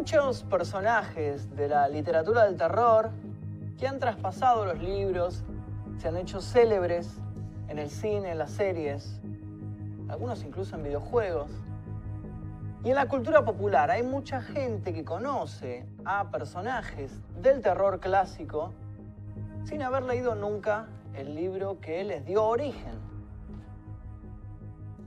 [0.00, 3.10] muchos personajes de la literatura del terror
[3.78, 5.44] que han traspasado los libros,
[5.98, 7.18] se han hecho célebres
[7.68, 9.20] en el cine, en las series,
[10.08, 11.50] algunos incluso en videojuegos.
[12.82, 17.12] Y en la cultura popular hay mucha gente que conoce a personajes
[17.42, 18.72] del terror clásico
[19.64, 22.94] sin haber leído nunca el libro que les dio origen.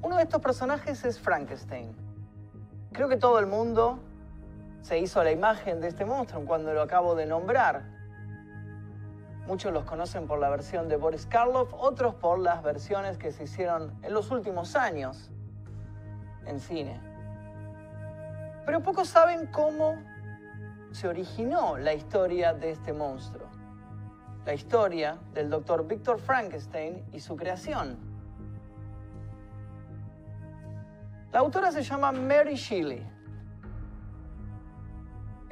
[0.03, 1.95] Uno de estos personajes es Frankenstein.
[2.91, 3.97] Creo que todo el mundo
[4.83, 7.83] se hizo la imagen de este monstruo cuando lo acabo de nombrar.
[9.47, 13.45] Muchos los conocen por la versión de Boris Karloff, otros por las versiones que se
[13.45, 15.31] hicieron en los últimos años
[16.45, 16.99] en cine.
[18.65, 19.97] Pero pocos saben cómo
[20.91, 23.47] se originó la historia de este monstruo.
[24.45, 27.97] La historia del doctor Victor Frankenstein y su creación.
[31.31, 33.12] La autora se llama Mary Shelley.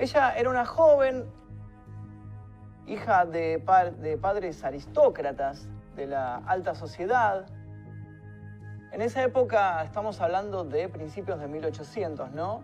[0.01, 1.31] Ella era una joven,
[2.87, 3.59] hija de,
[4.19, 7.45] padres aristócratas de la alta sociedad.
[8.91, 12.63] En esa época, estamos hablando de principios de 1800, ¿no?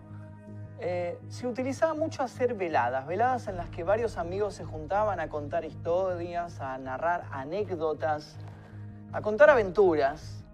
[0.80, 5.28] Eh, se utilizaba mucho hacer veladas, veladas en las que varios amigos se juntaban a
[5.28, 8.36] contar historias, a narrar anécdotas,
[9.12, 10.44] a contar aventuras.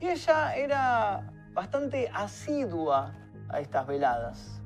[0.00, 3.12] Y ella era bastante asidua
[3.50, 4.59] a estas veladas.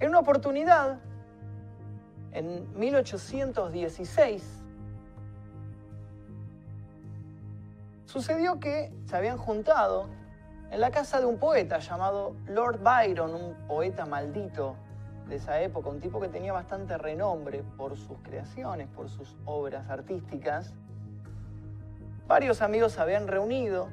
[0.00, 0.98] En una oportunidad,
[2.32, 4.42] en 1816,
[8.06, 10.06] sucedió que se habían juntado
[10.70, 14.74] en la casa de un poeta llamado Lord Byron, un poeta maldito
[15.28, 19.90] de esa época, un tipo que tenía bastante renombre por sus creaciones, por sus obras
[19.90, 20.72] artísticas.
[22.26, 23.88] Varios amigos se habían reunido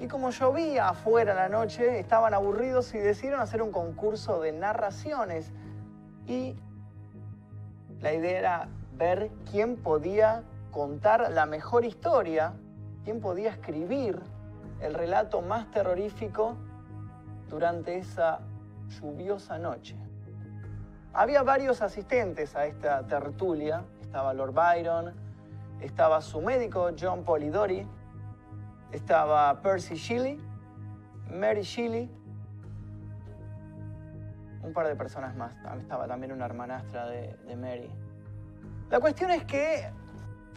[0.00, 5.52] y como llovía afuera la noche, estaban aburridos y decidieron hacer un concurso de narraciones.
[6.26, 6.56] Y
[8.00, 12.54] la idea era ver quién podía contar la mejor historia,
[13.04, 14.20] quién podía escribir
[14.80, 16.56] el relato más terrorífico
[17.50, 18.40] durante esa
[18.88, 19.96] lluviosa noche.
[21.12, 23.84] Había varios asistentes a esta tertulia.
[24.00, 25.12] Estaba Lord Byron,
[25.80, 27.86] estaba su médico John Polidori,
[28.92, 30.40] estaba Percy Shelley,
[31.30, 32.10] Mary Shelley,
[34.62, 35.54] un par de personas más.
[35.78, 37.90] Estaba también una hermanastra de, de Mary.
[38.90, 39.90] La cuestión es que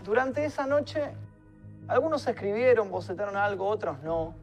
[0.03, 1.13] durante esa noche
[1.87, 4.35] algunos escribieron, bocetaron algo, otros no.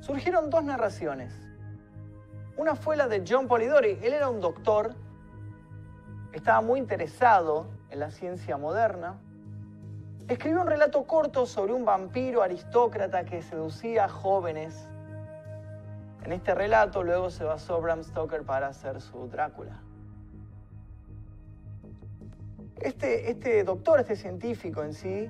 [0.00, 1.32] Surgieron dos narraciones.
[2.56, 3.98] Una fue la de John Polidori.
[4.02, 4.94] Él era un doctor,
[6.32, 9.14] estaba muy interesado en la ciencia moderna.
[10.26, 14.88] Escribió un relato corto sobre un vampiro aristócrata que seducía a jóvenes.
[16.24, 19.82] En este relato luego se basó Bram Stoker para hacer su Drácula.
[22.80, 25.28] Este, este doctor, este científico en sí,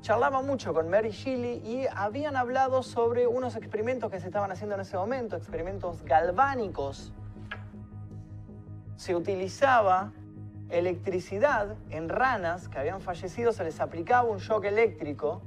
[0.00, 4.76] charlaba mucho con Mary Shelley y habían hablado sobre unos experimentos que se estaban haciendo
[4.76, 7.12] en ese momento, experimentos galvánicos.
[8.94, 10.12] Se utilizaba
[10.74, 15.42] electricidad en ranas que habían fallecido, se les aplicaba un shock eléctrico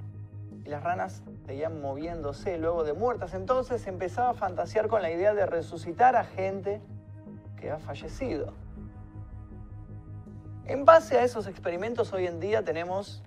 [0.64, 3.34] y las ranas seguían moviéndose luego de muertas.
[3.34, 6.82] Entonces empezaba a fantasear con la idea de resucitar a gente
[7.58, 8.54] que ha fallecido.
[10.66, 13.24] En base a esos experimentos hoy en día tenemos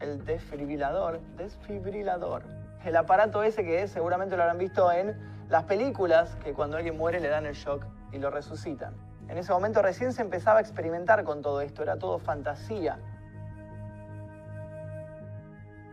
[0.00, 2.44] el desfibrilador, desfibrilador.
[2.84, 5.16] El aparato ese que es, seguramente lo habrán visto en
[5.48, 8.94] las películas, que cuando alguien muere le dan el shock y lo resucitan.
[9.28, 12.98] En ese momento recién se empezaba a experimentar con todo esto, era todo fantasía.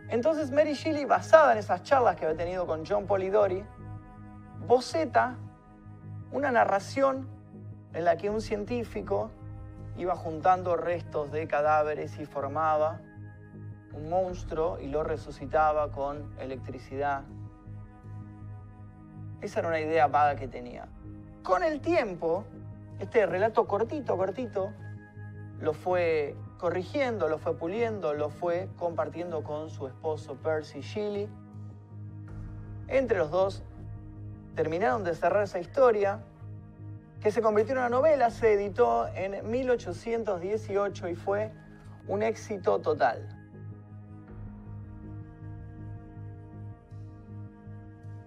[0.08, 3.64] Entonces Mary Shelley, basada en esas charlas que había tenido con John Polidori,
[4.66, 5.36] boceta
[6.30, 7.28] una narración
[7.92, 9.30] en la que un científico
[9.96, 13.00] iba juntando restos de cadáveres y formaba
[13.92, 17.22] un monstruo y lo resucitaba con electricidad.
[19.40, 20.88] Esa era una idea vaga que tenía.
[21.42, 22.44] Con el tiempo,
[22.98, 24.72] este relato cortito, cortito,
[25.60, 31.28] lo fue corrigiendo, lo fue puliendo, lo fue compartiendo con su esposo Percy Shelley.
[32.88, 33.62] Entre los dos
[34.54, 36.20] terminaron de cerrar esa historia,
[37.20, 41.52] que se convirtió en una novela, se editó en 1818 y fue
[42.06, 43.26] un éxito total.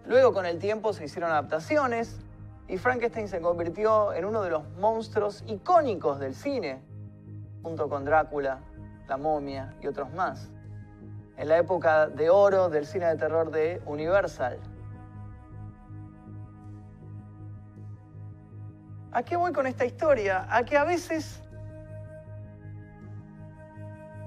[0.07, 2.19] Luego con el tiempo se hicieron adaptaciones
[2.67, 6.81] y Frankenstein se convirtió en uno de los monstruos icónicos del cine,
[7.63, 8.59] junto con Drácula,
[9.07, 10.49] la momia y otros más,
[11.37, 14.59] en la época de oro del cine de terror de Universal.
[19.11, 20.45] ¿A qué voy con esta historia?
[20.49, 21.41] A que a veces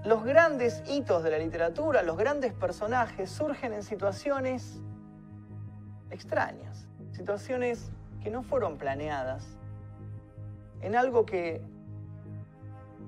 [0.04, 4.80] los grandes hitos de la literatura, los grandes personajes surgen en situaciones
[6.10, 7.92] extrañas, situaciones
[8.22, 9.46] que no fueron planeadas,
[10.82, 11.62] en algo que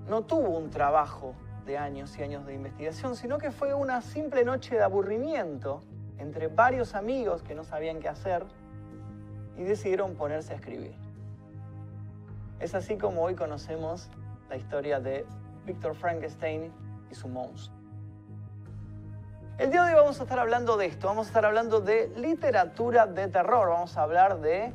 [0.08, 4.44] no tuvo un trabajo de años y años de investigación, sino que fue una simple
[4.44, 5.80] noche de aburrimiento
[6.18, 8.44] entre varios amigos que no sabían qué hacer
[9.56, 10.94] y decidieron ponerse a escribir.
[12.60, 14.08] Es así como hoy conocemos
[14.48, 15.26] la historia de
[15.64, 16.72] Victor Frankenstein
[17.10, 17.76] y su monstruo.
[19.58, 22.08] El día de hoy vamos a estar hablando de esto, vamos a estar hablando de
[22.16, 24.72] literatura de terror, vamos a hablar de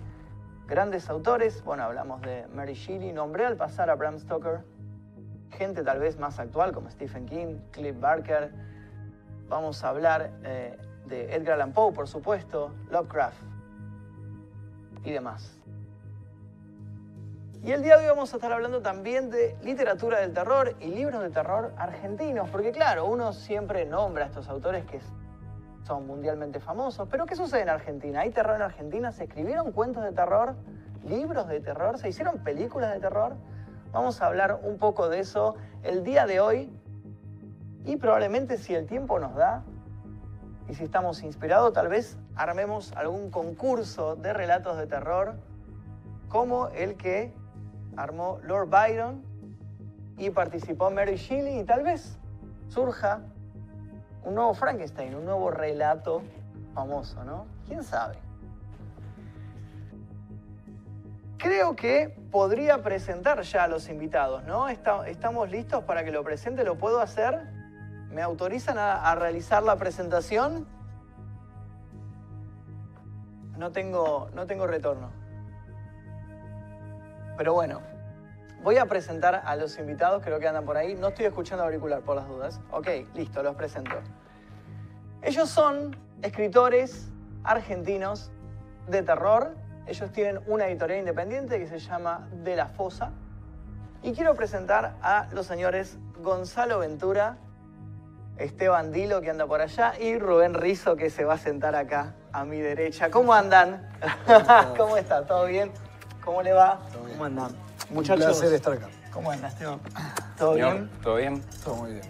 [0.67, 4.59] grandes autores, bueno, hablamos de Mary Shelley, nombré al pasar a Bram Stoker,
[5.51, 8.51] gente tal vez más actual como Stephen King, Cliff Barker,
[9.47, 13.41] vamos a hablar eh, de Edgar Allan Poe, por supuesto, Lovecraft
[15.05, 15.57] y demás.
[17.63, 20.87] Y el día de hoy vamos a estar hablando también de literatura del terror y
[20.87, 24.99] libros de terror argentinos, porque claro, uno siempre nombra a estos autores que
[25.87, 28.19] son mundialmente famosos, pero ¿qué sucede en Argentina?
[28.19, 29.13] ¿Hay terror en Argentina?
[29.13, 30.55] ¿Se escribieron cuentos de terror?
[31.05, 31.97] ¿Libros de terror?
[31.97, 33.37] ¿Se hicieron películas de terror?
[33.93, 36.69] Vamos a hablar un poco de eso el día de hoy
[37.85, 39.63] y probablemente si el tiempo nos da
[40.67, 45.35] y si estamos inspirados, tal vez armemos algún concurso de relatos de terror
[46.27, 47.33] como el que
[47.95, 49.23] armó Lord Byron
[50.17, 52.19] y participó Mary Shelley y tal vez
[52.67, 53.21] surja
[54.27, 56.21] un nuevo Frankenstein, un nuevo relato
[56.73, 57.47] famoso, ¿no?
[57.65, 58.17] ¿Quién sabe?
[61.37, 64.67] Creo que podría presentar ya a los invitados, ¿no?
[64.67, 66.65] ¿Estamos listos para que lo presente?
[66.65, 67.41] ¿Lo puedo hacer?
[68.09, 70.67] ¿Me autorizan a, a realizar la presentación?
[73.57, 75.09] No tengo, no tengo retorno.
[77.37, 77.79] Pero bueno,
[78.63, 80.95] voy a presentar a los invitados, creo que andan por ahí.
[80.95, 82.59] No estoy escuchando auricular por las dudas.
[82.71, 83.95] Ok, listo, los presento.
[85.21, 87.09] Ellos son escritores
[87.43, 88.31] argentinos
[88.87, 89.55] de terror.
[89.85, 93.11] Ellos tienen una editorial independiente que se llama De la Fosa.
[94.03, 97.37] Y quiero presentar a los señores Gonzalo Ventura,
[98.37, 102.13] Esteban Dilo, que anda por allá, y Rubén Rizo, que se va a sentar acá
[102.31, 103.09] a mi derecha.
[103.09, 103.89] ¿Cómo andan?
[104.77, 105.25] ¿Cómo está?
[105.25, 105.71] ¿Todo bien?
[106.23, 106.79] ¿Cómo le va?
[107.11, 107.66] ¿Cómo andan?
[107.89, 108.25] Muchachos.
[108.25, 108.87] Un placer estar acá.
[109.11, 109.79] ¿Cómo andas, Esteban?
[110.37, 110.89] ¿Todo bien?
[111.01, 111.43] ¿Todo bien?
[111.63, 112.03] Todo muy bien.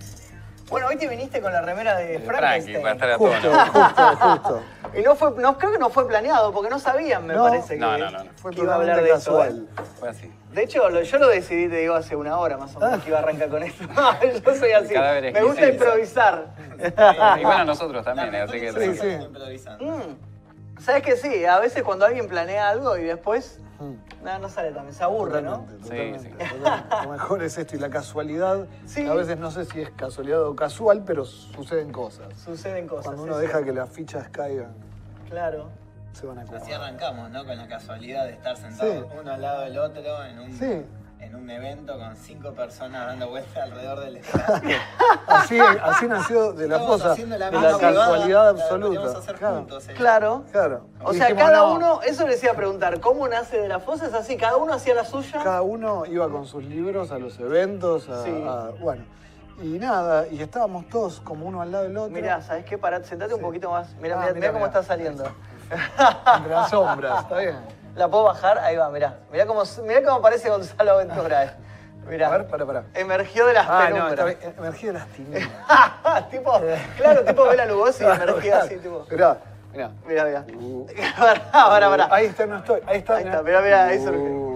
[0.70, 2.82] Bueno, hoy te viniste con la remera de Frankenstein.
[2.82, 4.64] para estar a justo, justo, justo.
[4.94, 7.80] Y no fue, no, creo que no fue planeado, porque no sabían, me parece, que,
[7.80, 9.68] no, no, no, Fue que iba a hablar de casual.
[9.70, 9.86] Esto, ¿eh?
[10.00, 10.32] Fue así.
[10.52, 13.20] De hecho, yo lo decidí, te digo, hace una hora más o menos, que iba
[13.20, 13.86] a arrancar con esto.
[14.46, 14.94] yo soy así.
[15.32, 16.48] Me gusta improvisar.
[17.40, 18.74] y bueno, nosotros también, así que...
[18.74, 19.86] Sí, sí.
[19.86, 20.82] Mm.
[20.82, 21.46] ¿Sabes que sí?
[21.46, 23.62] A veces cuando alguien planea algo y después
[24.24, 25.66] no, no sale también, se aburre, ¿no?
[25.84, 26.30] Sí, sí.
[27.04, 28.68] Lo mejor es esto y la casualidad.
[29.08, 32.34] A veces no sé si es casualidad o casual, pero suceden cosas.
[32.44, 33.06] Suceden cosas.
[33.06, 34.74] Cuando uno deja que las fichas caigan.
[35.30, 35.70] Claro.
[36.14, 36.42] Se van a.
[36.42, 37.46] Así arrancamos, ¿no?
[37.46, 40.86] Con la casualidad de estar sentados uno al lado del otro en un, sí
[41.28, 44.78] en un evento con cinco personas dando vueltas alrededor del estadio.
[45.28, 49.22] así, así nació de la cosa, de la casualidad absoluta.
[49.96, 50.46] claro.
[50.52, 50.88] claro.
[51.04, 54.08] O sea, cada uno, eso les iba a preguntar, ¿cómo nace de la fosa?
[54.08, 54.38] ¿Es así?
[54.38, 55.42] ¿Cada uno hacía la suya?
[55.44, 59.04] Cada uno iba con sus libros a los eventos, a, bueno.
[59.62, 62.14] Y nada, y estábamos todos como uno al lado del otro.
[62.14, 62.78] Mirá, ¿sabes qué?
[62.78, 63.96] Pará, sentate un poquito más.
[63.96, 65.26] Mirá, ah, mirá, cómo está saliendo.
[65.70, 67.77] Entre las sombras, está bien.
[67.98, 69.16] La puedo bajar, ahí va, mirá.
[69.32, 71.46] Mirá cómo, mirá cómo aparece Gonzalo Ventura.
[71.46, 71.52] Eh.
[72.08, 72.28] Mirá.
[72.28, 72.84] A ver, para, para.
[72.94, 73.90] Emergió de las ah.
[73.90, 76.30] No, emergió de las tinieblas.
[76.30, 76.62] tipo,
[76.96, 79.04] claro, tipo Bela Lugosi, emergió así, tipo.
[79.10, 79.38] Mirá,
[79.74, 79.92] mirá.
[80.06, 80.46] Mirá, mirá.
[80.60, 80.86] Uh.
[81.20, 82.08] pará, pará, pará.
[82.12, 82.82] Ahí está, no estoy.
[82.86, 83.16] Ahí está.
[83.16, 84.47] Ahí está, mirá, mirá, ahí surge.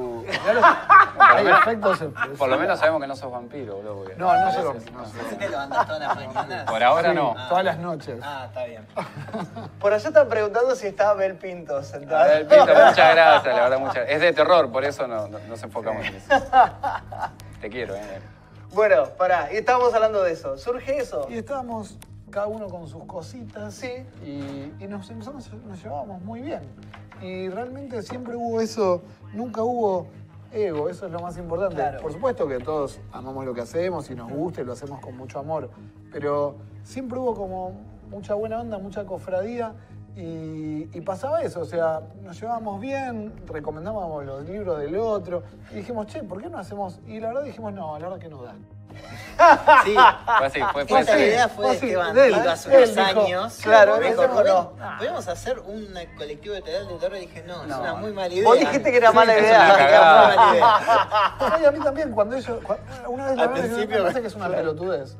[1.19, 1.99] Hay efectos
[2.37, 4.09] Por lo menos sabemos que no sos vampiro, boludo.
[4.17, 5.05] No, no soy vampiro.
[5.29, 6.69] ¿Sí te levantás todas las mañanas?
[6.69, 7.35] Por ahora no.
[7.49, 8.19] Todas las noches.
[8.23, 8.85] Ah, está bien.
[9.79, 12.29] Por allá están preguntando si está Bel Pinto sentado.
[12.29, 16.05] Bel Pinto, muchas gracias, la verdad, muchas Es de terror, por eso no, nos enfocamos
[16.05, 16.27] en eso.
[17.61, 18.21] Te quiero, eh.
[18.73, 20.57] Bueno, pará, y estábamos hablando de eso.
[20.57, 21.27] ¿Surge eso?
[21.29, 21.97] Y estábamos
[22.31, 23.73] cada uno con sus cositas.
[23.73, 24.05] Sí.
[24.23, 26.61] Y, nos empezamos, nos llevábamos muy bien.
[27.21, 29.01] Y realmente siempre hubo eso,
[29.33, 30.07] nunca hubo
[30.51, 31.99] ego, eso es lo más importante.
[32.01, 35.15] Por supuesto que todos amamos lo que hacemos y nos gusta y lo hacemos con
[35.15, 35.69] mucho amor,
[36.11, 37.73] pero siempre hubo como
[38.09, 39.73] mucha buena onda, mucha cofradía
[40.15, 46.07] y, pasaba eso, o sea, nos llevábamos bien, recomendábamos los libros del otro y dijimos,
[46.07, 46.99] che, ¿por qué no hacemos?
[47.07, 48.55] Y la verdad dijimos, no, la verdad que no da.
[49.83, 49.95] Sí.
[50.37, 51.21] Fue así, fue, fue Esa así.
[51.23, 53.59] idea fue de así, Esteban de él, Tito hace él unos dijo, años.
[53.63, 54.97] claro, me dijo, dijo, "Rubén, no".
[54.99, 57.17] ¿podemos hacer un colectivo de terror de terror?
[57.17, 57.79] Y dije, no, es No.
[57.81, 58.43] una muy mala idea.
[58.43, 59.55] Vos dijiste que era mala es idea.
[59.59, 60.27] una Era cagada.
[60.27, 61.35] muy mala idea.
[61.57, 62.59] Ay, a mí también, cuando ellos.
[63.07, 65.17] Una vez la Al principio- me parece que es una pelotudez.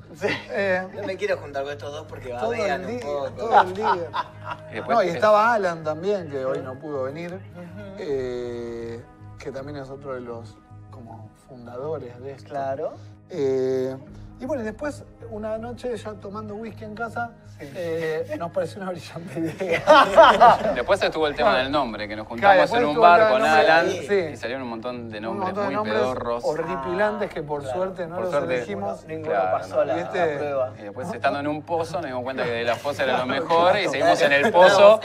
[0.51, 3.29] Eh, No me quiero juntar con estos dos porque todo babean el un día, poco.
[3.31, 3.95] todo el día.
[4.71, 7.39] Y después- No, y estaba Alan también, que hoy no pudo venir,
[7.97, 9.01] eh,
[9.39, 10.55] que también es otro de los
[10.91, 12.49] como fundadores de esto.
[12.49, 12.93] Claro.
[13.31, 13.95] Eh,
[14.39, 19.39] y bueno, después, una noche ya tomando whisky en casa, eh, nos pareció una brillante
[19.39, 20.71] idea.
[20.75, 24.15] Después estuvo el tema del nombre, que nos juntamos en un bar con Alan sí.
[24.33, 26.43] y salieron un montón de nombres montón de muy nombres pedorros.
[26.43, 27.77] horripilantes que por Claro.
[27.77, 29.05] suerte no Por los suerte, elegimos.
[29.05, 29.83] Ninguno Claro, pasó no.
[29.85, 30.73] la, este- prueba.
[30.79, 33.25] Y después estando en un pozo nos dimos cuenta que de la fosa era lo
[33.27, 34.99] mejor y seguimos en el pozo.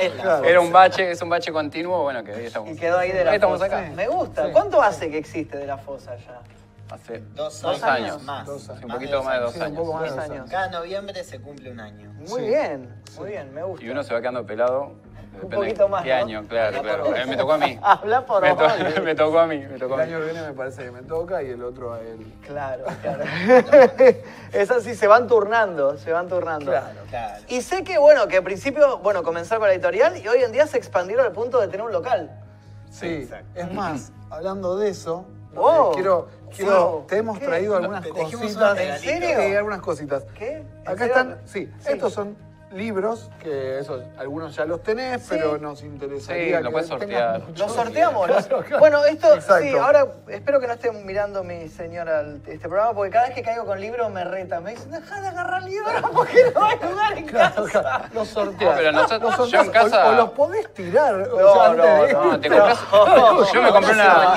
[0.44, 2.70] Era un bache, es un bache continuo, bueno, que ahí estamos.
[2.70, 3.66] Y quedó ahí de la Ahí estamos fosa.
[3.80, 3.90] acá.
[3.94, 4.46] Me gusta.
[4.46, 4.52] Sí.
[4.52, 6.40] ¿Cuánto hace que existe de la fosa ya?
[6.90, 8.22] Hace Dos, dos años, años.
[8.22, 8.46] más.
[8.46, 8.84] Dos años.
[8.84, 9.78] Un poquito más de dos Sí, un años.
[9.78, 10.30] poco más de Dos años.
[10.36, 10.50] años.
[10.50, 12.12] Cada noviembre se cumple un año.
[12.12, 12.46] Muy Sí.
[12.46, 13.84] bien, muy bien, me gusta.
[13.84, 14.92] Y uno se va quedando pelado.
[15.32, 16.16] depende poquito más, ¿Qué ¿no?
[16.16, 16.44] año?
[16.48, 17.14] Claro, Habla claro.
[17.16, 17.78] Eh, me tocó a mí.
[17.82, 18.72] Habla por Me, to- vos.
[19.04, 21.02] me tocó a mí, me tocó El a año que viene me parece que me
[21.02, 22.32] toca y el otro a él.
[22.46, 23.24] Claro, claro.
[24.52, 26.70] es así, se van turnando, se van turnando.
[26.70, 27.00] Claro.
[27.10, 27.44] Claro.
[27.48, 30.52] Y sé que, bueno, que al principio, bueno, comenzaron con la editorial y hoy en
[30.52, 32.30] día se expandieron al punto de tener un local.
[32.90, 33.46] Sí, exacto.
[33.60, 35.92] es más, hablando de eso, Oh.
[35.94, 37.04] quiero, quiero, Wow.
[37.06, 37.46] te hemos ¿Qué?
[37.46, 38.78] traído algunas Te cositas.
[38.78, 39.28] ¿En serio?
[39.40, 40.24] Sí, algunas cositas.
[40.38, 40.52] ¿Qué?
[40.56, 41.06] ¿En Acá serio?
[41.14, 41.92] están, sí, Sí.
[41.92, 42.36] estos son
[42.72, 45.28] libros, que esos, algunos ya los tenés, Sí.
[45.30, 47.40] pero nos interesaría Sí, lo que puedes sortear.
[47.56, 48.28] Los sorteamos.
[48.28, 48.80] los- Claro, claro.
[48.80, 53.26] Bueno, esto sí, ahora espero que no esté mirando mi señora este programa, porque cada
[53.26, 54.60] vez que caigo con libros me reta.
[54.60, 57.80] Me dice, deja de agarrar libros porque no hay lugar en Claro, casa.
[57.80, 58.70] claro, Los sorteás.
[58.72, 61.14] No, pero nosotros- Los yo en o- los podés tirar.
[61.14, 61.76] o No, sea, no,
[62.32, 62.78] No, te compras.
[63.54, 64.34] Yo me compré una.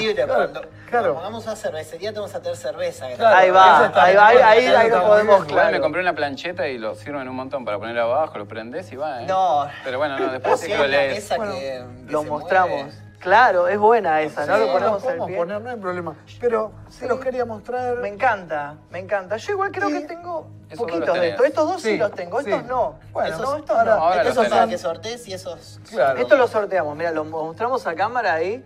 [0.89, 1.13] Claro.
[1.13, 3.07] cuando pongamos una cervecería, te vamos a tener cerveza.
[3.15, 3.35] Claro.
[3.37, 5.35] Ahí va, ahí va, ahí, lo podemos.
[5.47, 5.81] Igual me claro.
[5.81, 9.23] compré una plancheta y lo sirven un montón para poner abajo, lo prendés y va,
[9.23, 9.25] ¿eh?
[9.27, 9.67] No.
[9.83, 11.29] Pero bueno, no, después sí Sí, que lo lees.
[11.35, 12.83] Bueno, que, Lo mostramos.
[12.83, 13.09] mueve.
[13.19, 14.53] Claro, es buena esa, ¿no?
[14.55, 15.35] Sí, Lo los ponemos pie.
[15.35, 16.15] poner, no hay problema.
[16.39, 17.97] Pero se los queríamos traer.
[17.97, 19.35] Me encanta, me encanta.
[19.35, 21.45] Yo igual creo Y que tengo esos poquitos los de estos.
[21.45, 22.65] Estos dos sí, Sí, los tengo, estos sí.
[22.69, 22.95] no.
[23.11, 24.01] Bueno, no, estos ahora- no.
[24.03, 25.81] Ahora Estos los son para que sortees y esos.
[25.89, 26.17] Claro.
[26.17, 28.63] Esto lo sorteamos, mira, lo mostramos a cámara ahí.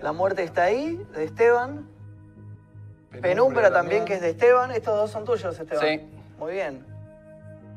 [0.00, 1.86] La muerte está ahí, de Esteban.
[3.20, 4.70] Penumbra también, que es de Esteban.
[4.70, 5.84] Estos dos son tuyos, Esteban.
[5.84, 6.00] Sí.
[6.38, 6.84] Muy bien.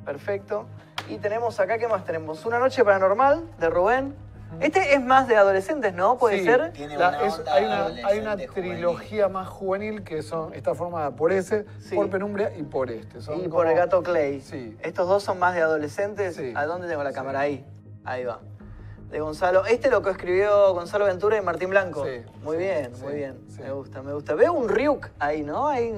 [0.05, 0.65] Perfecto.
[1.09, 2.45] Y tenemos acá, ¿qué más tenemos?
[2.45, 4.15] Una noche paranormal, de Rubén.
[4.59, 6.17] Este es más de adolescentes, ¿no?
[6.19, 6.71] ¿Puede Sí, ser?
[6.73, 7.65] Tiene La- una es- onda hay,
[8.19, 11.95] una, hay trilogía más juvenil que son, está formada por ese, Sí.
[11.95, 13.19] por Penumbra y por este.
[13.19, 14.41] Son Y como- por el gato Clay.
[14.41, 14.77] Sí.
[14.81, 16.35] Estos dos son más de adolescentes.
[16.35, 16.53] Sí.
[16.55, 17.15] ¿A dónde tengo la Sí.
[17.15, 17.39] cámara?
[17.39, 17.65] Ahí.
[18.05, 18.41] Ahí va.
[19.13, 19.63] De Gonzalo.
[19.67, 22.03] Este lo coescribió Gonzalo Ventura y Martín Blanco.
[22.03, 23.39] Sí, Muy sí, bien, sí, muy bien.
[23.47, 23.61] sí.
[23.61, 24.33] Me gusta, me gusta.
[24.33, 25.67] Veo un Ryuk ahí, ¿no?
[25.67, 25.89] Ahí,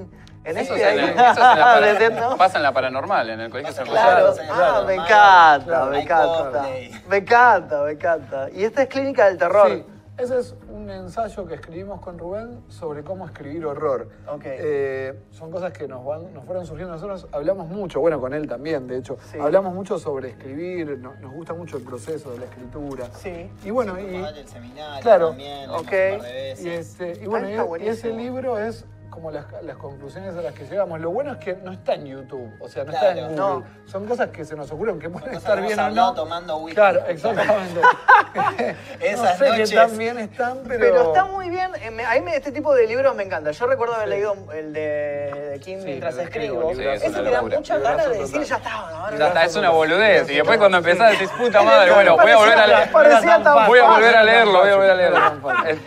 [0.44, 1.16] en Eso este en ahí.
[1.16, 1.32] la-
[1.80, 2.36] eso es en la.
[2.36, 4.42] Pasa en la paranormal, en el colegio San Claro, José.
[4.52, 6.66] Ah, me encanta, Claro, me encanta.
[7.08, 8.50] Me encanta, me encanta.
[8.54, 9.68] Y esta es Clínica del Terror.
[9.70, 9.86] Sí,
[10.18, 10.54] es
[10.86, 14.08] un ensayo que escribimos con Rubén sobre cómo escribir horror.
[14.32, 14.44] Ok.
[14.46, 16.94] Eh, son cosas que nos, van, nos fueron surgiendo.
[16.94, 19.40] Nosotros hablamos mucho, bueno, con él también, de hecho, Sí.
[19.40, 23.06] hablamos mucho sobre escribir, no- nos gusta mucho el proceso de la escritura.
[23.14, 23.50] Sí.
[23.64, 25.28] Y bueno, Sí, y, padre, el seminario Claro.
[25.30, 25.82] también, lo Ok.
[25.82, 26.66] hicimos un par de veces.
[26.66, 27.94] y, este, y bueno, Ah, y- está y, buenísimo.
[27.94, 31.00] ese libro es como las, las conclusiones a las que llegamos.
[31.00, 33.08] Lo bueno es que no está en YouTube, o sea, no Claro.
[33.08, 33.36] está en Google.
[33.38, 33.64] No.
[33.86, 36.14] Son cosas que se nos ocurren que pueden estar que bien o no.
[36.14, 36.76] tomando whisky.
[36.76, 37.82] Claro, exactamente.
[38.36, 39.70] no Esas sé noches.
[39.72, 40.80] qué tan bien están, pero...
[40.80, 41.72] Pero está muy bien.
[41.82, 43.52] eh, A mí me- este tipo de libros me encanta.
[43.52, 46.74] Yo recuerdo haber leído el de, Kim Sí, mientras escribo.
[46.76, 47.58] Sí, es Ese una me da locura.
[47.58, 49.10] muchas ganas de decir, ya está.
[49.18, 50.30] Ya está, es una boludez.
[50.30, 52.90] Y después cuando empezás decís, puta madre, bueno, voy a volver a leer.
[52.92, 55.20] Voy a volver a leerlo, voy a volver a leerlo.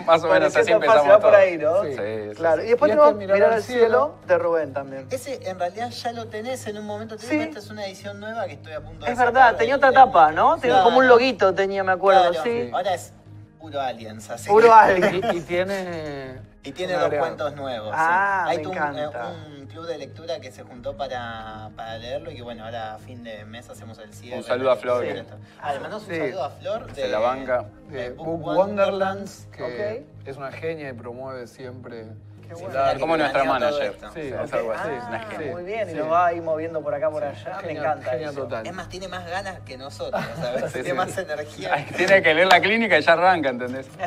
[0.06, 1.82] más o menos así empezamos por ahí, ¿no?
[1.85, 1.97] Sí,
[2.37, 2.62] Claro.
[2.62, 5.07] Y después tenemos este, Mirar al cielo de Rubén también.
[5.11, 7.17] Ese en realidad ya lo tenés en un momento.
[7.17, 7.39] te Sí.
[7.41, 9.93] Esta es una edición nueva que estoy a punto de Es sacar verdad, tenía otra
[9.93, 10.59] tapa, ¿no?
[10.59, 12.45] Tenía como un loguito, tenía, me acuerdo, Claro.
[12.45, 12.71] sí.
[12.73, 13.13] Ahora es
[13.61, 14.49] puro aliens, así.
[14.49, 15.21] Puro que- alien.
[15.33, 16.49] Y, y tiene...
[16.65, 17.29] Y tiene dos agregado.
[17.29, 17.93] cuentos nuevos.
[17.97, 18.51] Ah, sí.
[18.51, 19.33] Hay me un, encanta.
[19.33, 22.97] eh, un club de lectura que se juntó para, para leerlo y que bueno, ahora
[22.97, 24.37] a fin de mes hacemos el cierre.
[24.39, 25.23] Un saludo a Flor, Sí.
[25.63, 26.19] Ah, le mandamos un Sí.
[26.21, 27.65] saludo a Flor de la banca.
[27.89, 29.47] de Book Book Wonderlands.
[29.47, 32.07] Wonderlands, que es una genia y promueve siempre.
[32.50, 33.00] Bueno.
[33.00, 33.97] Como nuestra manager.
[34.14, 34.88] Sí, es algo así.
[34.90, 37.59] Ah, muy bien, y lo va ahí moviendo por acá, por allá.
[37.64, 38.33] me encanta eso.
[38.33, 38.67] total.
[38.67, 40.23] Es más, tiene más ganas que nosotros.
[40.67, 40.95] Sí, tiene sí.
[40.95, 41.75] más energía.
[41.75, 43.88] Ay, Tiene que leer la clínica y ya arranca, ¿entendés?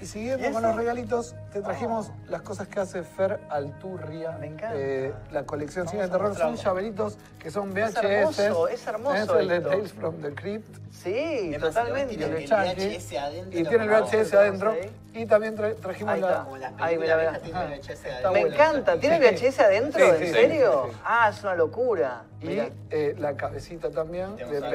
[0.00, 4.32] Y siguiendo ¿Y con los regalitos, te trajimos las cosas que hace Fer Alturria.
[4.38, 4.74] Me encanta.
[4.76, 8.38] Eh, la colección Cine de Terror son llaveritos que son Es VHS.
[8.38, 9.68] hermoso, es hermoso Tenés el de esto.
[9.70, 12.14] Tales from the Crypt Sí, Es totalmente.
[12.14, 12.46] y lo el El.
[12.46, 13.90] VHS adentro Y tiene el.
[13.90, 14.74] VHS adentro.
[15.14, 16.28] Y también tra- trajimos Ahí la.
[16.28, 16.44] está.
[16.44, 18.98] Como las Ahí, VHS Está Me encanta.
[19.00, 20.04] ¿Tiene VHS adentro?
[20.04, 20.88] Sí, ¿En sí, serio?
[20.90, 20.96] sí.
[21.04, 22.22] Ah, es una locura.
[22.42, 22.58] Y
[22.90, 24.70] eh, la cabecita también de Tenemos la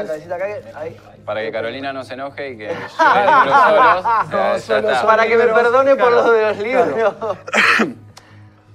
[0.00, 0.06] Pennywise.
[0.06, 0.46] cabecita acá.
[0.78, 0.96] ahí.
[1.30, 4.04] Para que Carolina no se enoje y que lleve el libro solos.
[4.32, 5.06] Ya está.
[5.06, 6.88] Para que me libros, perdone por lo de los libros.
[6.88, 7.36] claro.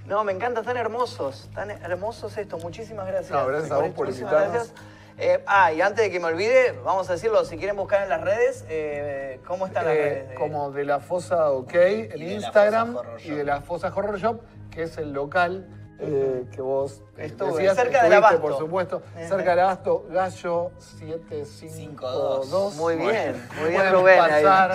[0.05, 1.50] No, me encanta, están hermosos.
[1.53, 2.63] Tan hermosos estos.
[2.63, 3.31] Muchísimas gracias.
[3.31, 4.71] No, gracias a vos por Muchísimas invitarnos.
[4.71, 4.88] gracias.
[5.17, 8.09] Eh, ah, y antes de que me olvide, vamos a decirlo, si quieren buscar en
[8.09, 10.29] las redes, eh, ¿cómo están las Eh, redes?
[10.29, 13.35] de- como de la Fosa OK en de la Instagram Horror y Shop.
[13.38, 15.67] de la Fosa Horror Shop, que es el local
[15.99, 18.41] eh, que vos Estuve, decías, cerca del estuviste, Abasto.
[18.41, 19.27] por supuesto, Ajá.
[19.27, 22.75] cerca del Abasto, Gallo 752.
[22.75, 24.19] Muy bien, muy bien Rubén.
[24.19, 24.43] ahí.
[24.43, 24.71] pasar.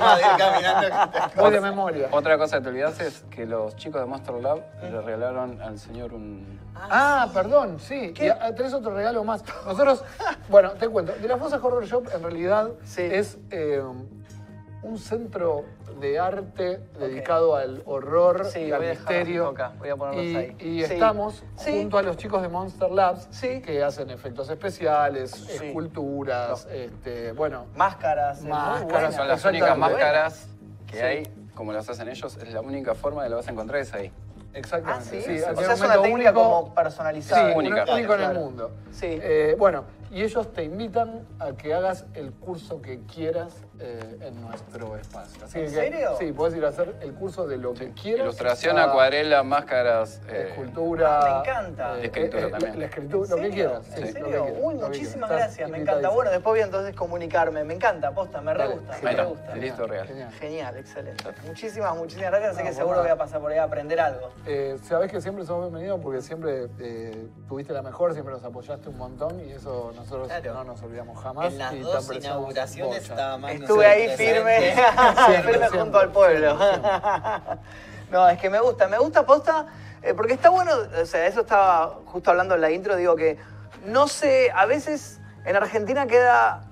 [0.00, 0.96] Vamos a ir caminando.
[1.36, 2.08] Voy de memoria.
[2.12, 5.78] Otra cosa que te olvidaste es que los chicos de Monster Lab le regalaron al
[5.78, 6.58] señor un...
[6.76, 8.12] Ah, perdón, sí.
[8.14, 8.26] ¿Qué?
[8.26, 9.42] Y ah, tenés otro regalo más.
[9.66, 10.04] Nosotros,
[10.48, 11.12] bueno, te cuento.
[11.14, 13.02] De la Fosa Horror Shop en realidad Sí.
[13.02, 13.82] es eh,
[14.82, 15.64] un centro
[16.00, 19.48] de arte dedicado al horror Sí, y al misterio.
[19.48, 20.56] acá, voy a ponerlos y, ahí.
[20.58, 20.92] y Sí.
[20.94, 27.66] estamos junto a los chicos de Monster Labs que hacen efectos especiales, esculturas, este, bueno,
[27.76, 28.40] Máscaras.
[28.40, 30.48] Son las únicas máscaras
[30.86, 31.22] que hay,
[31.54, 34.10] como las hacen ellos, es la única forma de lo vas a encontrar es ahí.
[34.10, 35.22] Ah, exactamente.
[35.22, 35.38] sí.
[35.38, 36.34] sí, o sea, es una técnica único.
[36.34, 37.52] como personalizada.
[37.52, 37.84] Sí, única.
[37.92, 38.70] único, en el mundo.
[38.90, 39.06] Sí.
[39.22, 44.40] Eh, bueno, y ellos te invitan a que hagas el curso que quieras eh, en
[44.40, 45.44] nuestro espacio.
[45.44, 46.10] Así ¿En que, serio?
[46.18, 48.22] Sí, puedes ir a hacer el curso de lo que quieras.
[48.24, 50.20] Ilustración, Ah, acuarela, máscaras...
[50.28, 51.20] eh, escultura.
[51.20, 51.98] Ah, me encanta.
[51.98, 52.72] eh, Escritura eh, también.
[52.72, 53.86] La, la ¿En escritura, lo que quieras.
[53.86, 54.28] sí, ¿En lo que serio?
[54.28, 55.46] quieras, Uy, muchísimas quieras.
[55.46, 56.08] gracias, me encanta.
[56.08, 57.64] Bueno, después voy a entonces comunicarme.
[57.64, 58.98] Me encanta, posta, me re gusta.
[59.02, 59.54] Me re gusta.
[59.56, 60.06] listo, real.
[60.06, 60.32] Genial.
[60.32, 61.24] Genial, excelente.
[61.46, 62.54] Muchísimas, muchísimas gracias.
[62.56, 63.02] Así No, que por seguro nada.
[63.02, 64.30] voy a pasar por ahí a aprender algo.
[64.46, 68.88] Eh, Sabés que siempre sos bienvenido porque siempre eh, tuviste la mejor, siempre nos apoyaste
[68.88, 70.54] un montón y eso nosotros Claro.
[70.54, 71.46] no nos olvidamos jamás.
[71.52, 74.84] En las y dos inauguraciones estaba más Estuve ahí firme, Siempre,
[75.42, 76.58] firme siempre, junto al pueblo.
[78.10, 79.66] no, es que me gusta, me gusta posta,
[80.02, 83.38] eh, porque está bueno, o sea, eso estaba justo hablando en la intro, digo que
[83.84, 86.64] no sé, a veces en Argentina queda,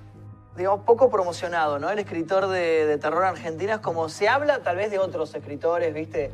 [0.56, 1.90] digamos, poco promocionado, ¿no?
[1.90, 5.94] El escritor de, de terror argentino es como se habla tal vez de otros escritores,
[5.94, 6.32] ¿viste?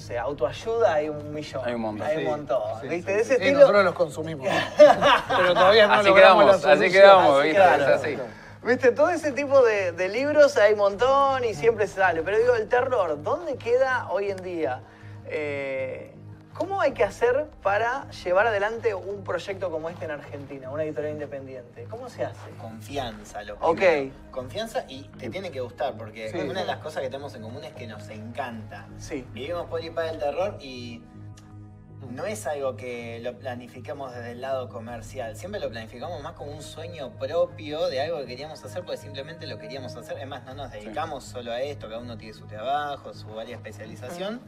[0.00, 1.62] Eh, sé, autoayuda hay un millón.
[1.64, 2.06] Hay un montón.
[2.06, 3.10] Hay un Sí, montón, sí, ¿viste?
[3.12, 3.58] sí, De ese sí, estilo.
[3.60, 4.48] nosotros los consumimos.
[4.76, 7.62] Pero todavía no así logramos la quedamos, así quedamos, Así ¿viste?
[7.62, 8.18] Es así.
[8.62, 12.22] Viste, todo ese tipo de, de libros hay un montón y siempre sale.
[12.22, 14.80] Pero digo, el terror, ¿dónde queda hoy en día?
[15.26, 16.14] Eh,
[16.60, 21.14] ¿Cómo hay que hacer para llevar adelante un proyecto como este en Argentina, una editorial
[21.14, 21.84] independiente?
[21.88, 22.50] ¿Cómo se hace?
[22.58, 23.78] Confianza, lo Ok.
[23.78, 24.14] primero.
[24.30, 26.36] Confianza y te tiene que gustar, porque Sí.
[26.36, 28.86] una de las cosas que tenemos en común es que nos encanta.
[28.98, 29.26] Sí.
[29.32, 31.02] Vivimos por y para el terror y
[32.08, 35.36] no es algo que lo planificamos desde el lado comercial.
[35.36, 39.46] Siempre lo planificamos más como un sueño propio de algo que queríamos hacer porque simplemente
[39.46, 40.18] lo queríamos hacer.
[40.18, 43.44] Es más, no nos dedicamos solo a esto, cada uno tiene su trabajo, su área
[43.44, 44.40] de especialización.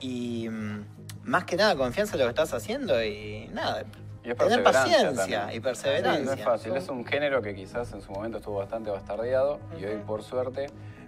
[0.00, 0.84] Y mm,
[1.24, 3.84] más que nada confianza en lo que estás haciendo y nada,
[4.22, 5.40] Y es tener paciencia también.
[5.52, 6.20] y perseverancia.
[6.20, 9.58] Sí, no es fácil, es un género que quizás en su momento estuvo bastante bastardeado
[9.80, 10.66] y hoy por suerte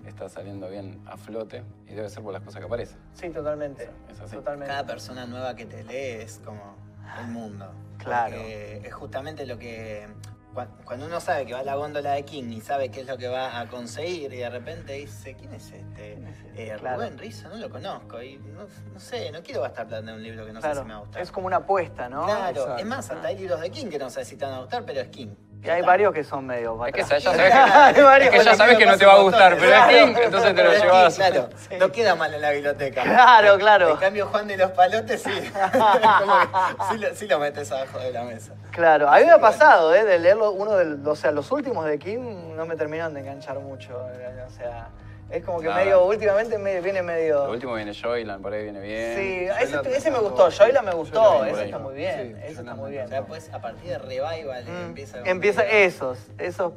[0.08, 2.98] está saliendo bien a flote y debe ser por las cosas que aparecen.
[3.14, 3.90] Sí, totalmente.
[4.10, 4.36] Es así.
[4.36, 4.68] Totalmente.
[4.72, 6.76] Cada persona nueva que te lee es como
[7.20, 7.70] el mundo.
[7.98, 8.36] Claro.
[8.36, 10.06] Porque es justamente lo que.
[10.54, 13.06] cua- Cuando uno sabe que va a la góndola de King y sabe qué es
[13.06, 16.18] lo que va a conseguir y de repente dice, ¿quién es este?
[16.54, 16.96] Eh, Claro.
[17.02, 18.22] Rubén Rizzo, no lo conozco.
[18.22, 20.80] Y no, no sé, no quiero gastar plata en un libro que no sé si
[20.84, 21.22] me va a gustar.
[21.22, 22.24] es como una apuesta, ¿no?
[22.24, 22.76] Claro, Exacto.
[22.78, 24.84] es más, hasta hay libros de King que no sé si te van a gustar,
[24.86, 25.34] pero es King.
[25.62, 28.44] Y hay varios que son medio Es que ya sabes Hay que, varios es que
[28.44, 30.78] ya sabes que no te va a gustar, pero es King, entonces te lo King,
[30.80, 31.14] llevas.
[31.16, 31.48] Claro,
[31.80, 33.02] no queda mal en la biblioteca.
[33.02, 33.90] Claro, claro.
[33.90, 35.30] En cambio, Juan de los Palotes sí.
[36.90, 38.52] Sí, lo, sí lo metes abajo de la mesa.
[38.70, 40.04] Claro, a mí me ha pasado, ¿eh?
[40.04, 43.20] De leerlo, uno de los, o sea, los últimos de Kim no me terminaron de
[43.20, 43.92] enganchar mucho.
[44.12, 44.88] eh, O sea,
[45.30, 45.80] es como que Nada.
[45.82, 47.46] medio, últimamente me, viene medio.
[47.46, 49.16] Lo último viene Joyland, por ahí viene bien.
[49.16, 50.50] Sí, Joyland ese, ese me gustó, todo.
[50.50, 53.04] Joyla me gustó, Joyland ese está muy bien, Sí, ese está Joyland muy bien.
[53.06, 55.18] O sea, pues a partir de Revival Mm, empieza.
[55.24, 56.72] Empieza esos, esos.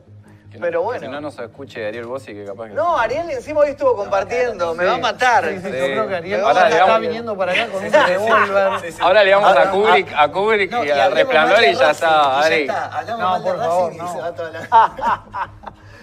[0.52, 1.02] Que no- Pero que bueno.
[1.02, 2.74] Si no nos escuche Ariel Bossi, que capaz que.
[2.74, 5.46] No, Ariel encima hoy estuvo compartiendo, me va a matar.
[5.48, 8.80] Sí, sí, yo creo que Ariel Ahora está viniendo para acá con un revólver.
[8.82, 8.98] Sí, sí.
[9.00, 11.92] Ahora le vamos a Ahora- Kubrick, a Kubrick No, y a hablemos Resplandor y ya
[11.92, 12.62] está, y ya Ari.
[12.62, 12.86] está.
[12.98, 14.20] Hablamos No, mal de por favor, Racing y no.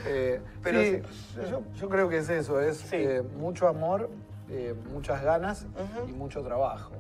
[0.71, 1.03] Pero sí,
[1.51, 2.97] Yo, yo creo que es eso, es Sí.
[2.97, 4.11] eh, mucho amor,
[4.51, 5.67] eh, muchas ganas
[6.09, 6.93] y mucho trabajo.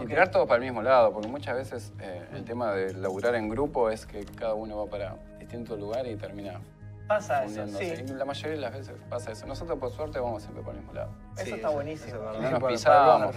[0.00, 3.34] Y tirar todo para el mismo lado, porque muchas veces eh, el tema de laburar
[3.34, 6.60] en grupo es que cada uno va para distinto lugar y termina
[7.06, 7.94] Pasa eso, sí.
[8.16, 9.46] La mayoría de las veces pasa eso.
[9.46, 11.10] Nosotros, por suerte, vamos siempre por el mismo lado.
[11.36, 12.08] Eso Sí, está buenísimo.
[12.08, 12.50] eso es verdad.
[12.50, 13.36] No nos pisamos.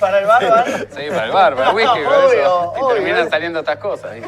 [0.00, 0.66] Para el bar, ¿van?
[0.66, 2.72] Sí, para el bar, para el whisky, por Obvio, eso.
[2.76, 2.94] Y obvio.
[2.94, 4.16] terminan saliendo estas cosas.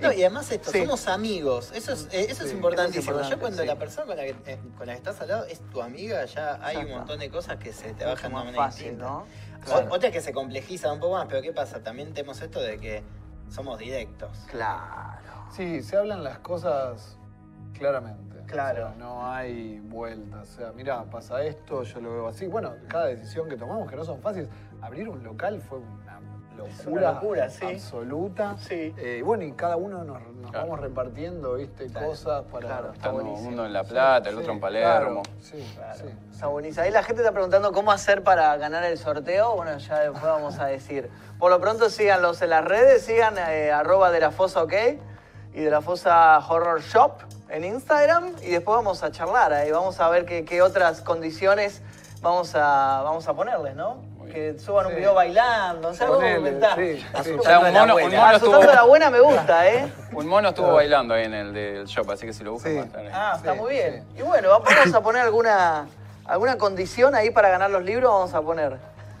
[0.00, 0.80] No, y además esto, Sí.
[0.80, 1.70] somos amigos.
[1.74, 3.20] Eso es, eh, eso es Sí, importantísimo.
[3.20, 5.44] es ya cuando la persona con la, que, eh, con la que estás al lado
[5.44, 8.44] es tu amiga, ya hay un montón de cosas que se te bajan de una
[8.46, 9.04] manera fácil, distinta.
[9.04, 9.26] ¿no?
[9.64, 9.86] Claro.
[9.90, 11.80] Otra que se complejiza un poco más, pero ¿qué pasa?
[11.84, 13.04] También tenemos esto de que
[13.48, 14.36] somos directos.
[14.50, 15.46] Claro.
[15.54, 17.16] Sí, se hablan las cosas
[17.78, 18.31] claramente.
[18.52, 18.86] Claro.
[18.86, 20.48] O sea, no hay vueltas.
[20.48, 22.46] O sea, mira, pasa esto, yo lo veo así.
[22.46, 24.48] Bueno, cada decisión que tomamos, que no son fáciles.
[24.80, 26.18] Abrir un local fue una
[26.66, 27.64] Es locura, una locura, sí.
[27.64, 28.56] absoluta.
[28.58, 28.94] Sí.
[28.98, 30.66] Eh, y bueno, y cada uno nos, nos Claro.
[30.66, 31.86] vamos repartiendo, ¿viste?
[31.86, 32.08] Claro.
[32.08, 32.66] Cosas para...
[32.66, 35.22] Claro, está uno en La Plata, el Sí, otro en claro, Palermo.
[35.40, 35.98] sí, Claro.
[35.98, 36.04] sí.
[36.30, 36.82] Está buenísimo.
[36.84, 39.54] Ahí la gente está preguntando cómo hacer para ganar el sorteo.
[39.56, 41.08] Bueno, ya después vamos a decir.
[41.38, 44.72] Por lo pronto síganlos en las redes, sigan eh, arroba de la fosa ok
[45.54, 47.12] y de la fosa horror shop
[47.52, 51.82] en Instagram y después vamos a charlar ahí, vamos a ver qué, qué otras condiciones
[52.20, 53.96] vamos a, vamos a ponerles, ¿no?
[54.32, 54.98] Que suban un Sí.
[54.98, 57.32] video bailando, o sea, algo sí, sí.
[57.38, 59.92] O sea, un mono, un mono Asustando a la estuvo, buena me gusta, ¿eh?
[60.12, 62.76] un mono estuvo bailando ahí en el del shop, así que si lo buscan Sí.
[62.78, 63.10] va a estar ahí.
[63.12, 64.06] Ah, está Sí, muy bien.
[64.14, 64.20] sí.
[64.20, 65.86] Y bueno, vamos a poner alguna,
[66.24, 68.78] alguna condición ahí para ganar los libros, vamos a poner.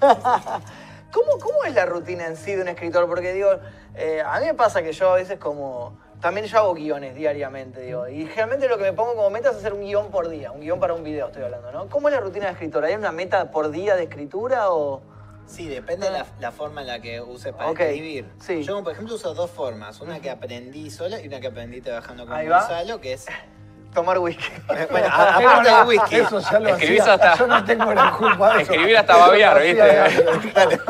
[1.12, 3.06] ¿Cómo, ¿Cómo es la rutina en sí de un escritor?
[3.06, 3.50] Porque digo,
[3.94, 6.00] eh, a mí me pasa que yo a veces como...
[6.22, 8.08] También yo hago guiones diariamente, digo.
[8.08, 10.60] Y generalmente lo que me pongo como meta es hacer un guion por día, un
[10.60, 11.88] guion para un video, estoy hablando, ¿no?
[11.88, 12.84] ¿Cómo es la rutina de escritor?
[12.84, 15.02] ¿Hay una meta por día de escritura o...?
[15.46, 18.30] Sí, depende de la, la forma en la que uses para escribir.
[18.40, 18.62] sí.
[18.62, 20.00] Yo, por ejemplo, uso dos formas.
[20.00, 22.48] Una que aprendí sola y una que aprendí trabajando con.
[22.48, 23.26] Gonzalo, que es...
[23.92, 24.44] Tomar whisky.
[24.90, 26.14] Bueno, a- aparte del whisky.
[26.16, 27.14] Eso ya lo Escribís hacía.
[27.14, 28.72] hasta- Yo no tengo la culpa de eso.
[28.72, 29.82] Escribir hasta babear, ¿viste?
[29.82, 30.80] de-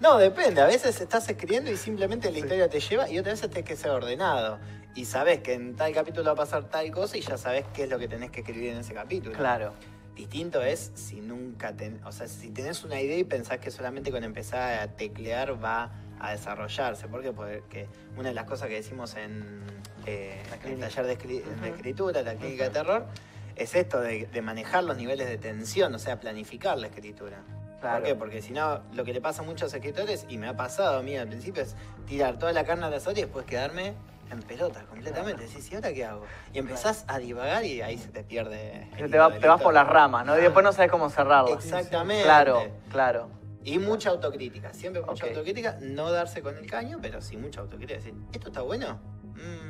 [0.00, 0.60] No, depende.
[0.60, 3.76] A veces estás escribiendo y simplemente la historia te lleva y otras veces tienes que
[3.76, 4.58] ser ordenado.
[4.94, 7.84] Y sabes que en tal capítulo va a pasar tal cosa y ya sabes qué
[7.84, 9.36] es lo que tenés que escribir en ese capítulo.
[9.36, 9.74] Claro.
[10.14, 14.10] Distinto es si nunca ten, o sea, si tenés una idea y pensás que solamente
[14.10, 17.06] con empezar a teclear va a desarrollarse.
[17.06, 17.32] ¿Por qué?
[17.32, 19.60] Porque una de las cosas que decimos en
[20.06, 21.76] eh, el taller de, escri- de Ujú.
[21.76, 23.06] escritura, la clínica de terror,
[23.54, 27.42] es esto de, de manejar los niveles de tensión, o sea, planificar la escritura.
[27.80, 27.98] Claro.
[27.98, 28.14] ¿Por qué?
[28.14, 31.02] Porque si no, lo que le pasa a muchos escritores, y me ha pasado a
[31.02, 33.94] mí al principio, es tirar toda la carne al asador y después quedarme
[34.30, 35.44] en pelotas completamente.
[35.46, 36.24] Decís, ¿y ahora qué hago?
[36.52, 38.88] Y empezás a divagar y ahí se te pierde.
[38.98, 40.36] el Te, va- te vas por las ramas, ¿no?
[40.38, 41.54] Y después no sabes cómo cerrarla.
[41.54, 42.24] Exactamente.
[42.24, 43.30] Claro, claro.
[43.64, 47.98] Y mucha autocrítica, siempre mucha autocrítica, no darse con el caño, pero sí mucha autocrítica.
[47.98, 48.98] Decir, ¿esto está bueno?
[49.34, 49.67] Mm.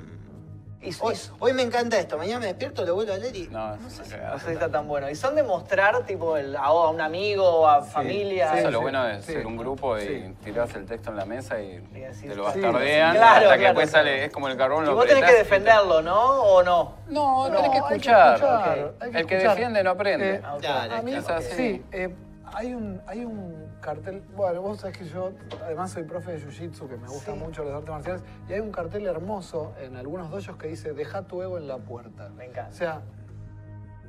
[0.81, 3.49] Y, Hoy, y- hoy me encanta esto, mañana me despierto, lo vuelvo a leer y.
[3.49, 4.35] No, no sé si- cagada.
[4.35, 5.11] No sé si está tan bueno.
[5.11, 8.57] Y son de mostrar, tipo, el- a, a un amigo, a familia.
[8.57, 9.33] Eso es lo bueno de sí.
[9.33, 10.35] ser un grupo y Sí.
[10.45, 11.81] tirás el texto en la mesa y
[12.23, 14.07] te lo bastardean sí, claro, hasta que después claro.
[14.07, 16.43] sale, es como el carbón, Y lo vos tenés que defenderlo, ¿no?
[16.43, 16.95] ¿O no?
[17.09, 18.93] No, No, tenés que hay que escuchar.
[19.01, 19.51] El que escuchar.
[19.57, 20.35] defiende no aprende.
[20.37, 20.59] Eh, Ah.
[20.63, 21.13] Dale, A mí,
[21.57, 22.15] sí, eh,
[22.55, 25.33] hay, un, hay un cartel, bueno, vos sabés que yo
[25.65, 27.41] además soy profe de Jiu-Jitsu, que me gustan Sí.
[27.45, 31.23] mucho los artes marciales, y hay un cartel hermoso en algunos doyos que dice, deja
[31.23, 32.29] tu ego en la puerta.
[32.31, 32.71] Me encanta.
[32.71, 33.03] O sea,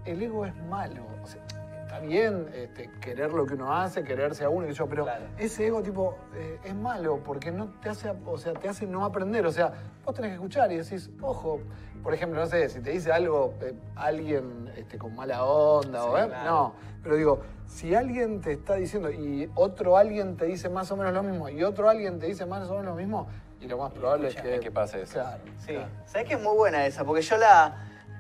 [0.06, 1.04] el ego es malo.
[1.24, 1.42] O sea,
[1.84, 5.26] está bien este, querer lo que uno hace, quererse a uno, y yo, pero Claro.
[5.38, 9.06] ese ego tipo eh, es malo porque no te hace, o sea, te hace no
[9.06, 9.46] aprender.
[9.46, 9.72] O sea,
[10.06, 11.60] vos tenés que escuchar y decís, ojo,
[12.04, 16.18] por ejemplo, no sé, si te dice algo eh, alguien este, con mala onda, o,
[16.18, 16.50] eh, claro.
[16.50, 16.74] no.
[17.04, 21.14] Pero digo, si alguien te está diciendo y otro alguien te dice más o menos
[21.14, 23.28] lo mismo y otro alguien te dice más o menos lo mismo,
[23.62, 25.14] y lo más probable es que, Es que pase eso.
[25.16, 25.74] Claro, Sí.
[25.74, 25.88] claro.
[26.06, 27.04] ¿Sabés que es muy buena esa?
[27.04, 27.76] Porque yo la,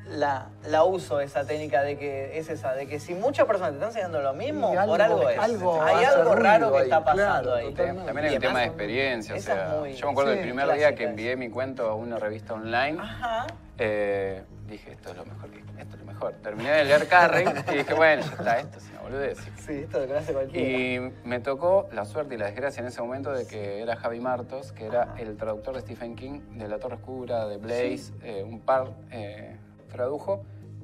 [0.10, 3.76] la, la uso, esa técnica de que es esa, de que si muchas personas te
[3.78, 5.40] están enseñando lo mismo, Y algo- por algo es.
[5.40, 7.70] algo Hay algo raro que ahí, está pasando claro, ahí.
[7.72, 8.06] totalmente.
[8.06, 10.46] También hay Y un tema de experiencia, o sea, muy- yo me acuerdo sí, del
[10.48, 13.48] primer clásica día que envié mi cuento a una revista online, Ajá.
[13.78, 16.34] eh, dije, esto es lo mejor, que, esto mejor.
[16.42, 19.38] Terminé de leer Carrie y dije, bueno, ya está, esto es una boludez.
[19.66, 20.68] Sí, esto lo conoce cualquiera.
[20.68, 24.20] Y me tocó la suerte y la desgracia en ese momento de que era Javi
[24.20, 28.44] Martos, que era el traductor de Stephen King, de La Torre Oscura, de Blaze, eh,
[28.44, 29.56] un par eh,
[29.90, 30.44] tradujo.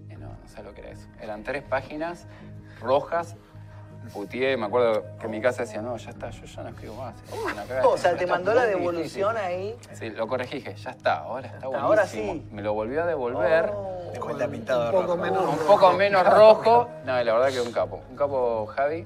[0.09, 1.07] Y no, no sé lo que era eso.
[1.21, 2.27] Eran tres páginas
[2.79, 3.35] rojas.
[4.13, 6.95] Putié, me acuerdo que en mi casa decía, no, ya está, yo ya no escribo
[6.95, 7.15] más.
[7.27, 9.55] es una cagada, o sea, te mandó la devolución difícil".
[9.55, 9.75] ahí.
[9.93, 11.87] Sí, lo corregí, dije, ya está, ahora está buenísimo.
[11.87, 12.47] ahora sí.
[12.51, 13.71] Me lo volvió a devolver.
[13.73, 14.11] Oh.
[14.13, 15.17] De vuelta pintado un poco rojo.
[15.17, 16.89] menos un poco menos rojo.
[17.05, 18.01] No, la verdad que un capo.
[18.09, 19.05] Un capo Javi.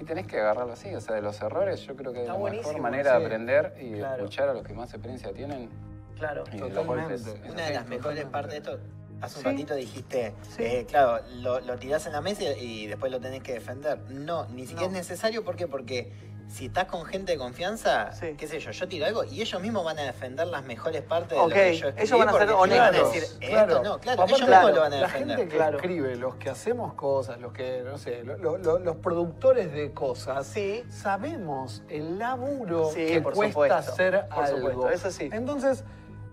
[0.00, 2.36] Y tenés que agarrarlo así, o sea, de los errores yo creo que es la
[2.38, 3.18] mejor manera sí.
[3.18, 4.16] de aprender y Claro.
[4.16, 5.68] escuchar a los que más experiencia tienen.
[6.16, 6.44] Claro.
[6.52, 7.14] Y Totalmente.
[7.14, 8.78] es Una de las mejores partes de esto,
[9.20, 9.50] hace un Sí.
[9.50, 10.62] ratito dijiste, Sí.
[10.64, 13.98] eh, claro, lo, lo tirás en la mesa y después lo tenés que defender.
[14.10, 14.86] No, ni siquiera No.
[14.88, 15.66] es necesario, ¿por qué?
[15.66, 16.12] Porque
[16.48, 18.28] si estás con gente de confianza, Sí.
[18.38, 21.36] qué sé yo, yo tiro algo y ellos mismos van a defender las mejores partes
[21.36, 22.06] de lo que yo escribí.
[22.06, 23.12] ellos van a ser ellos van a honestos.
[23.12, 23.82] decir, esto Claro.
[23.82, 25.36] no, claro, Aparte, ellos claro, mismos lo van a La defender.
[25.36, 25.76] gente que Claro.
[25.76, 29.92] escribe, los que hacemos cosas, los que, no sé, lo- lo- lo- los productores de
[29.92, 30.84] cosas, Sí.
[30.88, 34.56] sabemos el laburo Sí, que por cuesta supuesto, hacer por algo.
[34.70, 35.28] supuesto, eso sí.
[35.30, 35.84] Entonces,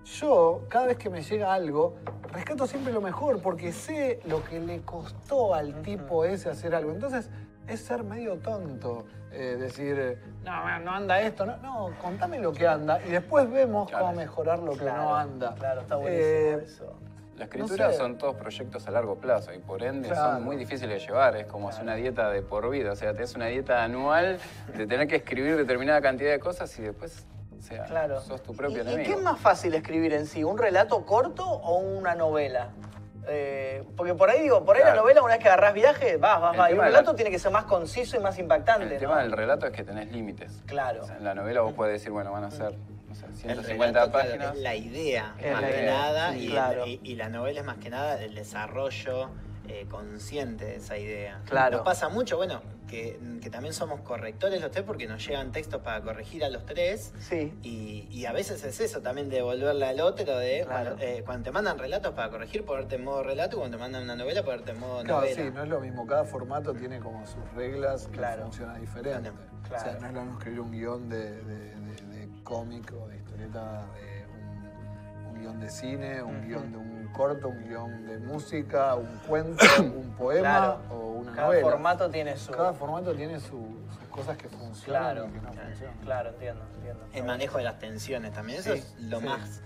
[0.05, 1.95] yo, cada vez que me llega algo,
[2.31, 6.91] rescato siempre lo mejor, porque sé lo que le costó al tipo ese hacer algo.
[6.91, 7.29] Entonces,
[7.67, 9.05] es ser medio tonto.
[9.37, 13.89] eh, decir, no, no anda esto, no, no, contame lo que anda y después vemos
[13.89, 14.05] Claro.
[14.05, 15.53] cómo mejorar lo que Claro, no anda.
[15.55, 16.93] Claro, está buenísimo Eh, eso.
[17.35, 17.97] La escritura sé.
[17.97, 20.35] son todos proyectos a largo plazo y por ende Claro.
[20.35, 21.35] son muy difíciles de llevar.
[21.35, 22.93] Es como hacer una dieta de por vida.
[22.93, 24.37] O sea, te es una dieta anual
[24.73, 27.25] de tener que escribir determinada cantidad de cosas y después,
[27.65, 28.21] sea, Claro.
[28.21, 30.43] sos tu propio ¿Y, y qué es más fácil escribir en sí?
[30.43, 32.69] ¿Un relato corto o una novela?
[33.27, 36.39] Eh, porque por ahí digo, por ahí la novela, una vez que agarrás viaje, vas,
[36.39, 36.69] vas, vas.
[36.69, 38.83] Y un la- relato tiene que ser más conciso y más impactante.
[38.85, 38.99] El ¿no?
[38.99, 40.61] tema del relato es que tenés límites.
[40.67, 41.01] Claro.
[41.03, 42.75] O sea, en la novela vos podés decir, bueno, van a ser
[43.07, 44.55] no sé, El 150 relato, claro, páginas.
[44.55, 46.85] es la idea, Es más la que idea, nada, sí, y, claro.
[46.85, 49.29] y- y la novela es más que nada el desarrollo
[49.67, 51.41] eh, consciente de esa idea.
[51.45, 51.77] Claro.
[51.77, 55.81] Nos pasa mucho, bueno, que, que también somos correctores los tres porque nos llegan textos
[55.81, 57.13] para corregir a los tres.
[57.19, 57.53] Sí.
[57.63, 60.91] Y, y a veces es eso también de devolverle al otro, de Claro.
[60.91, 63.81] cuando, eh, cuando te mandan relatos para corregir, ponerte en modo relato, y cuando te
[63.81, 65.35] mandan una novela, ponerte en modo Claro, novela.
[65.43, 66.05] sí, no es lo mismo.
[66.05, 68.41] Cada formato tiene como sus reglas Claro.
[68.41, 69.31] y funciona diferente.
[69.67, 69.81] Claro.
[69.81, 71.75] O sea, no es lo mismo escribir un guion de, de, de-
[72.15, 77.04] de cómic o de historieta, de un, un guion de cine, un guion de un
[77.15, 80.79] corto, un guion de música, un cuento, un poema Claro.
[80.91, 81.69] o una Cada novela.
[81.69, 82.51] formato tiene su.
[82.51, 85.97] Cada formato tiene su- sus cosas que funcionan Claro, y que no funcionan.
[86.03, 87.05] claro, entiendo, entiendo.
[87.13, 88.59] El manejo de las tensiones también.
[88.59, 89.25] Eso Sí, es lo sí.
[89.25, 89.61] más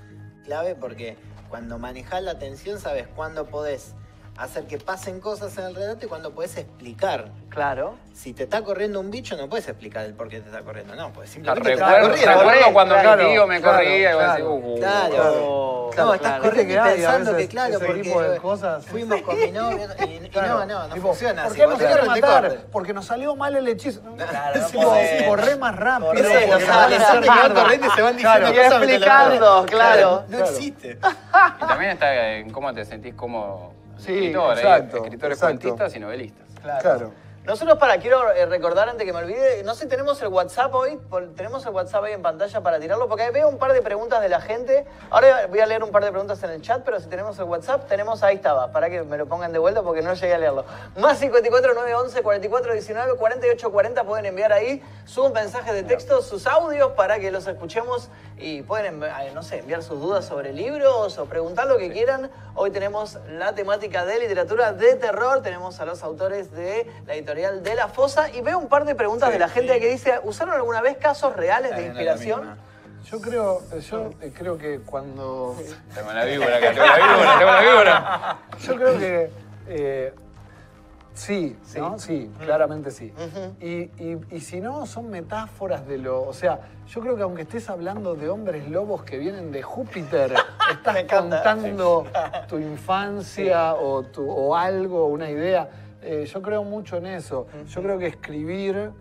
[0.45, 1.17] clave porque
[1.49, 3.95] cuando manejas la tensión sabes cuándo podés
[4.39, 7.25] hacer que pasen cosas en el relato y cuándo podés explicar.
[7.49, 7.95] Claro.
[8.13, 10.95] Si te está corriendo un bicho, no puedes explicar el por qué te está corriendo.
[10.95, 12.39] No, pues simplemente te está Recuerdo, corriendo.
[12.43, 15.89] recuerdo cuando claro, mi tío me claro, corría y vos decís, claro, uh, Claro.
[15.91, 16.43] Claro, No, estás claro.
[16.43, 18.85] corriendo y a pensando que claro, ese porque tipo de cosas.
[18.85, 21.59] fuimos con mi novio y, y Claro, no, no, no tipo, funciona ¿Por así.
[21.61, 22.57] qué vos nos matar?
[22.71, 24.01] Porque nos salió mal el hechizo.
[24.01, 25.23] Claro, no Tipo, podés.
[25.23, 26.13] corre más rápido.
[26.13, 28.53] No los a adolescentes que van corriendo y se van diciendo Claro.
[28.53, 30.23] Y cosas explicando, claro.
[30.29, 30.45] No Claro.
[30.51, 30.97] existe.
[31.61, 35.59] Y también está en cómo te sentís como Sí, exacto, escritores exacto.
[35.59, 36.47] cuentistas y novelistas.
[36.81, 37.11] Claro.
[37.49, 40.99] Nosotros, para, quiero eh, recordar antes que me olvide, no sé, tenemos el WhatsApp hoy,
[41.35, 44.29] tenemos el WhatsApp ahí en pantalla para tirarlo, porque veo un par de preguntas de
[44.29, 44.85] la gente.
[45.09, 47.45] Ahora voy a leer un par de preguntas en el chat, pero si tenemos el
[47.45, 50.37] WhatsApp, tenemos, ahí estaba, para que me lo pongan de vuelta porque no llegué a
[50.37, 50.63] leerlo.
[50.97, 56.45] Más 54 911 44 19 48 40, pueden enviar ahí sus mensajes de texto, sus
[56.45, 61.17] audios para que los escuchemos y pueden, eh, no sé, enviar sus dudas sobre libros
[61.17, 62.29] o preguntar lo que quieran.
[62.53, 67.38] Hoy tenemos la temática de literatura de terror, tenemos a los autores de la editorial
[67.47, 69.79] de La Fosa y veo un par de preguntas Sí, de la gente sí.
[69.79, 72.55] que dice, ¿usaron alguna vez casos reales de inspiración?
[73.05, 75.55] Yo creo, yo eh, creo que cuando.
[75.95, 78.37] Tengo la víbora acá, tengo la víbora, tengo la víbora.
[78.61, 79.31] Yo creo que.
[79.67, 80.13] eh,
[81.13, 81.97] sí, ¿no?
[81.97, 83.13] Sí, claramente sí.
[83.61, 83.67] Y,
[84.03, 86.21] y- y si no, son metáforas de lo.
[86.23, 90.33] O sea, yo creo que aunque estés hablando de hombres lobos que vienen de Júpiter,
[90.71, 92.05] estás contando
[92.47, 95.67] tu infancia o, tu, o algo, una idea.
[96.01, 97.47] Eh, yo creo mucho en eso.
[97.67, 98.91] Yo creo que escribir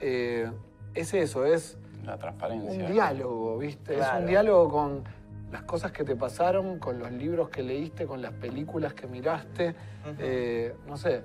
[0.00, 0.50] eh,
[0.94, 2.86] es eso, es La transparencia.
[2.86, 3.92] un diálogo, ¿viste?
[3.94, 4.20] Es Claro.
[4.20, 5.04] un diálogo con
[5.52, 9.74] las cosas que te pasaron, con los libros que leíste, con las películas que miraste.
[10.18, 11.16] eh, no sé.
[11.16, 11.22] eh,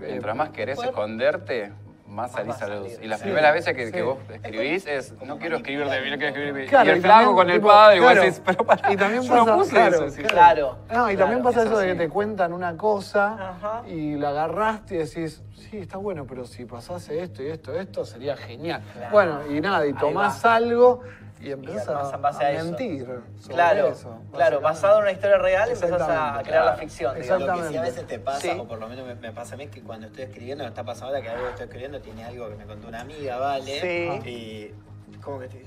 [0.00, 1.72] Mientras más querés poder- esconderte,
[2.10, 2.92] más salís a la luz.
[3.00, 3.92] Y las Sí, primeras veces que, sí.
[3.92, 6.66] que vos escribís es, no quiero escribir de mí, no quiero escribir de mí.
[6.68, 8.22] Claro, y el y flaco también, con el tipo, padre, y vos claro.
[8.22, 10.10] decís, pero para, Y también yo no pasa, puse claro, eso.
[10.16, 10.22] sí.
[10.24, 10.78] Claro.
[10.88, 13.82] No, y claro, también pasa es eso de que te cuentan una cosa Ajá.
[13.88, 18.04] y la agarraste y decís, sí, está bueno, pero si pasase esto y esto, esto,
[18.04, 18.82] sería genial.
[18.92, 19.10] Claro.
[19.12, 21.02] Bueno, y nada, y tomás algo
[21.40, 22.64] y empezás armás a, en base a a eso.
[22.64, 23.06] mentir.
[23.38, 27.14] sobre Claro, eso, claro, basado en una historia real empezás a Exactamente, crear la ficción.
[27.20, 27.46] Digamos.
[27.48, 28.56] Lo que sí a veces te pasa, Sí.
[28.58, 30.68] o por lo menos me, me pasa a mí, es que cuando estoy escribiendo, me
[30.68, 33.38] está pasando ahora que algo que estoy escribiendo tiene algo que me contó una amiga,
[33.38, 33.80] ¿vale?
[33.80, 34.28] Sí.
[34.28, 34.74] Y
[35.20, 35.64] como que te,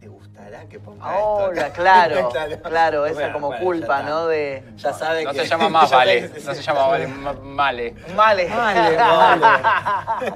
[0.00, 1.72] ¿te gustará que ponga Ahora, esto?
[1.82, 2.28] claro,
[2.62, 4.02] claro, esa Bueno, como bueno, culpa.
[4.02, 4.26] ¿no?
[4.26, 5.38] De Ya sabe No que...
[5.40, 7.94] se llama más vale, no se llama vale, ma- male.
[8.16, 8.48] male.
[8.48, 10.32] Vale, vale.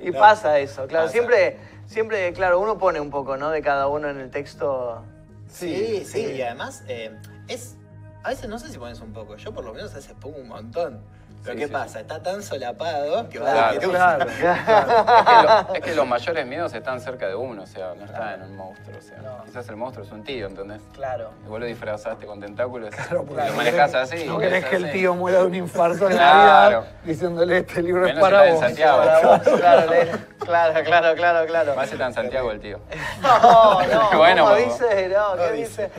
[0.00, 1.04] y pasa eso, claro.
[1.06, 1.12] Pasa.
[1.12, 3.50] Siempre, siempre, claro, uno pone un poco, ¿no?
[3.50, 5.02] De cada uno en el texto.
[5.48, 7.16] Sí, sí, y además eh,
[7.48, 7.76] es...
[8.22, 10.38] A veces no sé si pones un poco, yo por lo menos a veces pongo
[10.38, 11.00] un montón.
[11.46, 12.00] Pero Sí, ¿qué sí, pasa?
[12.00, 13.88] Está tan solapado que va Claro, a gusta.
[13.88, 14.26] claro.
[14.26, 18.04] Es que, lo- es que los mayores miedos están cerca de uno, o sea, no
[18.04, 18.96] está en un monstruo.
[18.98, 19.44] O sea, No.
[19.44, 20.80] quizás el monstruo es un tío, ¿entendés?
[20.92, 21.30] Claro.
[21.44, 24.24] Y vos lo disfrazaste con tentáculos Claro, y lo manejás así.
[24.24, 26.70] No querés que el tío muera de un infarto en Claro.
[26.80, 28.60] Navidad diciéndole este libro es para vos.
[28.66, 29.02] Santiago.
[29.02, 29.92] Claro,
[30.40, 31.74] Claro, claro, claro, claro.
[31.76, 32.80] Va a ser tan Santiago el tío.
[33.22, 35.08] No, no, Bueno, ¿cómo dice?
[35.08, 35.90] No, ¿qué dice?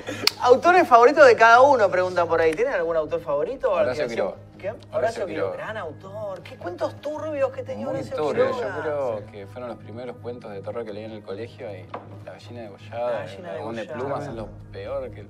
[0.42, 1.90] ¿Autores favoritos de cada uno?
[1.90, 2.54] Preguntan por ahí.
[2.54, 3.72] ¿Tienen algún autor favorito?
[3.72, 4.36] Horacio Quiroga.
[4.58, 5.56] Quiroga.
[5.56, 6.42] Gran autor.
[6.44, 8.52] ¿Qué cuentos turbios que tenía Muy Horacio turbio.
[8.52, 8.76] Quiroga?
[8.76, 11.86] Yo creo que fueron los primeros cuentos de terror que leí en el colegio y
[12.26, 15.28] La gallina degollada, La gallina el de plumas es lo peor que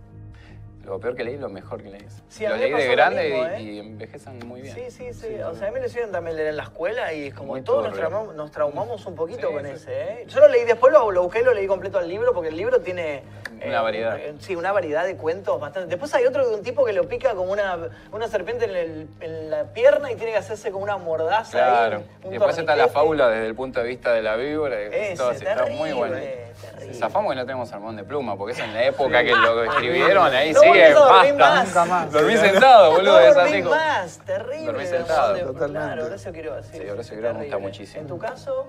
[0.87, 2.05] lo peor que leí, lo mejor que leí.
[2.29, 3.61] Sí, lo leí de grande mismo, y, ¿eh?
[3.61, 4.73] y envejecen muy bien.
[4.75, 5.35] Sí, sí, sí.
[5.41, 7.49] O sea, a mí me lo hicieron también leer en la escuela y es como
[7.53, 9.91] Muy todos nos traumamos, nos traumamos un poquito Sí, con ese.
[10.21, 10.25] ¿eh?
[10.27, 12.57] Yo lo leí después, lo, lo busqué y lo leí completo al libro porque el
[12.57, 13.23] libro tiene...
[13.65, 14.17] Una variedad.
[14.19, 15.89] eh, Sí, una variedad de cuentos bastante.
[15.89, 19.07] Después hay otro de un tipo que lo pica como una, una serpiente en, el-
[19.19, 21.51] en la pierna y tiene que hacerse como una mordaza.
[21.57, 21.97] Claro.
[21.97, 24.81] ahí, un después está la fábula desde el punto de vista de la víbora.
[24.83, 26.17] y Ese, todo así, está muy bueno.
[26.61, 26.93] Terrible.
[26.93, 30.33] Zafamos que no tenemos salmón de pluma, porque es en la época que lo escribieron,
[30.33, 31.33] ahí No sigue, basta.
[31.37, 31.67] más.
[31.67, 32.11] Nunca más.
[32.13, 34.65] Dormí sentado, boludo, No es así como- más, terrible.
[34.65, 35.33] Dormí sentado.
[35.33, 35.85] De- Totalmente.
[35.87, 36.77] Claro, Horacio Quiroga, sí.
[36.79, 38.01] Sí, Horacio Quiroga me gusta muchísimo.
[38.01, 38.67] ¿En tu caso?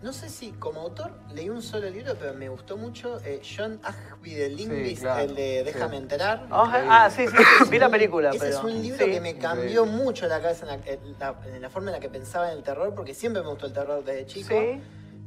[0.03, 3.79] no sé si como autor leí un solo libro, pero me gustó mucho eh, John
[3.83, 6.03] Ashby de Linguist, claro, el de Déjame sí.
[6.03, 6.47] enterar.
[6.51, 8.59] Ah, ah, sí, sí, sí, vi la película, Ese pero...
[8.59, 9.11] es un libro sí.
[9.11, 10.05] que me cambió Increíble.
[10.05, 12.57] mucho la cabeza en la, en la- en la forma en la que pensaba en
[12.57, 14.49] el terror, porque siempre me gustó el terror desde chico.
[14.49, 14.81] Sí.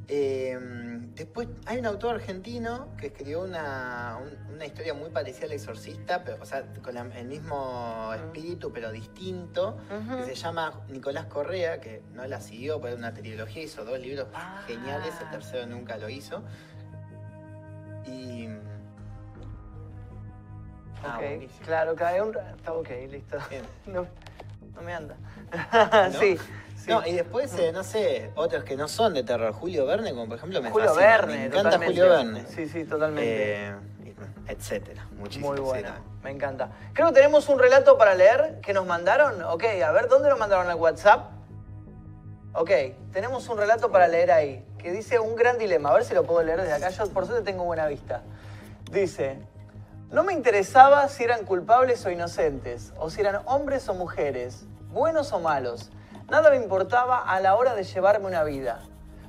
[0.07, 5.51] Eh, después hay un autor argentino que escribió una, un- una historia muy parecida al
[5.53, 9.77] Exorcista, pero, o sea, con la- el mismo espíritu, pero distinto,
[10.17, 14.27] que se llama Nicolás Correa, que no la siguió, pero una trilogía, hizo dos libros
[14.33, 14.61] Ah.
[14.67, 16.43] geniales, el tercero nunca lo hizo.
[18.05, 18.47] Y...
[21.05, 21.65] Ah, Ok, buenísimo.
[21.65, 22.35] claro, cae un...
[22.57, 23.37] Está ok, listo.
[23.49, 23.63] Bien.
[23.87, 24.07] No,
[24.75, 25.15] no me anda.
[26.11, 26.11] ¿No?
[26.19, 26.37] Sí,
[26.83, 26.91] sí.
[26.91, 29.53] No, y después, eh, no sé, otros que no son de terror.
[29.53, 32.01] Julio Verne, como por ejemplo, me Julio fascina, Verne, Me encanta totalmente.
[32.01, 32.45] Julio Verne.
[32.47, 33.65] Sí, sí, totalmente.
[33.67, 33.75] Eh,
[34.47, 35.07] etcétera.
[35.17, 35.53] Muchísimo.
[35.53, 36.03] Muy también.
[36.23, 36.71] me encanta.
[36.93, 39.41] Creo que tenemos un relato para leer que nos mandaron.
[39.43, 41.31] Ok, a ver, ¿dónde lo mandaron al WhatsApp?
[42.53, 42.69] Ok,
[43.11, 45.89] tenemos un relato para leer ahí, que dice un gran dilema.
[45.89, 46.89] A ver si lo puedo leer desde acá.
[46.89, 48.21] Yo por suerte tengo buena vista.
[48.91, 49.39] Dice,
[50.11, 55.33] no me interesaba si eran culpables o inocentes, o si eran hombres o mujeres, buenos
[55.33, 55.89] o malos.
[56.29, 58.79] Nada me importaba a la hora de llevarme una vida.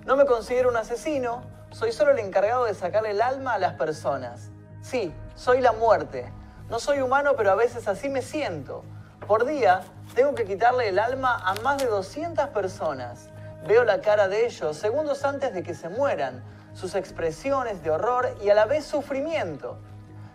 [0.07, 3.75] No me considero un asesino, soy solo el encargado de sacarle el alma a las
[3.75, 4.51] personas.
[4.81, 6.33] Sí, soy la muerte.
[6.71, 8.85] No soy humano, pero a veces así me siento.
[9.27, 9.83] Por día
[10.15, 13.29] tengo que quitarle el alma a más de 200 personas.
[13.67, 18.37] Veo la cara de ellos segundos antes de que se mueran, sus expresiones de horror
[18.43, 19.79] y a la vez sufrimiento.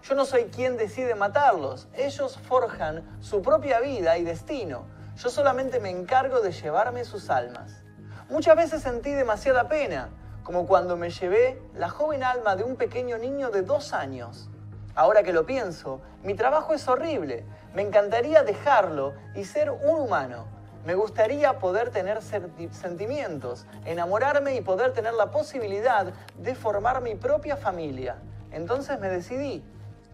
[0.03, 4.98] Yo no soy quien decide matarlos, ellos forjan su propia vida y destino.
[5.21, 7.81] Yo solamente me encargo de llevarme sus almas.
[8.29, 10.07] Muchas veces sentí demasiada pena,
[10.43, 14.49] como cuando me llevé la joven alma de un pequeño niño de dos años.
[14.95, 17.43] Ahora que lo pienso, mi trabajo es horrible.
[17.73, 20.45] Me encantaría dejarlo y ser un humano.
[20.85, 27.15] Me gustaría poder tener senti- sentimientos, enamorarme y poder tener la posibilidad de formar mi
[27.15, 28.15] propia familia.
[28.51, 29.65] Entonces me decidí.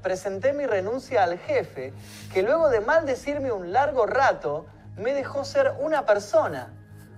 [0.02, 1.94] Presenté mi renuncia al jefe,
[2.34, 4.66] que luego de maldecirme un largo rato,
[4.98, 6.74] me dejó ser una persona.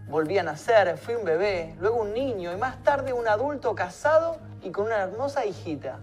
[0.08, 4.38] Volví a nacer, fui un bebé, luego un niño y más tarde un adulto casado
[4.64, 6.00] y con una hermosa hijita.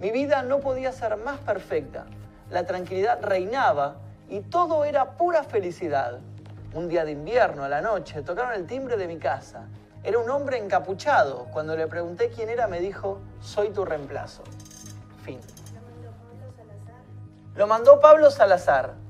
[0.00, 2.04] Mi vida no podía ser más perfecta.
[2.50, 3.96] La tranquilidad reinaba
[4.28, 6.20] y todo era pura felicidad.
[6.74, 9.66] Un día de invierno, a la noche, tocaron el timbre de mi casa.
[10.02, 11.46] Era un hombre encapuchado.
[11.52, 14.42] Cuando le pregunté quién era, me dijo, soy tu reemplazo.
[15.24, 15.40] Fin.
[17.54, 19.03] Lo mandó Pablo Salazar.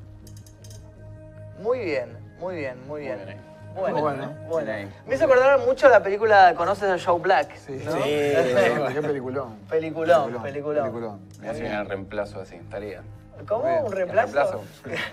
[1.61, 3.17] Muy bien, muy bien, muy bien.
[3.17, 3.37] bien ahí.
[3.75, 4.33] Bueno, Bueno.
[4.49, 4.73] bueno.
[5.07, 7.57] Me hizo acordar mucho la película ¿Conoces a Joe Black?
[7.57, 7.91] Sí, ¿no?
[7.93, 7.99] sí.
[8.03, 8.93] Sí.
[8.95, 9.57] Qué peliculón.
[9.69, 11.21] Peliculón, peliculón.
[11.41, 13.03] Me hacen el reemplazo así, estaría.
[13.49, 13.65] ¿Cómo?
[13.81, 14.63] ¿Un El reemplazo?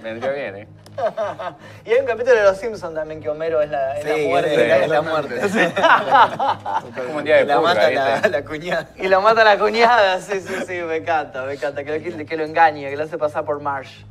[0.04, 0.68] Vendría bien, ¿eh?
[1.86, 4.28] y hay un capítulo de Los Simpsons también que Homero es la, es la Sí,
[4.28, 4.84] muerte.
[4.84, 5.42] es la muerte.
[7.08, 8.90] Como un día de la mata la, la cuñada.
[8.98, 11.84] Y lo mata la cuñada, sí, sí, sí, me encanta, me encanta.
[11.84, 14.04] Que, que- que lo engañe, que lo hace pasar por Marsh.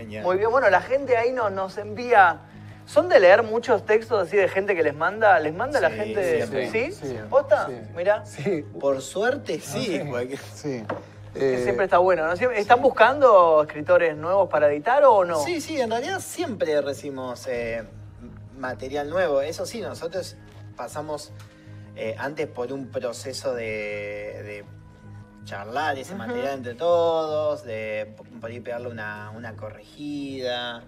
[0.00, 0.24] Genial.
[0.24, 2.40] Muy bien, bueno, la gente ahí nos, nos envía.
[2.86, 5.38] ¿Son de leer muchos textos así de gente que les manda?
[5.38, 6.36] ¿Les manda la gente?
[6.38, 6.70] siempre.
[6.70, 6.92] ¿Sí?
[6.92, 7.16] Sí.
[7.28, 7.66] ¿Posta?
[7.68, 7.74] Sí.
[7.94, 8.24] Mirá.
[8.26, 10.00] Sí, Por suerte, sí.
[10.10, 10.84] porque- sí.
[11.32, 12.34] Que Eh, siempre está bueno, ¿no?
[12.36, 15.38] Siempre- ¿Están buscando escritores nuevos para editar o no?
[15.44, 17.84] Sí, sí, en realidad siempre recibimos eh,
[18.58, 19.40] material nuevo.
[19.40, 20.36] Eso sí, nosotros
[20.76, 21.32] pasamos
[21.94, 24.64] eh, antes por un proceso de, de
[25.44, 30.82] charlar ese material entre todos, de por ahí pegarle una, una corregida.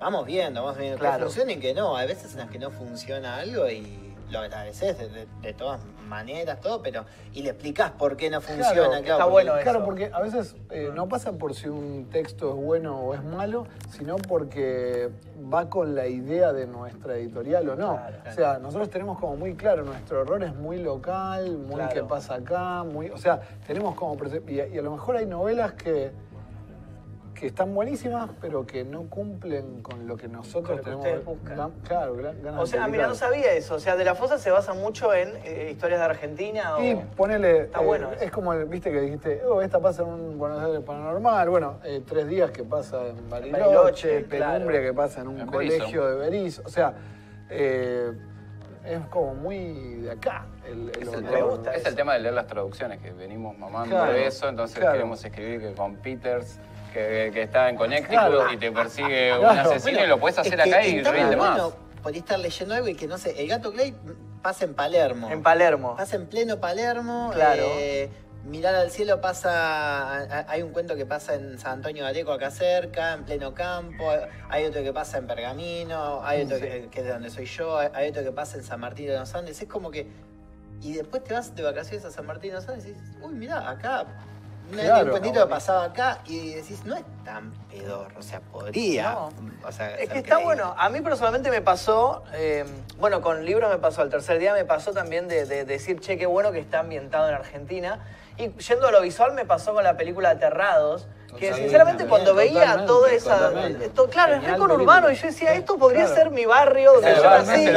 [0.00, 1.18] Vamos viendo, vamos viendo Claro.
[1.18, 1.96] que funciona y que no.
[1.96, 5.80] Hay veces en las que no funciona algo y lo agradeces de, de- de todas
[6.06, 7.04] maneras, todo, pero.
[7.32, 8.72] Y le explicás por qué no funciona.
[8.72, 9.84] Claro, claro, está porque- bueno Claro, eso.
[9.84, 13.66] porque a veces eh, no pasa por si un texto es bueno o es malo,
[13.90, 15.10] sino porque
[15.52, 17.96] va con la idea de nuestra editorial o no.
[17.96, 18.16] Claro.
[18.30, 21.92] O sea, nosotros tenemos como muy claro, nuestro error es muy local, muy Claro.
[21.94, 23.10] qué pasa acá, muy.
[23.10, 24.16] O sea, tenemos como.
[24.16, 26.10] perce- Y, a- y a lo mejor hay novelas que
[27.34, 31.04] que están buenísimas, pero que no cumplen con lo que nosotros Con lo que tenemos.
[31.06, 31.56] ustedes buscan.
[31.58, 33.74] gan- Claro, gran- ganas O sea, mira, no sabía eso.
[33.74, 36.82] O sea, De La Fosa se basa mucho en eh, historias de Argentina o...
[36.82, 38.24] Y ponele, Está eh, bueno eso.
[38.24, 41.80] es como, el- viste que dijiste, oh, esta pasa en un Buenos Aires paranormal, bueno,
[41.84, 44.84] eh, tres días que pasa en Bariloche, Bariloche, penumbria claro.
[44.84, 45.76] que pasa en un En Berizo.
[45.78, 46.94] colegio de Berizo, o sea,
[47.50, 48.12] eh,
[48.84, 51.22] es como muy de acá el, el Es el.
[51.24, 54.48] Me gusta es el tema de leer las traducciones, que venimos mamando Claro, de eso,
[54.48, 54.92] entonces claro.
[54.92, 56.58] queremos escribir que con Peters,
[56.94, 58.52] que, que está en Connecticut Claro.
[58.52, 59.70] y te persigue un Claro.
[59.72, 61.56] asesino y lo puedes hacer es que acá y rinde más.
[61.58, 61.72] bueno
[62.02, 63.94] por estar leyendo algo y que no sé, el gato Clay
[64.42, 65.30] pasa en Palermo.
[65.30, 65.96] En Palermo.
[65.96, 67.30] Pasa en pleno Palermo.
[67.34, 67.62] Claro.
[67.78, 68.10] eh,
[68.44, 70.44] mirar al cielo pasa.
[70.50, 74.04] Hay un cuento que pasa en San Antonio de Areco, acá cerca, en pleno campo.
[74.50, 76.20] Hay otro que pasa en Pergamino.
[76.22, 77.78] Hay otro que, que es de donde soy yo.
[77.78, 79.62] Hay otro que pasa en San Martín de los Andes.
[79.62, 80.06] Es como que.
[80.82, 83.32] Y después te vas de vacaciones a San Martín de los Andes y dices, uy,
[83.32, 84.04] mirá, acá.
[84.70, 85.20] Un, Claro.
[85.20, 89.12] que pasaba acá y decís, no es tan pedorro, o sea, podría.
[89.12, 89.30] No.
[89.66, 90.74] o sea, Es que está bueno.
[90.78, 92.64] A mí personalmente me pasó, eh,
[92.98, 96.16] bueno, con libros me pasó, al tercer día me pasó también de, de decir, che,
[96.16, 98.00] qué bueno que está ambientado en Argentina.
[98.36, 101.06] Y yendo a lo visual me pasó con la película Aterrados,
[101.38, 103.36] que sinceramente cuando veía Totalmente, toda esa...
[103.38, 103.84] totalmente.
[103.86, 106.14] esto- claro, es re conurbano y yo decía, esto podría Claro.
[106.16, 107.68] ser mi barrio donde yo nací.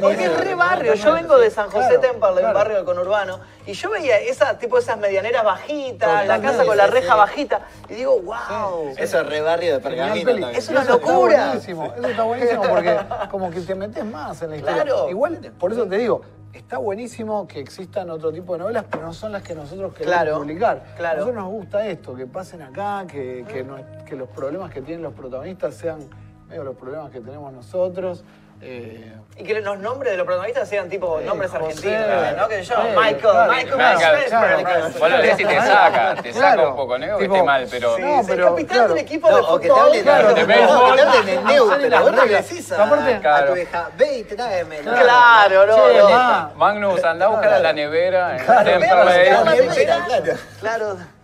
[0.00, 0.94] Porque es re barrio.
[0.94, 2.54] Yo vengo de San José Claro, Temperley, un claro.
[2.58, 6.86] barrio del conurbano, y yo veía esa, tipo esas medianeras bajitas, la casa con la
[6.86, 7.18] sí, reja sí.
[7.18, 8.94] bajita, y digo, wow.
[8.96, 10.50] Eso es re barrio de Pergamino también.
[10.54, 11.34] Es una Eso locura.
[11.34, 12.98] Está buenísimo, eso está buenísimo porque
[13.30, 14.82] como que te metes más en la historia.
[14.84, 15.08] Claro.
[15.10, 16.20] Igual, por eso te digo,
[16.54, 20.14] está buenísimo que existan otro tipo de novelas, pero no son las que nosotros queremos
[20.14, 20.84] Claro, publicar.
[20.96, 21.16] claro.
[21.16, 23.66] A nosotros nos gusta esto, que pasen acá, que, que,
[24.04, 26.00] que los problemas que tienen los protagonistas sean
[26.48, 28.24] medio los problemas que tenemos nosotros.
[28.66, 31.64] Eh, Y que los nombres de los protagonistas sean tipo Sí, nombres José,
[31.96, 32.48] argentinos, ¿no?
[32.48, 34.82] Que yo, sí, Michael, claro, Michael, claro, Michael, claro, Michael.
[35.00, 36.70] Vos lo lees y te saca, te saca Claro.
[36.70, 37.18] un poco, ¿no?
[37.18, 37.96] Que esté mal, pero...
[37.96, 38.94] Sí, No, es pero, el capitán claro.
[38.94, 39.86] del equipo de No, o que te fútbol.
[39.86, 40.90] hablen, Claro, no, de no, béisbol.
[40.90, 41.78] que te hablen en neutro, vos
[42.12, 42.48] no le reglas.
[42.48, 44.92] decís a, a tu hija, ve y tráemelo.
[44.94, 46.54] Claro, no, no.
[46.54, 49.30] Magnus, anda a buscar a la nevera en Claro, Temperley.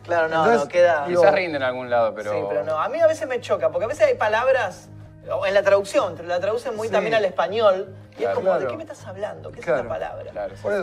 [0.04, 1.04] claro, no, Entonces, no, queda...
[1.06, 2.32] Quizás rinde en algún lado, pero...
[2.32, 2.80] Sí, pero no.
[2.80, 4.88] A mí a veces me choca, porque a veces hay palabras,
[5.46, 6.92] en la traducción, la traducen muy Sí.
[6.92, 8.30] también al español, y Claro.
[8.40, 9.50] es como, ¿de qué me estás hablando?
[9.52, 10.30] ¿Qué es esta palabra?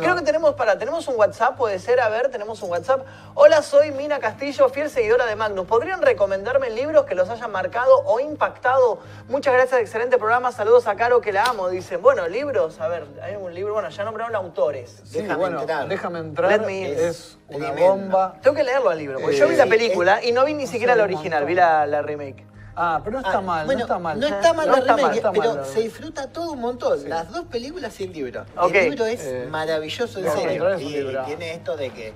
[0.01, 3.05] Creo que tenemos para, tenemos un WhatsApp, puede ser, a ver, tenemos un WhatsApp.
[3.35, 5.67] Hola, soy Mina Castillo, fiel seguidora de Magnus.
[5.67, 8.99] ¿Podrían recomendarme libros que los hayan marcado o impactado?
[9.27, 10.51] Muchas gracias, excelente programa.
[10.51, 11.69] Saludos a Caro, que la amo.
[11.69, 15.01] Dicen, bueno, libros, a ver, hay un libro, bueno, ya nombraron autores.
[15.03, 15.87] Sí, Déjame bueno, entrar.
[15.87, 16.49] déjame entrar.
[16.51, 16.97] Let me in.
[16.97, 17.89] es una Tremendo.
[17.91, 18.33] bomba.
[18.41, 20.53] Tengo que leerlo al libro, porque Eh, yo vi la sí, película y no vi
[20.53, 22.46] ni no siquiera la original, vi la, la remake.
[22.79, 24.19] Ah, pero no está Ah, mal, bueno, no está mal.
[24.19, 26.51] No está mal No la está mal, remake, está mal pero la se disfruta todo
[26.51, 27.09] un montón.
[27.09, 28.45] Las dos películas y el libro.
[28.71, 30.79] El libro es Eh, maravilloso, en serio.
[30.79, 32.13] Y tiene esto de que,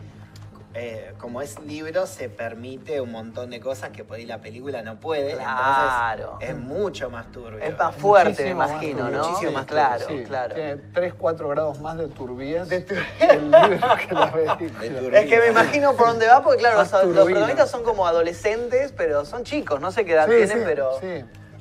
[0.73, 4.81] eh, como es libro, se permite un montón de cosas que por ahí la película
[4.81, 5.33] no puede.
[5.33, 6.37] Claro.
[6.39, 7.59] Entonces es mucho más turbio.
[7.59, 9.23] Es más fuerte, me más imagino, ¿no?
[9.27, 10.55] muchísimo más claro, Sí, claro.
[10.55, 15.19] Tiene 3, 4 grados más de turbidez el libro que la De película.
[15.19, 18.93] Es que me imagino por dónde va, porque claro, los, los protagonistas son como adolescentes,
[18.95, 20.91] pero son chicos, no sé qué edad Sí, tienen, sí, pero...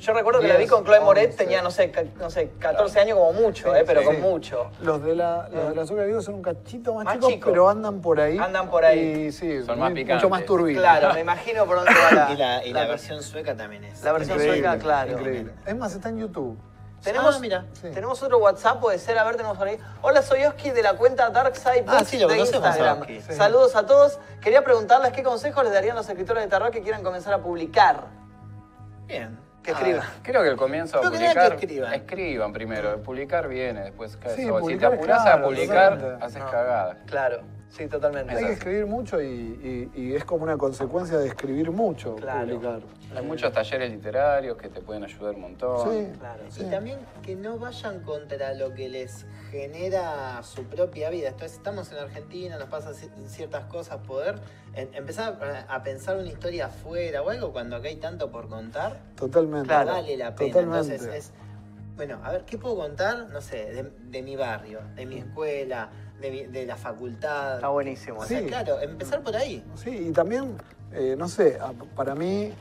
[0.00, 3.18] Yo recuerdo que la vi con Chloe Moret, tenía, no sé, no sé, 14 años
[3.18, 4.06] como mucho, Sí, eh, pero sí.
[4.06, 4.70] con mucho.
[4.80, 7.68] Los de la, los de la azúcar vivo son un cachito más, Más chicos, pero
[7.68, 8.38] andan por ahí.
[8.38, 8.98] Andan por ahí.
[9.26, 10.16] Y sí, Son muy- más picantes.
[10.16, 10.80] mucho más turbinas.
[10.82, 12.30] Claro, me imagino por dónde va la...
[12.32, 14.02] Y la, y la la- versión sueca también es.
[14.02, 15.12] La versión Increíble, sueca, claro.
[15.12, 15.52] Increíble.
[15.66, 16.58] Es más, está en YouTube.
[17.02, 17.66] Tenemos, Ah, mira.
[17.72, 17.88] Sí.
[17.92, 19.78] tenemos otro WhatsApp, puede ser, a ver, tenemos por ahí.
[20.02, 23.06] Hola, soy Oski de la cuenta Dark Side Ah, sí, lo de a Instagram.
[23.06, 23.20] Sí.
[23.34, 24.18] Saludos a todos.
[24.40, 28.04] Quería preguntarles qué consejos les darían los escritores de terror que quieran comenzar a publicar.
[29.06, 29.38] Bien.
[29.62, 30.02] Que Ah, escriban.
[30.22, 31.56] Creo que el comienzo nada publicar.
[31.56, 31.94] que escriban.
[31.94, 33.02] escriban primero.
[33.02, 34.42] Publicar viene, después cae Sí.
[34.42, 36.50] Si te es apurás a claro, publicar, haces No.
[36.50, 36.96] cagada.
[37.06, 37.40] Claro,
[37.70, 38.34] sí, totalmente.
[38.34, 42.46] Hay que escribir mucho y, y- y es como una consecuencia de escribir mucho, Claro.
[42.46, 42.80] publicar.
[43.16, 45.90] Hay muchos talleres literarios que te pueden ayudar un montón.
[45.90, 46.18] Sí.
[46.18, 46.42] Claro.
[46.58, 51.28] Y también que no vayan contra lo que les genera su propia vida.
[51.28, 54.36] Entonces estamos en Argentina, nos pasan ci- ciertas cosas, poder
[54.74, 58.48] en- empezar a, a pensar una historia afuera o algo cuando acá hay tanto por
[58.48, 59.68] contar, Totalmente.
[59.68, 59.92] Claro.
[59.92, 60.52] vale la pena.
[60.52, 60.94] Totalmente.
[60.94, 61.32] Entonces es
[61.96, 63.28] bueno, a ver, ¿qué puedo contar?
[63.30, 65.90] No sé, de, mi barrio, de mi escuela,
[66.20, 67.56] de, la facultad.
[67.56, 68.24] Está buenísimo.
[68.24, 68.44] Sí.
[68.46, 69.64] claro, empezar por ahí.
[69.74, 70.56] Sí, y también,
[70.92, 71.58] eh, no sé,
[71.94, 72.52] para mí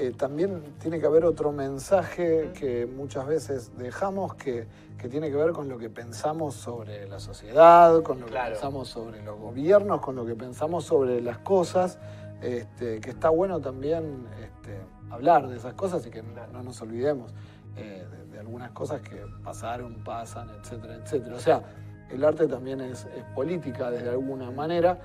[0.00, 4.66] eh, también tiene que haber otro mensaje que muchas veces dejamos que,
[5.10, 9.22] tiene que ver con lo que pensamos sobre la sociedad, con lo que pensamos sobre
[9.22, 11.98] los gobiernos, con lo que pensamos sobre las cosas,
[12.42, 14.78] este, que está bueno también este,
[15.10, 17.32] hablar de esas cosas y que no, nos olvidemos
[17.76, 21.34] eh, de, algunas cosas que pasaron, pasan, etcétera, etcétera.
[21.34, 21.62] O sea,
[22.10, 24.98] el arte también es, es política de alguna manera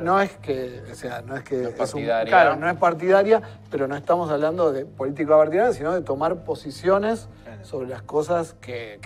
[0.00, 2.30] no es que, o sea, no es que no es, partidaria.
[2.30, 7.28] claro, no es partidaria, pero no estamos hablando de política partidaria, sino de tomar posiciones
[7.62, 8.98] sobre las cosas que,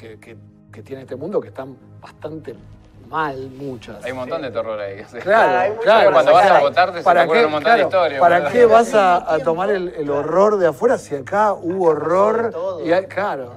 [0.84, 2.54] tiene este mundo que están bastante
[3.08, 4.02] mal muchas.
[4.04, 5.02] Hay un montón de terror ahí.
[5.20, 6.12] Claro, claro.
[6.12, 8.20] Cuando vas a votar te ¿Para qué, un montón de historias.
[8.20, 12.54] ¿Para qué vas a, tomar el, horror de afuera si acá hubo horror?
[12.84, 13.54] Y claro.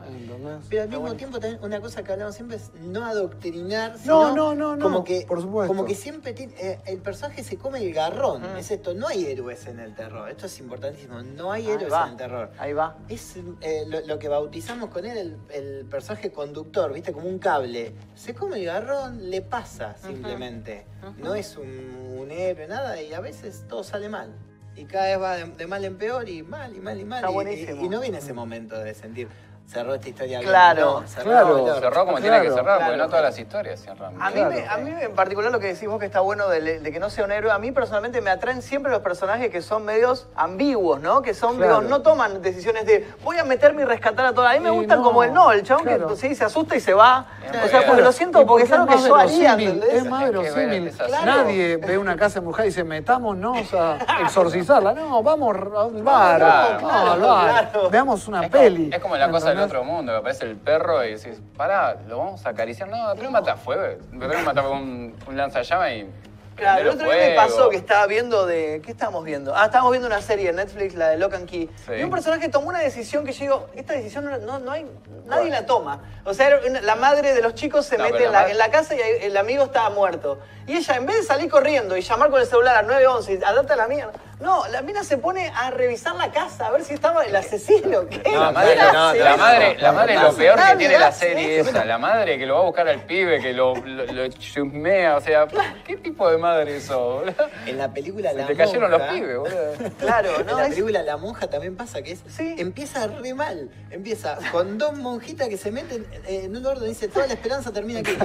[0.70, 4.56] Pero al mismo tiempo también una cosa que hablamos siempre es no adoctrinar, sino no,
[4.56, 5.74] no, no, como que, por supuesto.
[5.74, 8.42] Como que siempre eh, el personaje se come el garrón.
[8.42, 8.58] Mm.
[8.58, 10.30] Es esto, no hay héroes en el terror.
[10.30, 11.22] Esto es importantísimo.
[11.22, 12.52] No hay héroes en el terror.
[12.58, 12.98] Ahí va.
[13.10, 17.14] Es eh, lo, que bautizamos con él el, personaje conductor, ¿viste?
[17.14, 17.94] Como un cable.
[18.16, 20.86] Se come el garrón, le pasa simplemente.
[21.18, 24.34] No es un, héroe, nada, y a veces todo sale mal
[24.76, 27.24] y cada vez va de, mal en peor y mal y mal y mal.
[27.24, 29.28] y, no viene ese momento de sentir,
[29.68, 31.80] cerró esta historia claro, cerró, claro.
[31.80, 34.22] cerró como tiene que cerrar, porque no todas las historias cierran.
[34.22, 37.00] A mí, a mí en particular lo que decís vos que está bueno de, que
[37.00, 40.28] no sea un héroe, a mí personalmente me atraen siempre los personajes que son medios
[40.36, 41.22] ambiguos, ¿no?
[41.22, 44.52] Que son, digo, no toman decisiones de voy a meterme y rescatar a todas.
[44.52, 46.94] A mí me gustan como el no, el chabón que sí, se asusta y se
[46.94, 47.26] va.
[47.64, 49.56] o sea, porque lo siento, porque, es algo que yo haría,
[49.92, 50.92] Es más verosímil.
[51.26, 54.94] Nadie ve una casa embrujada y dice, metámonos a exorcizarla.
[54.94, 56.82] No, vamos al bar.
[57.20, 58.90] No, Veamos una peli.
[58.94, 62.18] Es como la cosa del otro mundo, que aparece el perro y decís, pará, lo
[62.18, 62.90] vamos a acariciar.
[62.90, 63.98] No, primero mata fuego.
[64.10, 66.08] Primero mata un, un lanzallamas y
[66.56, 68.82] Claro, el otro día me pasó que estaba viendo de.
[68.86, 69.56] ¿Qué estábamos viendo?
[69.56, 71.70] Ah, estábamos viendo una serie de Netflix, la de Lock and Key.
[71.98, 74.86] Y un personaje tomó una decisión que yo digo, esta decisión no, no, hay.
[75.26, 76.02] Nadie la toma.
[76.26, 79.00] O sea, la madre de los chicos se mete en la, en la, casa y
[79.00, 80.40] el amigo estaba muerto.
[80.68, 83.38] Y ella, en vez de salir corriendo y llamar con el celular al 911 y
[83.38, 86.84] date a la mierda, no, la mina se pone a revisar la casa a ver
[86.84, 88.08] si estaba el asesino.
[88.10, 88.24] ¿Qué?
[88.32, 91.60] No, la madre, no, la madre, la madre es lo peor que tiene la serie
[91.60, 91.86] esa.
[91.86, 95.18] La madre que lo va a buscar al pibe, que lo, lo, chusmea.
[95.18, 95.48] O sea,
[95.86, 97.24] ¿qué tipo de madre eso?
[97.66, 98.48] En la película La Monja.
[98.48, 99.92] Te cayeron los pibes, boludo.
[99.98, 100.52] Claro, ¿no?
[100.52, 102.20] En la película La Monja también pasa que es.
[102.28, 102.56] ¿Sí?
[102.60, 103.72] Empieza re mal.
[103.90, 106.90] Empieza con dos monjitas que se meten en un orden.
[106.90, 108.16] Dice, toda la esperanza termina aquí.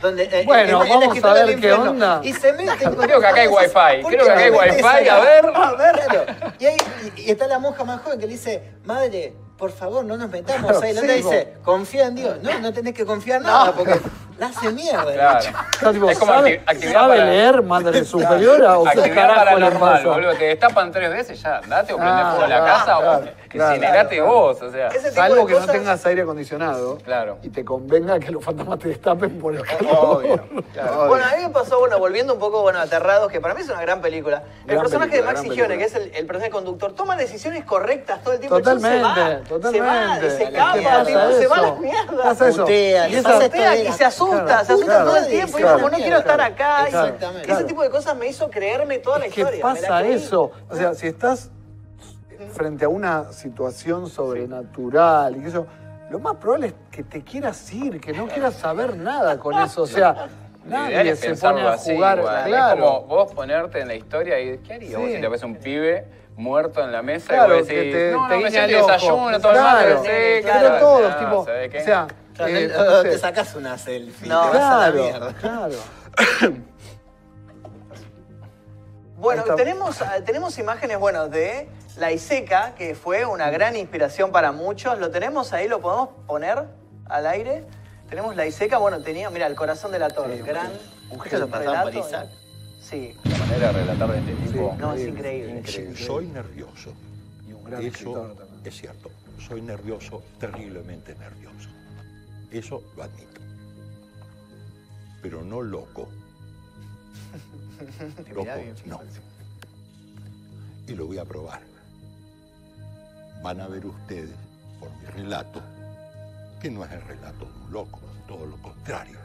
[0.00, 2.20] donde, eh, bueno, vamos a ver qué onda.
[2.22, 4.06] Y se meten con Creo que acá hay wifi.
[4.06, 5.08] Creo que acá hay wifi.
[5.12, 5.46] A ver.
[5.54, 6.54] A ver.
[6.58, 6.76] Y, ahí,
[7.16, 10.82] y, está la monja más joven que le dice, madre, por favor, no nos metamos
[10.82, 10.92] ahí.
[10.92, 12.36] La otra dice, confía en Dios.
[12.42, 14.00] No, no tenés que confiar en nada, porque
[14.38, 15.12] la hace mierda.
[15.12, 16.10] Claro.
[16.10, 20.08] es como ¿sabe, ¿sabe leer madre superiora o qué carajo le pasa?
[20.08, 23.22] Boludo, te destapan tres veces ya, date o prende ah, fuego la casa o
[23.54, 24.90] incinerate vos, o sea.
[25.12, 27.38] Salvo que no tengas aire acondicionado claro.
[27.42, 29.90] y te convenga que los fantasmas te destapen por el calor.
[29.92, 30.44] Obvio,
[31.08, 33.68] Bueno, a mí me pasó, bueno, volviendo un poco, bueno, Aterrados, que para mí es
[33.68, 34.42] una gran película.
[34.66, 38.34] el personaje de Maxi Gione, que es el, el, personaje conductor, toma decisiones correctas todo
[38.34, 38.58] el tiempo.
[38.58, 40.30] Totalmente, totalmente.
[40.30, 42.32] Se va, se escapa, se va a la mierda.
[43.76, 45.58] y se asusta se asusta todo el tiempo.
[45.58, 46.86] Y como, no quiero estar acá.
[46.86, 47.52] Exactamente.
[47.52, 49.52] Ese tipo de cosas me hizo creerme toda la historia.
[49.52, 50.52] ¿Qué pasa eso?
[50.68, 51.50] O sea, si estás
[52.52, 55.66] frente a una situación sobrenatural y eso,
[56.10, 59.82] lo más probable es que te quieras ir, que no quieras saber nada con eso.
[59.82, 60.28] O sea,
[60.64, 62.20] nadie se pone a jugar.
[62.46, 62.84] claro.
[62.84, 65.56] Es como vos ponerte en la historia y ¿qué harías vos si te ves un
[65.56, 69.52] pibe muerto en la mesa y vos decís, te, no, no, me siento desayuno, todo
[69.52, 72.06] claro, el claro, pero todos, tipo, o sea,
[72.46, 75.34] eh, no, te sacas una selfie, no, te vas claro, a la mierda.
[75.34, 75.74] Claro.
[79.16, 84.52] bueno, tenemos, eh, tenemos imágenes, bueno, de la Iseca, que fue una gran inspiración para
[84.52, 84.98] muchos.
[84.98, 85.68] ¿Lo tenemos ahí?
[85.68, 86.64] ¿Lo podemos poner
[87.06, 87.64] al aire?
[88.08, 90.72] Tenemos la Iseca, bueno, tenía, mira, el corazón de la torre, sí, gran
[91.10, 91.90] un gesto relato.
[92.92, 93.14] Sí.
[93.24, 94.76] La manera de relatar de este tipo.
[94.78, 95.58] no, es increíble.
[95.60, 95.96] increíble.
[95.96, 96.92] Soy nervioso.
[97.48, 99.10] Y un gran Eso es cierto.
[99.38, 101.70] Soy nervioso, terriblemente nervioso.
[102.50, 103.40] Eso lo admito.
[105.22, 106.06] Pero no loco.
[108.34, 108.50] Loco,
[108.84, 109.00] no.
[110.86, 111.62] Y lo voy a probar.
[113.42, 114.36] Van a ver ustedes,
[114.78, 115.62] por mi relato,
[116.60, 119.18] que no es el relato de un loco, todo lo contrario.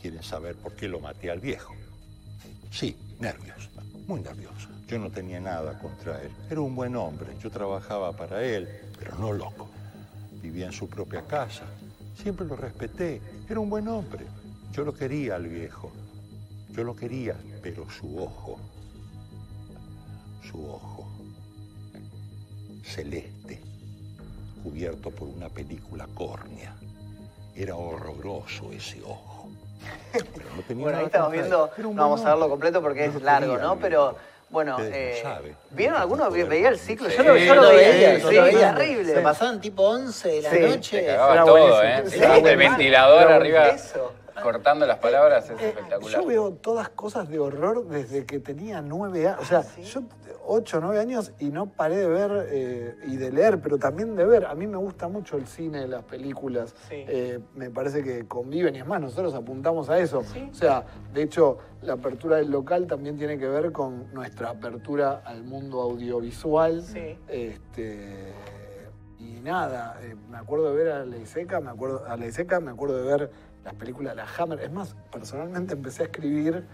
[0.00, 1.74] Quieren saber por qué lo maté al viejo.
[2.74, 3.70] Sí, nervioso,
[4.08, 4.68] muy nervioso.
[4.88, 6.32] Yo no tenía nada contra él.
[6.50, 8.68] Era un buen hombre, yo trabajaba para él,
[8.98, 9.68] pero no loco.
[10.42, 11.62] Vivía en su propia casa,
[12.20, 13.20] Siempre lo respeté.
[13.48, 14.26] Era un buen hombre.
[14.72, 15.92] Yo lo quería al viejo.
[16.70, 18.58] Yo lo quería, pero su ojo,
[20.50, 21.08] su ojo,
[22.82, 23.60] celeste,
[24.64, 26.74] cubierto por una película córnea.
[27.54, 29.33] Era horroroso ese ojo.
[30.56, 33.76] No tenía bueno, ahí estamos viendo, no vamos a verlo completo porque es largo, ¿no?
[33.78, 34.16] Pero
[34.50, 35.22] bueno, eh,
[35.70, 36.32] ¿vieron algunos?
[36.32, 37.08] ¿Veía el ciclo?
[37.08, 38.74] yo, lo, yo lo veía, sí, veía.
[38.74, 39.14] terrible.
[39.14, 41.00] Se pasaban tipo 11 de la noche.
[41.00, 42.04] Se todo, ¿eh?
[42.44, 43.74] el ventilador arriba.
[44.42, 46.20] Cortando las palabras es eh, espectacular.
[46.20, 49.40] Yo veo todas cosas de horror desde que tenía nueve años.
[49.40, 50.02] O sea, ah, yo
[50.46, 54.16] ocho o nueve años y no paré de ver eh, y de leer, pero también
[54.16, 54.46] de ver.
[54.46, 56.74] A mí me gusta mucho el cine, las películas.
[56.90, 60.20] Eh, me parece que conviven y es más, nosotros apuntamos a eso.
[60.20, 65.22] O sea, de hecho, la apertura del local también tiene que ver con nuestra apertura
[65.24, 66.84] al mundo audiovisual.
[67.28, 68.32] Este,
[69.18, 73.04] y nada, me acuerdo de ver a Leiseca, me acuerdo a Leiseca, me acuerdo de
[73.04, 73.30] ver
[73.64, 74.60] las películas de la Hammer.
[74.60, 76.64] Es más, personalmente empecé a escribir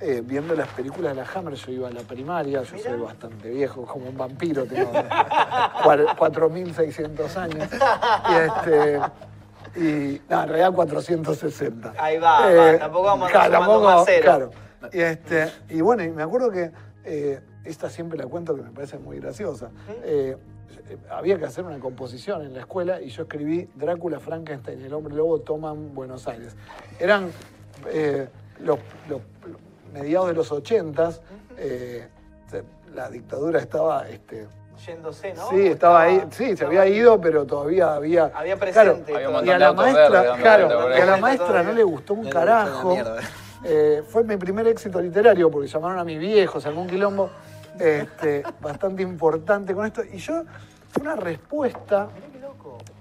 [0.00, 1.54] eh, viendo las películas de la Hammer.
[1.54, 7.68] Yo iba a la primaria, yo soy bastante viejo, como un vampiro, tengo 4.600 años.
[8.28, 9.00] Y, este,
[9.76, 11.94] y no, en realidad 460.
[11.98, 14.50] Ahí va, eh, tampoco vamos a claro, Claro.
[14.92, 16.72] Y, este, y bueno, y me acuerdo que
[17.04, 19.70] eh, esta siempre la cuento que me parece muy graciosa.
[20.02, 20.36] Eh,
[21.10, 24.94] había que hacer una composición en la escuela y yo escribí Drácula, Frankenstein y el
[24.94, 26.56] hombre lobo toman Buenos Aires.
[26.98, 27.30] Eran
[27.90, 28.28] eh,
[28.60, 28.78] los,
[29.92, 31.20] mediados de los ochentas,
[31.56, 32.08] eh,
[32.94, 34.08] la dictadura estaba...
[34.08, 34.46] Este,
[34.86, 35.48] Yéndose, ¿no?
[35.48, 38.32] Sí, estaba ahí, sí, se había ido, pero todavía había.
[38.34, 39.12] Había presente.
[39.12, 42.96] y a la maestra, claro, y a la maestra no le gustó un carajo.
[44.08, 47.30] fue mi primer éxito literario porque llamaron a mis viejos, algún quilombo
[47.78, 50.02] este, bastante importante con esto.
[50.04, 50.44] Y yo
[50.88, 52.08] fue una respuesta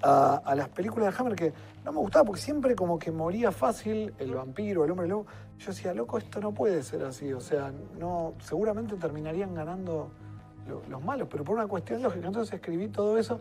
[0.02, 1.54] a, las películas de Hammer que
[1.86, 5.26] no me gustaba porque siempre como que moría fácil el vampiro, el hombre lobo.
[5.60, 7.32] Yo decía, loco, esto no puede ser así.
[7.34, 10.12] O sea, no, seguramente terminarían ganando
[10.90, 12.28] los malos, pero por una cuestión lógica.
[12.28, 13.40] Entonces escribí todo eso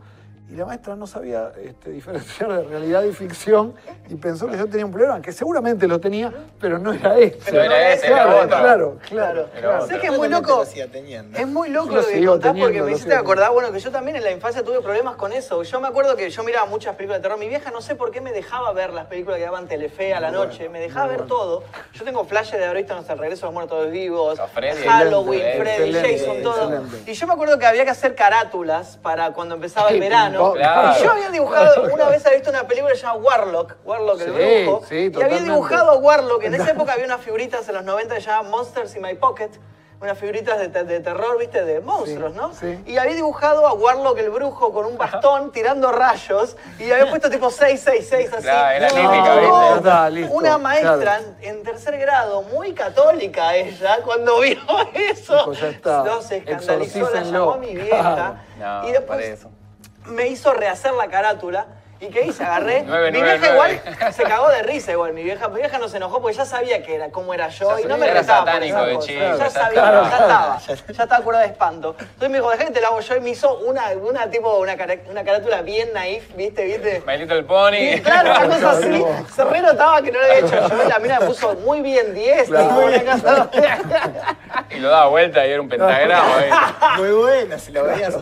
[0.51, 3.75] y la maestra no sabía este, diferenciar de realidad y ficción
[4.09, 7.39] y pensó que yo tenía un problema, que seguramente lo tenía, pero no era ese.
[7.45, 9.87] Pero era ese, claro, claro, claro, claro.
[9.87, 10.65] Sé que es muy loco.
[10.65, 14.25] Es muy loco lo que contás porque me hiciste acordar, bueno, que yo también en
[14.25, 15.63] la infancia tuve problemas con eso.
[15.63, 17.39] Yo me acuerdo que yo miraba muchas películas de terror.
[17.39, 20.21] Mi vieja no sé por qué me dejaba ver las películas que daban Telefe a
[20.21, 21.63] la noche, me dejaba ver todo.
[21.95, 24.41] Yo tengo flashes de haber visto El regreso de los muertos vivos,
[24.87, 26.83] Halloween, Freddy, Jason, todo.
[27.07, 30.40] Y yo me acuerdo que había que hacer carátulas para cuando empezaba el verano.
[30.41, 34.83] Y yo había dibujado, una vez había visto una película llamada Warlock, Warlock el brujo,
[34.91, 38.21] y había dibujado a Warlock, en esa época había unas figuritas en los 90 que
[38.21, 39.51] llamaban Monsters in My Pocket,
[40.01, 42.53] unas figuritas de, de, terror, viste, de monstruos, ¿no?
[42.87, 47.29] Y había dibujado a Warlock el brujo con un bastón tirando rayos y había puesto
[47.29, 48.47] tipo 666 así.
[48.47, 54.59] era no, una maestra en tercer grado, muy católica ella, cuando vio
[54.95, 55.53] eso,
[55.85, 58.43] no se escandalizó, la llamó a mi vieja.
[58.87, 59.47] y después
[60.07, 61.67] me hizo rehacer la carátula.
[62.01, 62.43] ¿Y qué hice?
[62.45, 62.83] Agarré.
[63.13, 63.81] mi vieja igual
[64.13, 65.13] se cagó de risa igual.
[65.13, 67.79] Mi vieja, mi vieja no se enojó porque ya sabía que era, cómo era yo
[67.79, 69.21] y no me era satánico de chico.
[69.21, 70.59] Ya sabía, ya estaba.
[70.59, 70.75] Ya
[71.05, 71.95] estaba curada de espanto.
[71.99, 74.59] Entonces me dijo, dejá que te la hago yo y me hizo una, una tipo,
[74.59, 74.77] una,
[75.11, 76.65] una carátula bien naif, ¿viste?
[76.65, 77.03] ¿Viste?
[77.07, 77.77] My Little Pony.
[77.77, 79.05] Y, claro, una cosa así.
[79.35, 80.89] Se re notaba que no lo había hecho yo.
[80.89, 82.49] La mina me puso muy bien 10.
[84.71, 86.97] y lo daba vuelta y era un pentagrama.
[86.97, 88.15] Muy buena, si lo veías.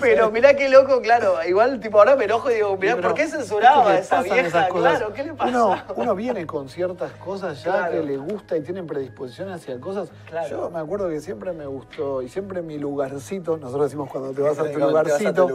[0.00, 1.42] Pero mirá qué loco, claro.
[1.44, 4.68] Igual, tipo, ahora me enojo y digo, mirá, ¿por qué qué censuraba esa vieja?
[4.68, 5.86] Claro, ¿qué le pasa?
[5.96, 10.10] Uno, viene con ciertas cosas ya que le gusta y tiene predisposición hacia cosas.
[10.50, 14.42] Yo me acuerdo que siempre me gustó y siempre mi lugarcito, nosotros decimos cuando te
[14.42, 15.48] vas a tu lugarcito,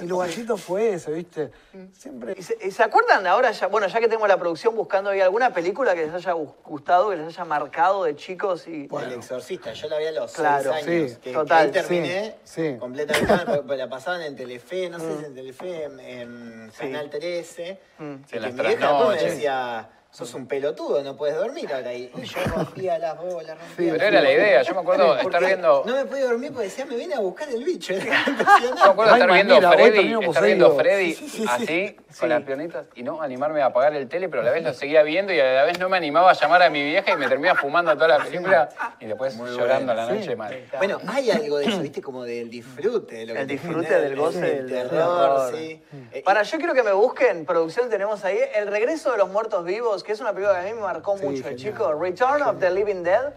[0.00, 1.50] mi lugarcito fue ese, ¿viste?
[1.92, 2.34] Siempre.
[2.36, 5.94] ¿Y se, acuerdan ahora, ya, bueno, ya que tengo la producción buscando ahí alguna película
[5.94, 8.86] que les haya gustado, que les haya marcado de chicos y.
[8.86, 11.10] Bueno, El Exorcista, yo la vi a los claro, seis años.
[11.10, 11.70] Sí, que, total.
[11.70, 12.36] terminé
[12.78, 17.80] completamente, la pasaban en Telefe, no sé si en Telefe, en, Canal 13.
[17.98, 18.14] Mm.
[18.24, 19.88] que mi vieja me decía
[20.18, 21.94] sos un pelotudo, no puedes dormir ahora.
[21.94, 25.84] Y yo rompía las bolas, rompía Pero era la idea, yo me acuerdo estar viendo...
[25.86, 27.94] No me podía dormir porque decía, me viene a buscar el bicho.
[28.62, 33.22] yo me acuerdo estar viendo Freddy, estar viendo Freddy así, con las pionitas, y no
[33.22, 35.62] animarme a apagar el tele, pero a la vez lo seguía viendo y a la
[35.62, 38.24] vez no me animaba a llamar a mi vieja y me terminaba fumando toda la
[38.24, 40.64] película y después llorando a la noche mal.
[40.78, 43.22] Bueno, hay algo de eso, viste, como del disfrute.
[43.22, 45.80] el disfrute del goce del terror, sí.
[46.24, 50.02] Para, yo quiero que me busquen, producción tenemos ahí, El regreso de los muertos vivos,
[50.08, 51.92] que es una película que a mí me marcó mucho, chico.
[51.92, 53.30] Return of the Living Dead.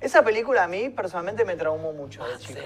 [0.00, 2.60] Esa película a mí personalmente me traumó mucho de chico.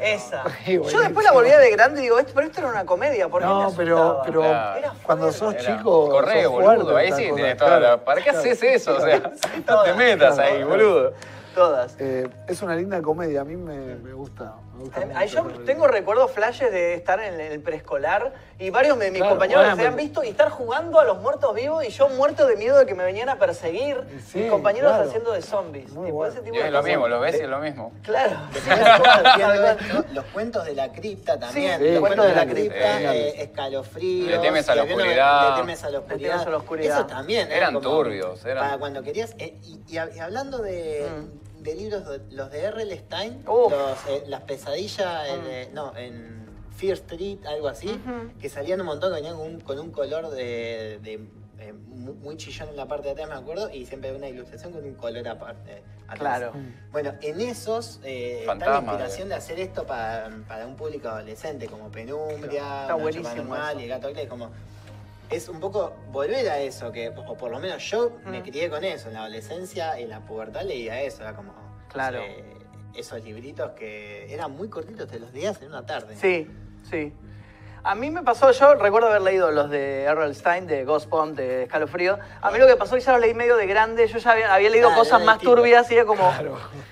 [0.00, 0.44] Esa.
[0.64, 2.70] Sí, Yo después la volví a ver de grande y digo, esto, pero esto era
[2.70, 4.92] una comedia, ¿por qué me No, pero, pero Claro.
[5.02, 6.08] Cuando sos Era, chico.
[6.08, 6.96] Corre, sos boludo.
[6.96, 7.96] Ahí sí cosa, tienes toda claro.
[7.96, 8.04] la.
[8.06, 8.96] ¿Para qué haces eso?
[8.96, 11.12] O sea, no te todas, metas ahí, boludo.
[11.54, 11.94] Todas.
[11.98, 14.54] Eh, es una linda comedia, a mí me, me gusta.
[15.14, 19.32] Ahí yo tengo recuerdos flashes de estar en el preescolar y varios de mis Claro,
[19.34, 22.08] compañeros bueno, se habían pero- visto y estar jugando a los muertos vivos y yo
[22.10, 24.02] muerto de miedo de que me venían a perseguir.
[24.26, 25.08] Sí, mis compañeros claro.
[25.08, 25.90] haciendo de zombies.
[25.92, 26.32] Muy tipo, bueno.
[26.32, 26.90] ese tipo de es lo cosas.
[26.90, 27.92] mismo, lo ves y es lo mismo.
[28.02, 28.36] Claro.
[30.12, 31.78] Los cuentos de la cripta también.
[31.80, 33.04] Sí, los cuentos de la cripta, sí.
[33.06, 34.30] eh, escalofríos.
[34.30, 35.50] Le temes a la oscuridad.
[35.54, 36.30] Le temes a la oscuridad.
[36.30, 36.96] temes a la oscuridad.
[36.98, 37.46] Eso también.
[37.48, 39.34] era Eran como turbios, eran- Para cuando querías.
[39.38, 41.47] eh, y, y hab- y hablando de, Mm.
[41.60, 42.98] De libros, los de R.L.
[42.98, 45.46] Stein, los, eh, las pesadillas, en, Mm.
[45.48, 46.46] eh, no, en
[46.76, 48.00] Fear Street, algo así,
[48.40, 50.98] que salían un montón, que venían con un, con un color de.
[51.02, 51.20] de,
[51.60, 54.28] eh, mu- muy chillón en la parte de atrás, me acuerdo, y siempre había una
[54.28, 55.82] ilustración con un color aparte.
[56.06, 56.18] atrás.
[56.20, 56.52] Claro.
[56.92, 61.66] Bueno, en esos eh, está la inspiración de hacer esto para, para un público adolescente,
[61.66, 64.50] como Penumbria, Está buenísimo y el Gato Clay, como
[65.30, 68.42] es un poco volver a eso, que o por lo menos yo me Mm.
[68.42, 71.52] crié con eso, en la adolescencia, en la pubertad leía eso, era como
[71.88, 72.22] Claro.
[72.94, 76.16] esos libritos que eran muy cortitos, te los leías en una tarde.
[76.16, 76.48] Sí,
[76.90, 77.12] sí.
[77.88, 81.34] A mí me pasó, yo recuerdo haber leído los de Errol Stein, de Ghost Pond,
[81.38, 82.18] de Escalofrío.
[82.42, 84.32] A mí lo que pasó es que ya los leí medio de grande, yo ya
[84.32, 85.56] había, había leído cosas más distinto.
[85.56, 86.30] turbias y era como...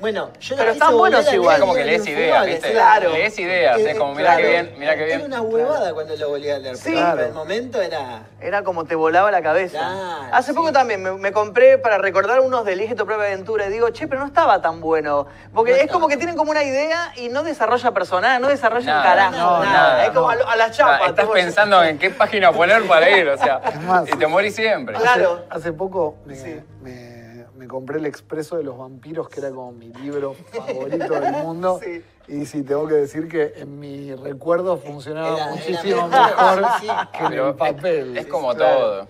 [0.00, 1.60] Bueno, yo Pero están buenos igual.
[1.60, 2.72] Como que lees ideas, ¿viste?
[2.72, 3.10] Claro.
[3.10, 4.48] Lees ideas, Eh, es como, mira qué claro.
[4.68, 5.26] bien, mira qué Era bien.
[5.26, 6.84] una huevada cuando lo volví a leer, Sí.
[6.86, 7.20] pero Claro.
[7.20, 8.22] en el momento era...
[8.40, 9.78] Era como te volaba la cabeza.
[9.78, 10.56] Claro, Hace sí.
[10.56, 13.90] poco también me, me compré para recordar unos de Elige tu propia aventura y digo,
[13.90, 15.26] che, pero no estaba tan bueno.
[15.54, 15.92] Porque No es estaba.
[16.00, 19.36] como que tienen como una idea y no desarrolla personaje, no desarrolla un Nada, carajo,
[19.36, 19.72] no, nada.
[19.88, 20.28] nada, Es como no.
[20.30, 20.74] a, lo- a las
[21.06, 24.08] Estás pensando en qué página poner para ir, o sea, más.
[24.08, 24.96] y te morís siempre.
[24.96, 25.44] Claro.
[25.50, 26.60] Hace poco me, Sí.
[26.82, 27.16] me-
[27.56, 31.80] me compré el Expreso de los Vampiros, que era como mi libro favorito del mundo.
[31.82, 32.04] Sí.
[32.28, 36.66] Y sí, tengo que decir que en mi recuerdo funcionaba Era- era muchísimo mejor, mejor
[36.80, 36.86] sí.
[37.16, 38.16] que en el papel.
[38.18, 38.76] Es como Claro.
[38.78, 39.08] todo.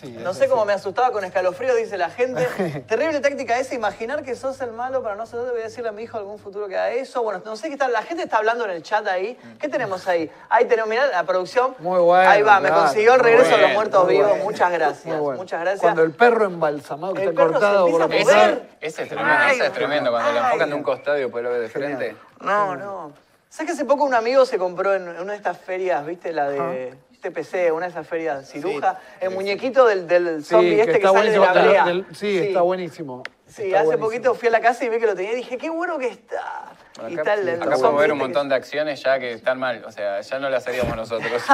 [0.00, 2.46] Sí, No sé cómo me asustaba con escalofrío, dice la gente.
[2.88, 5.92] Terrible táctica esa, imaginar que sos el malo para no ser voy a decirle a
[5.92, 7.22] mi hijo algún futuro que haga eso.
[7.22, 9.38] Bueno, no sé qué está, la gente está hablando en el chat ahí.
[9.58, 10.30] ¿Qué tenemos ahí?
[10.50, 11.74] Ahí tenemos, mirá la producción.
[11.78, 14.28] Muy bueno, Ahí va, me consiguió el regreso de los bueno, muertos vivos.
[14.28, 14.44] bueno.
[14.44, 15.18] Muchas gracias.
[15.18, 15.38] Bueno.
[15.38, 15.80] Muchas gracias.
[15.80, 18.52] Cuando el perro embalsamado que El está perro cortado por mitad.
[18.80, 20.10] Ese es tremendo, Ay, ese es tremendo.
[20.10, 20.44] Cuando le ay.
[20.46, 21.96] enfocan de un costado y después lo ves de Genial.
[21.96, 22.16] frente.
[22.40, 23.12] No, no.
[23.48, 26.48] ¿Sabes que hace poco un amigo se compró en una de estas ferias, viste, la
[26.50, 26.94] de
[27.30, 31.12] TPC, una de esas ferias ciruja, el muñequito del, del Sí, zombie este que, está
[31.12, 31.54] sale de buenísimo.
[31.54, 31.84] la brea.
[31.84, 33.22] Del- sí, está buenísimo.
[33.46, 34.06] Sí, Está hace buenísimo.
[34.06, 36.08] poquito fui a la casa y vi que lo tenía y dije, qué bueno que
[36.08, 36.72] está.
[36.96, 40.20] Acá, podemos ver un este que- montón de acciones ya que están mal, o sea,
[40.20, 41.42] ya no las haríamos nosotros.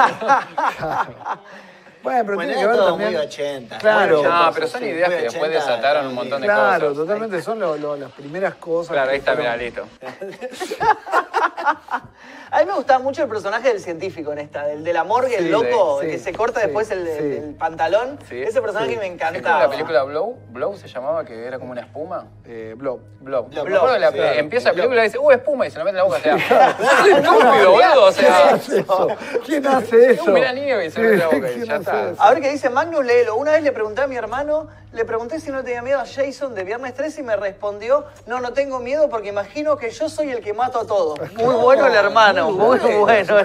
[2.03, 3.13] Bueno, pero Bueno, tiene que ver todo también.
[3.13, 3.77] muy 80.
[3.77, 4.17] Claro.
[4.17, 6.87] muy No, 80, pero son sí, ideas que después 80, desataron un montón de Claro,
[6.89, 6.97] cosas.
[6.97, 8.91] totalmente son lo- lo- las primeras cosas.
[8.91, 9.87] Claro, ahí que está, fueron- listo.
[12.53, 15.37] A mí me gustaba mucho el personaje del científico en esta, del de la morgue,
[15.37, 17.11] el loco, sí, que se corta sí, después el, sí.
[17.43, 18.19] el pantalón.
[18.29, 18.41] Sí.
[18.43, 18.97] Ese personaje Sí.
[18.97, 19.63] me ¿Es encantaba.
[19.63, 20.37] la película Blow?
[20.51, 22.27] Blow se llamaba, que era como una espuma.
[22.45, 22.75] Eh.
[22.77, 22.99] Blow.
[23.21, 23.47] Blow.
[23.51, 24.39] Me acuerdo que la- Sí, claro.
[24.39, 26.17] empieza la película y dice, uh, espuma, y se la mete en la boca.
[26.17, 26.37] O sea,
[27.17, 28.03] estúpido, boludo.
[28.05, 29.07] O sea, Eso.
[29.45, 30.31] ¿Quién hace eso?
[30.31, 32.09] Mira nieve y se mete en la boca y ¿Quién ya hace está.
[32.11, 32.21] eso?
[32.21, 33.35] A ver qué dice Magnus, léelo.
[33.35, 36.53] Una vez le pregunté a mi hermano, le pregunté si no tenía miedo a Jason
[36.53, 40.29] de Viernes 13 y me respondió, no, no tengo miedo porque imagino que yo soy
[40.29, 41.17] el que mato a todos.
[41.35, 43.09] Muy bueno el hermano, muy bueno.
[43.09, 43.39] Eso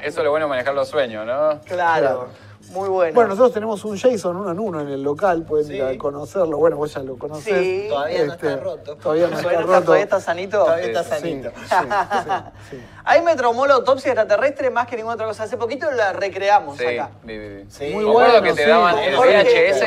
[0.00, 1.60] es lo bueno de manejar los sueños, ¿no?
[1.64, 2.28] Claro,
[2.70, 3.14] muy bueno.
[3.14, 6.56] Bueno, nosotros tenemos un Jason uno en uno en el local, pueden ir a conocerlo.
[6.58, 7.54] Bueno, vos ya lo conocés.
[7.58, 7.86] Sí.
[7.88, 8.96] Todavía no está roto.
[8.96, 9.82] Todavía no está Todavía roto.
[9.84, 10.58] todavía está sanito.
[10.64, 11.50] Todavía está Sí, sanito.
[11.50, 12.30] sí, sí,
[12.70, 12.76] sí.
[13.04, 15.42] Ahí me traumó la autopsia extraterrestre más que ninguna otra cosa.
[15.44, 17.10] Hace poquito la recreamos Sí, acá.
[17.24, 17.64] vi, vi.
[17.70, 17.90] Sí.
[17.92, 19.82] Muy Me acuerdo bueno, que te sí, daban el Jorge, VHS,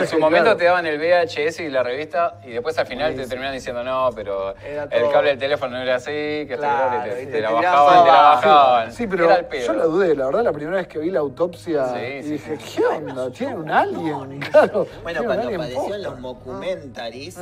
[0.00, 0.56] en su momento claro.
[0.58, 4.10] te daban el VHS y la revista, y después al final te terminan diciendo no,
[4.14, 4.54] pero
[4.90, 8.04] el cable del teléfono no era así, que Claro, te, y te te la bajaban,
[8.04, 8.92] te la bajaban.
[8.92, 9.66] Sí, pero Era el pedo.
[9.66, 12.30] yo la dudé, la verdad, la primera vez que vi la autopsia Sí, y sí,
[12.32, 12.74] dije, sí.
[12.76, 13.30] ¿qué onda?
[13.30, 14.40] ¿Tiene un alien?
[14.40, 17.38] Claro, Bueno, cuando aparecieron los mockumentaries,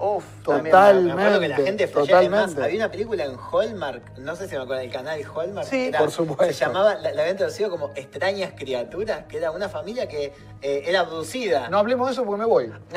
[0.00, 0.62] Uf, Total.
[0.70, 1.06] también.
[1.06, 1.84] Me acuerdo que la gente.
[1.84, 2.62] Además, totalmente.
[2.64, 5.66] había una película en Hallmark, no sé si me acuerdo, el canal Hallmark.
[5.68, 6.44] Sí, que era- por supuesto.
[6.54, 10.32] Se llamaba, la, la habían traducido como Extrañas Criaturas, que era una familia que
[10.62, 11.68] eh, era abducida.
[11.68, 12.64] No hablemos de eso porque me voy.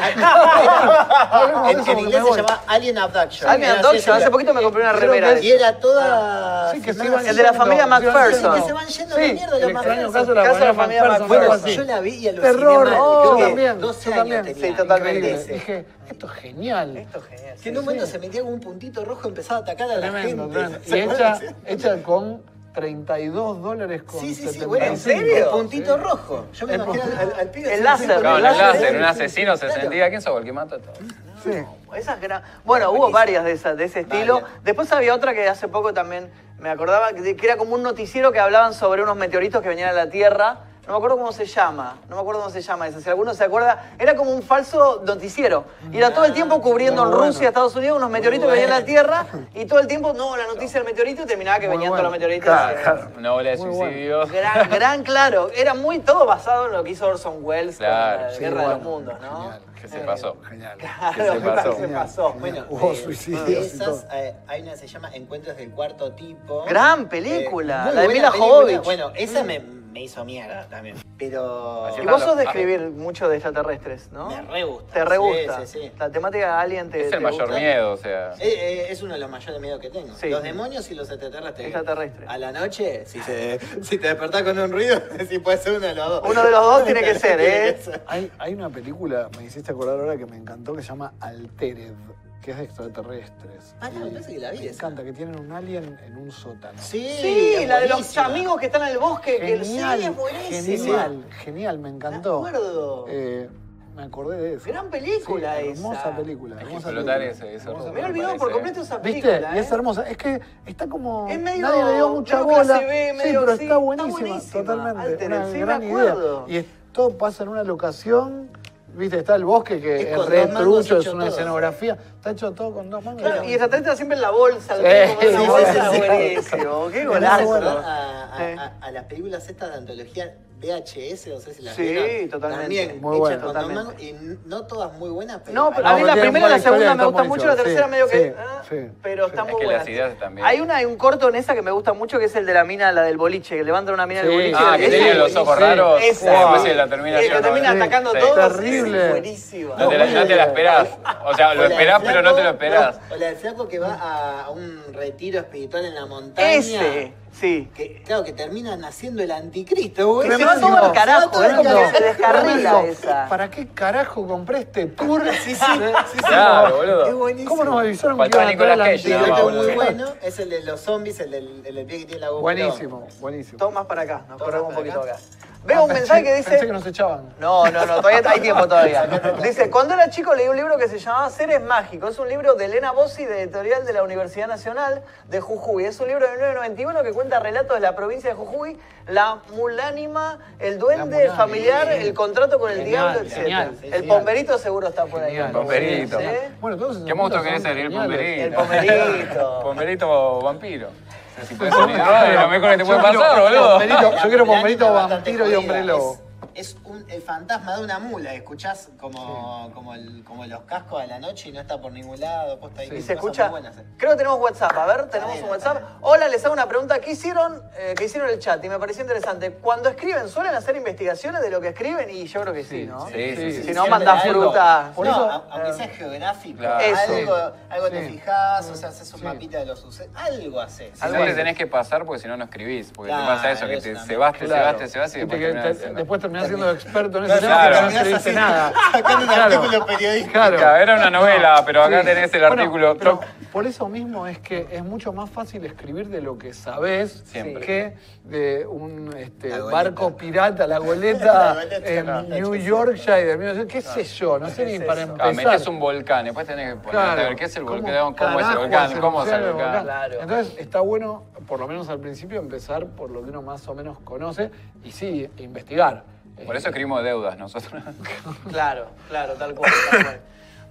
[1.69, 3.49] en, en inglés se llama Alien Abduction.
[3.49, 5.33] Alien Abduction, hace poquito me compré una remera.
[5.35, 6.71] de Y era toda.
[6.71, 8.55] Sí, que se iban El de la familia McPherson.
[8.55, 10.13] Que se van yendo la mierda el los McPherson.
[10.13, 11.65] caso de la de familia McPherson.
[11.71, 14.43] Yo la vi y aluciné Terror, oh, yo también, 12 yo años también.
[14.55, 14.67] tenía.
[14.69, 15.53] Sí, totalmente.
[15.53, 16.97] Dije, esto es genial.
[16.97, 17.57] Esto es genial.
[17.61, 19.95] Que en un momento se metía con un puntito rojo y empezaba a atacar a
[19.95, 20.59] la Tremendo, gente.
[20.59, 20.79] tremendo.
[20.87, 22.43] ¿Se Y hecha, hecha con
[22.73, 24.69] 32 dólares con Sí, sí, sí, 75.
[24.69, 25.37] bueno, ¿En serio?
[25.37, 26.03] El puntito Sí.
[26.03, 26.45] rojo.
[26.53, 27.73] Yo me El imagino al, al pibe.
[27.73, 29.81] El láser, Claro, el láser, un asesino se Claro.
[29.81, 30.37] sentía, ¿quién sos?
[30.37, 30.97] El que mata a todos.
[31.43, 31.51] Sí.
[31.97, 34.41] Esas gran- Bueno, hubo varias de, esas, de ese estilo.
[34.41, 34.63] Varias.
[34.63, 38.31] Después había otra que hace poco también me acordaba, que que era como un noticiero
[38.31, 40.59] que hablaban sobre unos meteoritos que venían a la Tierra.
[40.91, 42.99] No me acuerdo cómo se llama, no me acuerdo cómo se llama esa.
[42.99, 45.63] Si alguno se acuerda, era como un falso noticiero.
[45.89, 47.11] Y era todo el tiempo cubriendo en.
[47.13, 49.25] Rusia, Estados Unidos, unos meteoritos que venían a la Tierra.
[49.55, 52.01] Y todo el tiempo, no, la noticia del meteorito y terminaba que Muy venían bueno.
[52.09, 52.43] todos los meteoritos.
[52.45, 53.07] Claro, claro.
[53.17, 54.31] Una ola de suicidios.
[54.33, 55.49] Gran, gran, claro.
[55.55, 58.61] Era muy todo basado en lo que hizo Orson Welles Claro, con la sí, Guerra
[58.63, 59.35] de los Mundos, ¿no?
[59.43, 59.61] genial.
[59.81, 60.37] ¿Qué se pasó?
[60.47, 60.77] Genial.
[60.77, 61.73] Claro, ¿Qué se pasó?
[61.77, 62.33] se pasó.
[62.33, 66.65] Bueno, Hubo eh, suicidios eh, hay una que se llama Encuentros del Cuarto Tipo.
[66.65, 68.31] Gran película, Eh, la de Mila.
[68.31, 68.83] Jovovich.
[68.83, 70.95] Bueno, esa me, me hizo mierda también.
[71.17, 71.89] Pero.
[72.01, 74.29] Y vos sos de escribir mucho de extraterrestres, ¿no?
[74.29, 74.93] Me re gusta.
[74.93, 75.65] Te re Sí, gusta.
[75.67, 75.91] sí, sí.
[75.99, 77.59] La temática de Alien te Es te el mayor gusta?
[77.59, 78.31] miedo, o sea.
[78.33, 80.15] Eh, eh, es uno de los mayores miedos que tengo.
[80.15, 80.29] Sí.
[80.29, 81.67] Los demonios y los extraterrestres.
[81.67, 82.27] Extraterrestres.
[82.29, 85.87] A la noche, si, se, si te despertás con un ruido, si puede ser uno
[85.87, 86.21] de los dos.
[86.29, 87.77] Uno de los dos tiene que ser, ¿eh?
[88.07, 91.93] Hay, hay una película, me hiciste acordar ahora que me encantó, que se llama Altered,
[92.41, 93.75] que es de extraterrestres.
[93.81, 94.73] Ah, me parece que la vi Me esa.
[94.87, 96.77] encanta, que tienen un alien en un sótano.
[96.81, 98.25] Sí, Sí, es la de los buenísima.
[98.25, 99.37] amigos que están en el bosque.
[99.37, 100.77] Que el- Genial, sí, es buenísima.
[101.03, 102.41] genial, genial, me encantó.
[102.41, 103.05] Me acuerdo.
[103.09, 103.49] Eh,
[103.95, 104.65] me acordé de eso.
[104.65, 105.71] Gran película Sí, esa.
[105.81, 106.55] Hermosa película.
[106.55, 107.45] Hay que hermosa explotar película.
[107.45, 107.93] ese- ese Hermosa rumbo.
[107.93, 109.21] Me he olvidado por parece, completo esa ¿Viste?
[109.21, 109.55] película.
[109.55, 109.75] Y es ¿eh?
[109.75, 110.09] hermosa.
[110.09, 111.27] Es que está como.
[111.29, 112.79] Es medio- nadie le dio mucha medio bola.
[112.79, 114.53] B, medio- sí, pero sí, está está buenísima, buenísima.
[114.63, 115.01] totalmente.
[115.01, 115.93] Altered, una sí, me gran idea.
[115.93, 116.45] acuerdo.
[116.47, 118.49] Y esto pasa en una locación.
[118.93, 121.33] Viste, está el bosque que Es re trucho, es una todo.
[121.35, 121.97] escenografía.
[122.17, 123.21] Está hecho todo con dos mangos.
[123.21, 126.07] Claro, y extraterrestre siempre en la bolsa, el Sí, una sí, bolsa, sí, sí.
[126.07, 126.89] buenísimo.
[126.91, 127.53] Qué golazo.
[127.55, 131.81] a, a- a- a las películas estas de antología VHS, no sé si las Sí,
[131.81, 132.29] vieron.
[132.29, 132.61] totalmente.
[132.61, 133.45] También Muy hechas bueno.
[133.45, 134.03] con dos Totalmente.
[134.03, 135.53] y no todas muy buenas, pero.
[135.55, 137.55] No, pero No, a mí la primera y la buena segunda me gusta mucho, la
[137.55, 138.17] tercera sí, medio que.
[138.29, 139.29] sí, ah, sí, pero sí.
[139.31, 139.79] está Es muy que buena.
[139.79, 140.45] las ideas también.
[140.47, 142.53] Hay una, hay un corto en esa que me gusta mucho que es el de
[142.53, 144.57] la mina, la del boliche, que levantan una mina del boliche.
[144.59, 146.01] Ah, que Esa tiene los ojos raros.
[146.03, 146.31] Esa.
[146.31, 147.41] la Eh, termina que yendo.
[147.41, 147.77] termina Sí.
[147.77, 148.17] atacando Sí.
[148.19, 148.53] todos.
[148.57, 149.03] Terrible.
[149.05, 149.75] Es buenísima.
[149.77, 150.87] No te, la, no te la esperás.
[151.25, 152.99] O sea, lo esperás, pero no te lo esperás.
[153.11, 156.51] O la del flaco que va a, a un retiro espiritual en la montaña.
[156.53, 157.69] Ese, sí.
[157.73, 160.29] Que, claro, que termina naciendo el anticristo, güey.
[160.29, 163.27] Que se va todo al carajo, es como que se descarrila esa.
[163.27, 165.23] ¿Para qué carajo compré este tour?
[165.43, 166.17] Sí, sí, sí, sí.
[166.19, 167.05] Claro, boludo.
[167.07, 167.49] Es buenísimo.
[167.49, 171.19] ¿Cómo nos avisaron que iban a otro más, muy bueno es el de los zombies,
[171.19, 172.41] el del, el del pie que tiene la GoPro.
[172.41, 173.57] Buenísimo, buenísimo.
[173.57, 175.17] Todo más para acá, nos corremos un poquito acá.
[175.63, 176.49] Veo un Ah, mensaje pensé- que dice.
[176.51, 177.33] Pensé que nos echaban.
[177.39, 179.05] No, no, no, todavía hay tiempo todavía.
[179.43, 182.11] Dice, cuando era chico leí un libro que se llamaba Seres Mágicos.
[182.13, 185.85] Es un libro de Elena Bossi, de editorial de la Universidad Nacional de Jujuy.
[185.85, 190.39] Es un libro de 1991 que cuenta relatos de la provincia de Jujuy, la mulánima,
[190.57, 191.35] el duende, el mulánima.
[191.35, 193.33] familiar, el contrato con el Genial, diablo, etc.
[193.35, 194.03] genial, el genial.
[194.17, 195.31] pomberito seguro está por ahí.
[195.33, 195.51] Genial.
[195.51, 196.19] Pomberito.
[196.19, 196.25] ¿Sí?
[196.59, 197.77] Bueno, todos esos ¿Qué monstruo querés ser?
[197.77, 198.43] El pomberito.
[198.45, 199.59] El pomberito.
[199.63, 200.87] Pomberito vampiro.
[201.31, 203.71] O sea, si puedes unir dos, es lo mejor que te puede pasar, boludo.
[203.79, 206.17] Pomberito, yo quiero vampiro y hombre lobo.
[206.55, 208.33] Es, un, el fantasma de una mula.
[208.33, 212.19] Escuchás como, como, el- como los cascos a la noche y no está por ningún
[212.19, 212.59] lado.
[212.59, 213.49] Posta, hay Y se escucha.
[213.49, 213.83] buenas, eh.
[213.97, 214.71] Creo que tenemos WhatsApp.
[214.77, 215.81] A ver, tenemos bien, un WhatsApp.
[216.01, 216.99] Hola, les hago una pregunta.
[216.99, 217.61] ¿Qué hicieron?
[217.77, 218.63] Eh, ¿Qué hicieron en el chat?
[218.63, 219.51] Y me pareció interesante.
[219.51, 222.09] Cuando escriben, ¿suelen hacer investigaciones de lo que escriben?
[222.09, 223.07] Y yo creo que sí, ¿no?
[223.07, 223.51] Sí, sí, sí.
[223.53, 224.21] Si Sí, no, algo.
[224.21, 224.91] fruta.
[224.95, 226.79] Por no, eso- a- aunque sea geográfico, Claro.
[226.85, 227.13] Eso.
[227.13, 229.25] algo, algo te fijás, o sea, haces un Sí.
[229.25, 230.99] mapita de los sucesos, algo haces.
[230.99, 232.91] Si no te tenés que pasar porque si no no escribís.
[232.93, 234.05] Porque te pasa eso, que te Claro.
[234.05, 236.71] cebaste, cebaste y después te- terminás haciendo.
[236.71, 238.73] experto en ese Claro, tema porque no terminás escribiste nada.
[238.91, 239.43] Sacando un Claro.
[239.55, 240.33] artículo periodístico.
[240.33, 240.57] Claro.
[240.57, 242.05] Claro, era una novela, pero acá Sí.
[242.05, 242.97] tenés el Bueno, artículo.
[242.97, 243.19] pero
[243.51, 247.65] por eso mismo es que es mucho más fácil escribir de lo que sabés Siempre.
[247.65, 247.93] que
[248.23, 249.71] de un este, goleta.
[249.71, 252.21] barco pirata, la La goleta goleta, en claro.
[252.27, 255.51] New Yorkshire, qué sé yo, no sé ni para Claro, empezar.
[255.53, 258.47] metés un volcán, después tenés que poner a ver qué es el volcán, cómo, es
[258.47, 259.83] el volcán, se cómo es el volcán.
[259.83, 260.21] Claro.
[260.21, 263.75] Entonces está bueno, por lo menos al principio, empezar por lo que uno más o
[263.75, 264.51] menos conoce
[264.83, 266.03] y sí, investigar.
[266.45, 267.81] Por eso escribimos deudas nosotros.
[268.49, 270.21] Claro, claro, tal cual, tal cual.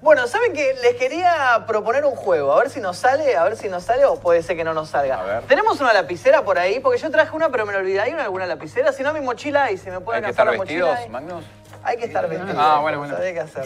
[0.02, 0.74] Bueno, ¿saben qué?
[0.82, 4.06] Les quería proponer un juego, a ver si nos sale, a ver si nos sale
[4.06, 5.20] o puede ser que no nos salga.
[5.20, 5.42] A ver.
[5.42, 6.80] ¿Tenemos una lapicera por ahí?
[6.80, 8.00] Porque yo traje una, pero me la olvidé.
[8.00, 8.92] ¿Hay una, alguna lapicera?
[8.92, 11.04] Si no, mi mochila ahí, si me Hay pueden que hacer estar la mochila vestidos,
[11.04, 11.10] ahí.
[11.10, 11.44] Magnus.
[11.82, 12.56] Hay que estar vestidos.
[12.58, 13.16] Ah, bueno, bueno.
[13.16, 13.64] Hay que hacer.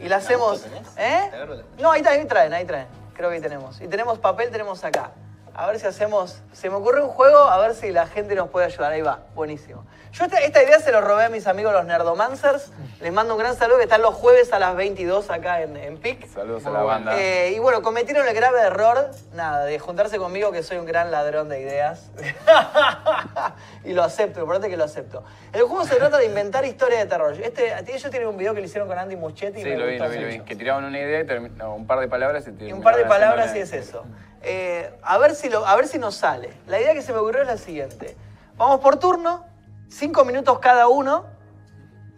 [0.00, 0.66] Y la hacemos.
[0.96, 1.30] ¿Eh?
[1.78, 2.88] No, ahí, está, ahí traen, ahí traen.
[3.14, 3.80] Creo que ahí tenemos.
[3.80, 5.12] Y tenemos papel, tenemos acá.
[5.54, 6.42] A ver si hacemos.
[6.52, 8.92] Se me ocurre un juego, a ver si la gente nos puede ayudar.
[8.92, 9.84] Ahí va, buenísimo.
[10.12, 12.70] Yo esta, esta idea se lo robé a mis amigos los Nerdomancers.
[13.00, 15.96] Les mando un gran saludo que están los jueves a las 22 acá en, en
[15.98, 16.28] PIC.
[16.28, 17.18] Saludos a la banda.
[17.18, 21.10] Eh, y bueno, cometieron el grave error, nada, de juntarse conmigo que soy un gran
[21.10, 22.10] ladrón de ideas.
[23.84, 25.24] y lo acepto, lo importante es que lo acepto.
[25.52, 27.34] El juego se trata de inventar historias de terror.
[27.42, 29.60] Este, ellos tienen un video que le hicieron con Andy Muschietti.
[29.60, 30.40] y Sí, me lo vi, lo vi, lo vi.
[30.40, 33.54] Que tiraban una idea y un par de palabras y Y un par de palabras
[33.56, 34.04] y es eso.
[34.42, 36.52] Eh, a, ver si lo, a ver si nos sale.
[36.66, 38.16] La idea que se me ocurrió es la siguiente.
[38.56, 39.44] Vamos por turno,
[39.88, 41.26] cinco minutos cada uno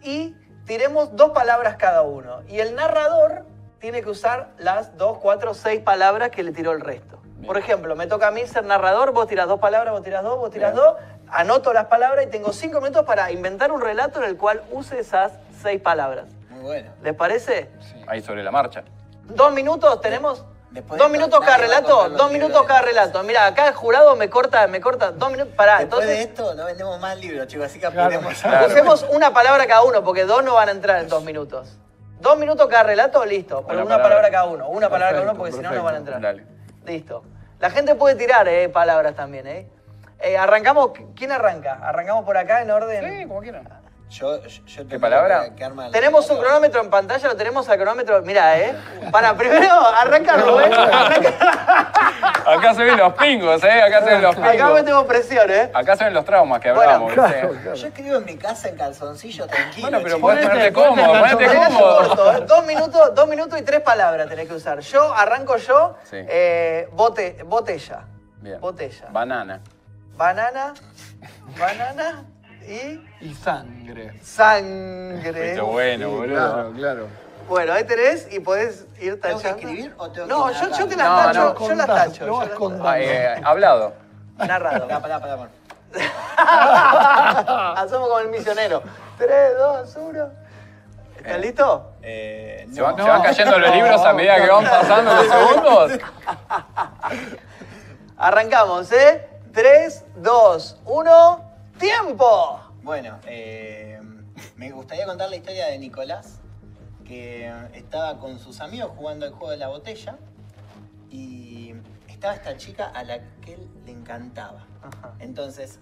[0.01, 2.41] y tiremos dos palabras cada uno.
[2.47, 3.45] Y el narrador
[3.79, 7.21] tiene que usar las dos, cuatro, seis palabras que le tiró el resto.
[7.45, 10.37] Por ejemplo, me toca a mí ser narrador, vos tirás dos palabras, vos tirás dos,
[10.39, 10.95] vos tirás dos,
[11.27, 14.99] anoto las palabras y tengo cinco minutos para inventar un relato en el cual use
[14.99, 16.25] esas seis palabras.
[16.49, 16.91] Muy bueno.
[17.03, 17.69] ¿Les parece?
[18.07, 18.83] Ahí sobre la marcha.
[19.25, 20.43] Dos minutos, tenemos.
[20.75, 23.23] Después dos de- minutos cada relato, dos minutos de- cada relato.
[23.23, 25.53] Mira, acá el jurado me corta, me corta dos minutos.
[25.55, 28.33] Pará, Después de entonces esto no vendemos más libros, chicos, así que apuremos.
[28.41, 28.67] Claro.
[28.67, 31.77] usemos una palabra cada uno, porque dos no van a entrar en dos minutos.
[32.19, 33.63] Dos minutos cada relato, listo.
[33.67, 34.09] Pero Una una, palabra.
[34.17, 34.31] palabra.
[34.31, 34.67] cada uno.
[34.69, 36.21] Una palabra cada uno, porque si no, no van a entrar.
[36.21, 36.45] Dale.
[36.85, 37.23] Listo.
[37.59, 39.69] La gente puede tirar eh, palabras también, ¿eh?
[40.19, 41.79] Eh, Arrancamos, ¿quién arranca?
[41.83, 43.21] Arrancamos por acá en orden.
[43.21, 43.67] Sí, como quieran.
[44.17, 45.43] Yo, yo, yo tengo palabra?
[45.49, 48.21] que- que armar- Tenemos un cronómetro en pantalla, lo tenemos al cronómetro.
[48.21, 48.73] Mirá, ¿eh?
[49.11, 50.73] Para, primero arranca Rubén.
[50.73, 51.91] Arranca.
[52.45, 53.81] Acá se ven los pingos, ¿eh?
[53.81, 54.73] Acá se ven los Acá pingos.
[54.73, 55.69] metemos presión, ¿eh?
[55.73, 57.13] Acá se ven los traumas que Bueno, hablamos.
[57.81, 59.89] Yo escribo en mi casa en calzoncillo tranquilo.
[59.89, 61.97] Bueno, pero podés ponerte cómodo, ponete Relato cómodo.
[62.07, 62.45] corto, ¿eh?
[62.47, 64.79] dos, minutos, dos minutos y tres palabras tenés que usar.
[64.79, 66.17] Yo arranco yo, Sí.
[66.19, 68.03] eh, bote, botella.
[68.37, 68.61] Bien.
[68.61, 69.07] Botella.
[69.09, 69.59] Banana.
[70.15, 70.73] banana,
[71.59, 72.23] banana
[72.67, 74.19] y Y sangre.
[74.21, 75.51] sangre.
[75.51, 76.35] Esto bueno, Sí, boludo.
[76.53, 77.07] Claro, claro.
[77.47, 79.57] Bueno, ahí tenés y podés ir ¿Tengo que tachando.
[79.69, 82.25] escribir o tengo que No, yo, yo te las No, tacho, no, yo las tacho.
[82.25, 82.89] lo yo vas las- contando.
[82.89, 83.93] Ah, eh, hablado.
[84.37, 84.87] Narrado.
[84.87, 85.47] Pará, pará.
[87.77, 88.81] Hacemos como el misionero.
[89.17, 90.29] 3, 2, 1.
[91.17, 91.91] ¿Estás listo?
[92.01, 92.83] Eh, ¿Se no.
[92.87, 95.91] van, se van cayendo los libros a medida que van pasando los segundos?
[98.17, 99.27] Arrancamos, ¿eh?
[99.53, 101.54] 3, 2, 1.
[101.79, 102.61] ¡Tiempo!
[102.83, 103.99] Bueno, eh,
[104.55, 106.39] me gustaría contar la historia de Nicolás,
[107.03, 110.17] que estaba con sus amigos jugando el juego de la botella
[111.11, 111.73] y
[112.07, 114.65] estaba esta chica a la que él le encantaba.
[115.19, 115.79] Entonces,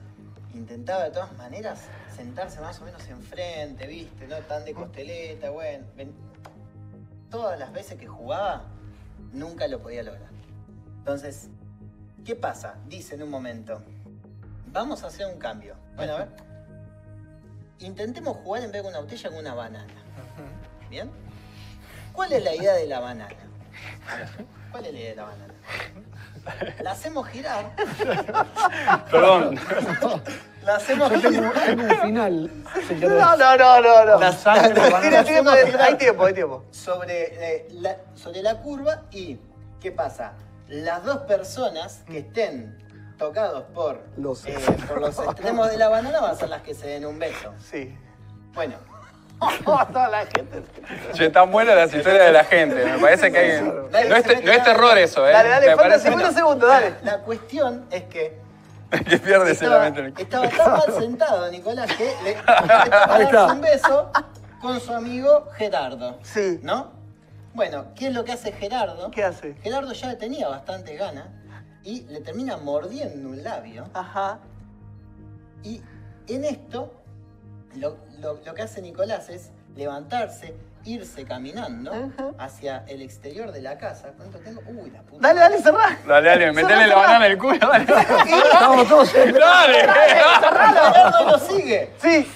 [0.53, 1.81] intentaba de todas maneras
[2.15, 4.27] sentarse más o menos enfrente, ¿viste?
[4.27, 5.85] No tan de costeleta, bueno.
[5.95, 6.13] ven-
[7.29, 8.65] Todas las veces que jugaba,
[9.31, 10.29] nunca lo podía lograr.
[10.99, 11.49] Entonces,
[12.23, 12.75] ¿qué pasa?
[12.87, 13.81] Dice en un momento,
[14.71, 15.75] vamos a hacer un cambio.
[15.95, 16.27] Bueno, a ver.
[17.79, 19.93] Intentemos jugar en vez de una botella con una banana.
[20.89, 21.11] ¿Bien?
[22.13, 23.35] ¿Cuál es la idea de la banana?
[24.71, 25.53] ¿Cuál es la idea de la banana?
[26.81, 27.75] La hacemos girar.
[29.11, 29.59] Perdón.
[30.65, 31.53] La hacemos girar.
[31.65, 32.51] tengo un final.
[32.99, 34.05] No, no, no, no.
[34.05, 34.19] no.
[34.19, 34.81] La sangre.
[35.01, 35.19] Tira.
[35.19, 36.65] Hay tiempo, hay tiempo.
[36.71, 39.39] sobre, eh, la, sobre la curva y
[39.81, 40.33] ¿qué pasa?
[40.67, 42.82] Las dos personas que estén
[43.27, 44.57] tocados por Los- eh,
[44.87, 47.53] por los extremos de la banana van a ser las que se den un beso.
[47.59, 47.95] Sí.
[48.53, 48.75] Bueno,
[49.65, 50.63] Toda la gente.
[51.13, 52.85] Che, tan buenas las historias de la gente.
[52.85, 53.61] Me parece que hay.
[53.61, 55.31] No es, te- no es terror eso, ¿eh?
[55.33, 56.93] Dale, dale, Me falta parece 50 segundos, dale.
[57.03, 58.39] la cuestión es que
[59.09, 63.23] que pierdes estaba, en el estaba tan mal sentado Nicolás que le, le tocaba Ahí
[63.23, 63.37] está.
[63.41, 64.11] darse un beso
[64.61, 66.19] con su amigo Gerardo.
[66.23, 66.59] Sí.
[66.61, 66.91] ¿No?
[67.53, 69.09] Bueno, ¿qué es lo que hace Gerardo?
[69.11, 69.55] ¿Qué hace?
[69.63, 71.25] Gerardo ya tenía bastante ganas
[71.83, 73.85] y le termina mordiendo un labio.
[73.93, 74.39] Ajá.
[75.63, 75.81] Y
[76.27, 76.93] en esto,
[77.75, 80.55] lo, lo- lo que hace Nicolás es levantarse,
[80.85, 81.91] irse caminando
[82.37, 84.11] hacia el exterior de la casa.
[84.17, 84.61] ¿Cuánto tengo?
[84.67, 85.27] Uy, la puta.
[85.27, 85.97] Dale, dale, cerrá.
[86.07, 87.85] Dale, dale, metele la banana en el culo, dale.
[88.53, 89.79] Estamos todos en Dale.
[89.87, 91.93] Gerardo lo sigue.
[92.01, 92.27] Sí.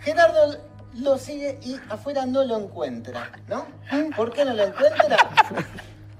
[0.00, 0.56] Gerardo
[0.94, 3.66] lo sigue y afuera no lo encuentra, ¿no?
[4.16, 5.16] ¿Por qué no lo encuentra?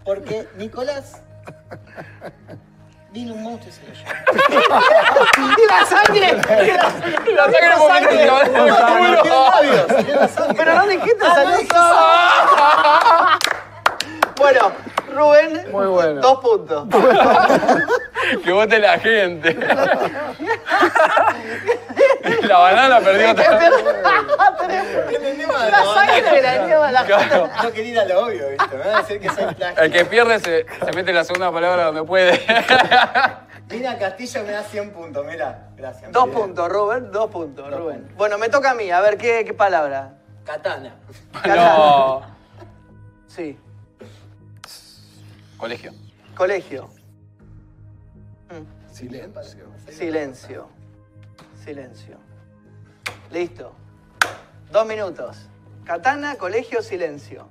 [0.04, 1.22] Porque Nicolás
[3.12, 3.82] vino un monstruo y se.
[5.40, 6.28] ¡Y la sangre!
[7.26, 8.32] ¡Y la, sangre se la
[9.48, 10.54] labio, salió la sangre.
[10.56, 11.74] Pero no dijiste Ah, dije
[14.36, 14.72] Bueno,
[15.14, 16.20] Rubén, Muy bueno.
[16.20, 16.86] dos puntos.
[18.44, 19.56] Que vote la gente.
[22.42, 23.50] La banana perdió otra
[25.48, 27.50] mal, La no, sangre la lleva la Claro.
[27.62, 28.76] No quería ir a lo obvio, ¿viste?
[28.76, 29.44] Me van a decir que soy.
[29.76, 32.40] El que pierde se, se mete la segunda palabra donde puede.
[33.70, 35.68] Mina Castillo me da 100 puntos, mira.
[35.76, 36.10] Gracias.
[36.10, 38.08] Dos puntos, Rubén, dos puntos, Rubén.
[38.16, 40.14] Bueno, me toca a mí, a ver qué, qué palabra.
[40.44, 40.96] Katana.
[41.46, 42.22] No.
[43.28, 43.56] Sí,
[45.56, 45.92] Colegio.
[46.34, 46.90] colegio.
[48.90, 49.66] silencio.
[49.88, 50.79] Silencio.
[51.70, 52.16] Silencio.
[53.30, 53.72] Listo.
[54.72, 55.36] Dos minutos.
[55.84, 57.48] Katana, colegio, silencio.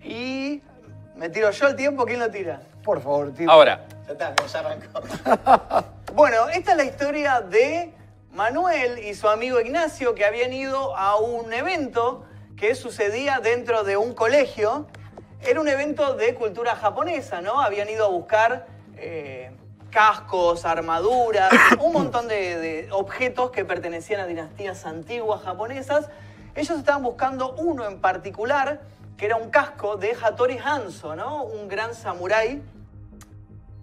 [0.00, 0.62] Y
[1.16, 2.62] me tiro yo el tiempo, ¿quién lo tira?
[2.84, 3.50] Por favor, tío.
[3.50, 5.88] Ahora, Ya está, ya arrancó.
[6.14, 7.92] Bueno, esta es la historia de
[8.30, 13.96] Manuel y su amigo Ignacio que habían ido a un evento que sucedía dentro de
[13.96, 14.86] un colegio.
[15.42, 17.60] Era un evento de cultura japonesa, ¿no?
[17.60, 19.50] Habían ido a buscar eh,
[19.96, 26.10] cascos, armaduras, un montón de, objetos que pertenecían a dinastías antiguas japonesas.
[26.54, 28.82] Ellos estaban buscando uno en particular,
[29.16, 31.44] que era un casco de Hattori Hanzo, ¿no?
[31.44, 32.60] Un gran samurái.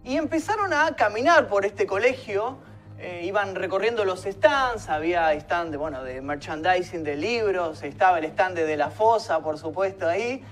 [0.04, 2.60] Y empezaron a caminar por este colegio,
[3.00, 8.26] eh, iban recorriendo los stands, había stand de, bueno, de merchandising de libros, estaba el
[8.26, 10.44] stand de la fosa, por supuesto, ahí.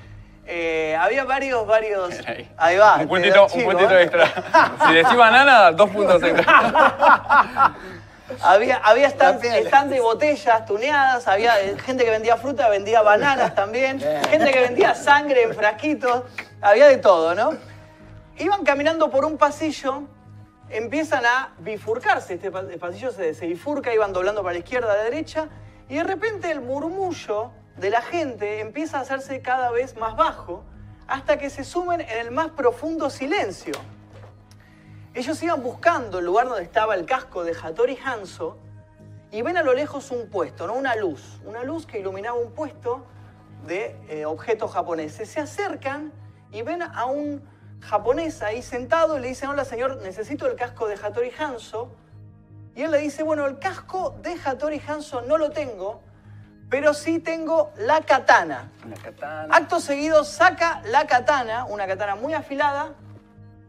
[0.46, 2.14] Eh, había varios, varios.
[2.58, 2.98] Ahí va.
[2.98, 4.04] Un puntito, un puntito ¿eh?
[4.04, 4.28] extra.
[4.88, 7.74] si decís banana, dos puntos extra.
[8.42, 14.00] Había, había stand, stand de botellas tuneadas, había gente que vendía fruta, vendía bananas también,
[14.00, 16.24] gente que vendía sangre en frasquitos,
[16.62, 17.52] había de todo, ¿no?
[18.38, 20.04] Iban caminando por un pasillo,
[20.70, 25.04] empiezan a bifurcarse, este pasillo se, se bifurca, iban doblando para la izquierda, a la
[25.04, 25.50] derecha,
[25.90, 30.64] y de repente el murmullo de la gente empieza a hacerse cada vez más bajo,
[31.08, 33.74] hasta que se sumen en el más profundo silencio.
[35.14, 38.58] Ellos iban buscando el lugar donde estaba el casco de Hattori Hanzo
[39.30, 40.74] y ven a lo lejos un puesto, ¿no?
[40.74, 43.06] una luz, una luz que iluminaba un puesto
[43.66, 45.30] de eh, objetos japoneses.
[45.30, 46.14] Se acercan
[46.52, 47.44] y ven a un
[47.82, 51.92] japonés ahí sentado y le dicen, hola señor, necesito el casco de Hattori Hanzo.
[52.76, 56.02] Y él le dice, bueno, el casco de Hattori Hanzo no lo tengo,
[56.72, 58.72] pero sí tengo la katana.
[58.86, 59.54] Una katana.
[59.54, 62.94] Acto seguido saca la katana, una katana muy afilada,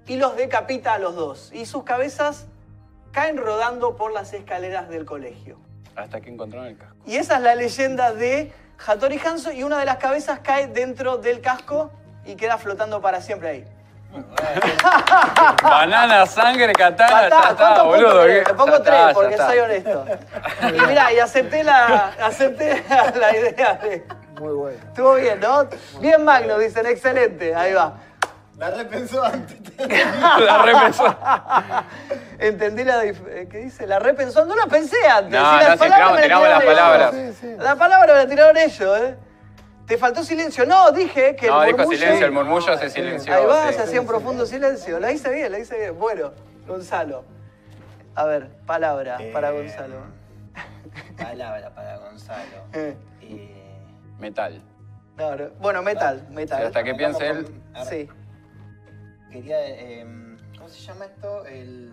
[0.06, 1.50] y los decapita a los dos.
[1.52, 2.46] Y sus cabezas
[3.10, 5.58] caen rodando por las escaleras del colegio.
[5.96, 6.96] Hasta que encontraron el casco.
[7.04, 8.52] Y esa es la leyenda de
[8.86, 11.90] Hattori Hanzo y una de las cabezas cae dentro del casco
[12.24, 13.64] y queda flotando para siempre ahí.
[15.62, 18.26] Banana, sangre, katana, Patá, ya está, ¿cuántos puntos boludo.
[18.26, 19.46] Le pongo Ya tres porque está.
[19.48, 20.04] soy honesto.
[20.68, 22.84] Y mirá, y acepté la, acepté
[23.18, 24.06] la idea de...
[24.40, 24.78] Muy bueno.
[24.88, 25.66] Estuvo bien, ¿no?
[26.00, 27.54] Bien Magno, dicen, excelente.
[27.54, 27.94] Ahí va.
[28.58, 29.58] La repensó antes.
[30.38, 31.16] La repensó.
[32.38, 33.86] Entendí la eh, ¿qué dice?
[33.86, 34.44] La repensó.
[34.44, 35.32] No la pensé antes.
[35.40, 37.14] No, Si no, sí, tiramos- me la tiramos las tiraron palabras.
[37.14, 37.36] ellos.
[37.40, 37.56] Sí, sí.
[37.58, 39.16] La palabra me la tiraron ellos, ¿eh?
[39.86, 40.64] Te faltó silencio.
[40.64, 41.98] No, dije que No, el dijo murmullo...
[41.98, 43.34] silencio, el murmullo se silenció.
[43.34, 43.74] Ahí va, sí.
[43.74, 44.98] se hacía un profundo silencio.
[45.00, 45.98] La hice bien, la hice bien.
[45.98, 46.32] Bueno,
[46.66, 47.24] Gonzalo.
[48.14, 49.96] A ver, palabra para Eh, Gonzalo.
[51.16, 52.42] Palabra para Gonzalo.
[52.74, 53.56] Eh, Eh,
[54.18, 54.62] Metal.
[55.16, 55.48] no, no.
[55.60, 56.66] Bueno, metal, Sí, metal.
[56.66, 57.46] hasta que piense él.
[57.88, 58.08] Sí.
[59.30, 59.56] Quería.
[59.60, 60.06] eh,
[60.56, 61.44] ¿Cómo se llama esto?
[61.46, 61.90] El.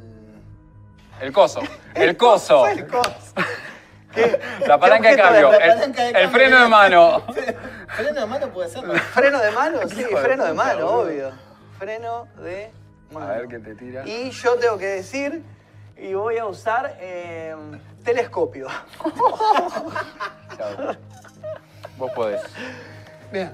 [1.22, 1.62] El coso.
[1.96, 2.68] El coso.
[2.68, 3.10] El coso.
[4.14, 5.51] ¿Qué- La palanca de cambio.
[5.53, 7.24] El, freno de mano.
[7.95, 8.84] Freno de mano puede ser.
[8.84, 8.93] ¿no?
[8.95, 9.80] ¿Freno de mano?
[9.89, 10.99] Sí, de freno de mano, boludo.
[11.01, 11.32] obvio.
[11.78, 12.72] Freno de
[13.12, 13.28] A mano.
[13.28, 14.07] ver qué te tira.
[14.07, 15.43] Y yo tengo que decir,
[15.97, 17.55] y voy a usar eh,
[18.03, 18.68] telescopio.
[20.57, 20.95] Chao.
[21.97, 22.41] Vos podés.
[23.32, 23.53] Bien.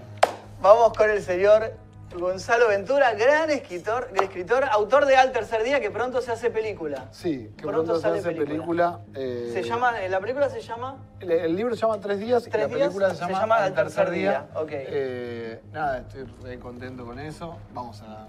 [0.61, 1.73] Vamos con el señor
[2.19, 7.05] Gonzalo Ventura, gran escritor, escritor, autor de Al Tercer Día, que pronto se hace película.
[7.11, 8.99] Sí, que Pronto pronto, se sale hace película.
[9.13, 12.47] eh, Se llama, en la película se llama El, el libro se llama Tres Días
[12.47, 14.29] y la película se se llama, llama Al Al Tercer Día.
[14.31, 14.69] Día, ok.
[14.71, 17.57] Eh, nada, estoy re contento con eso.
[17.73, 18.23] Vamos a,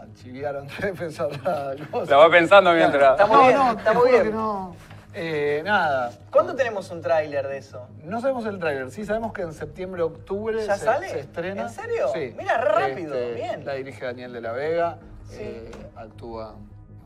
[0.00, 2.10] a chiviar antes de pensar la cosa.
[2.10, 3.12] La va pensando mientras.
[3.12, 4.22] Está muy no, bien, no, está muy bien.
[4.24, 4.76] que no.
[5.16, 7.86] Eh, nada, ¿Cuándo tenemos un tráiler de eso?
[8.02, 8.90] no sabemos el tráiler.
[8.90, 11.08] Sí sabemos que en septiembre, octubre ¿Ya se, sale?
[11.08, 11.62] se estrena.
[11.62, 12.08] ¿En serio?
[12.12, 12.34] Sí.
[12.36, 13.64] Mira, rápido, Este, bien.
[13.64, 14.98] La dirige Daniel de la Vega.
[15.28, 15.38] Sí.
[15.40, 16.54] eh, actúa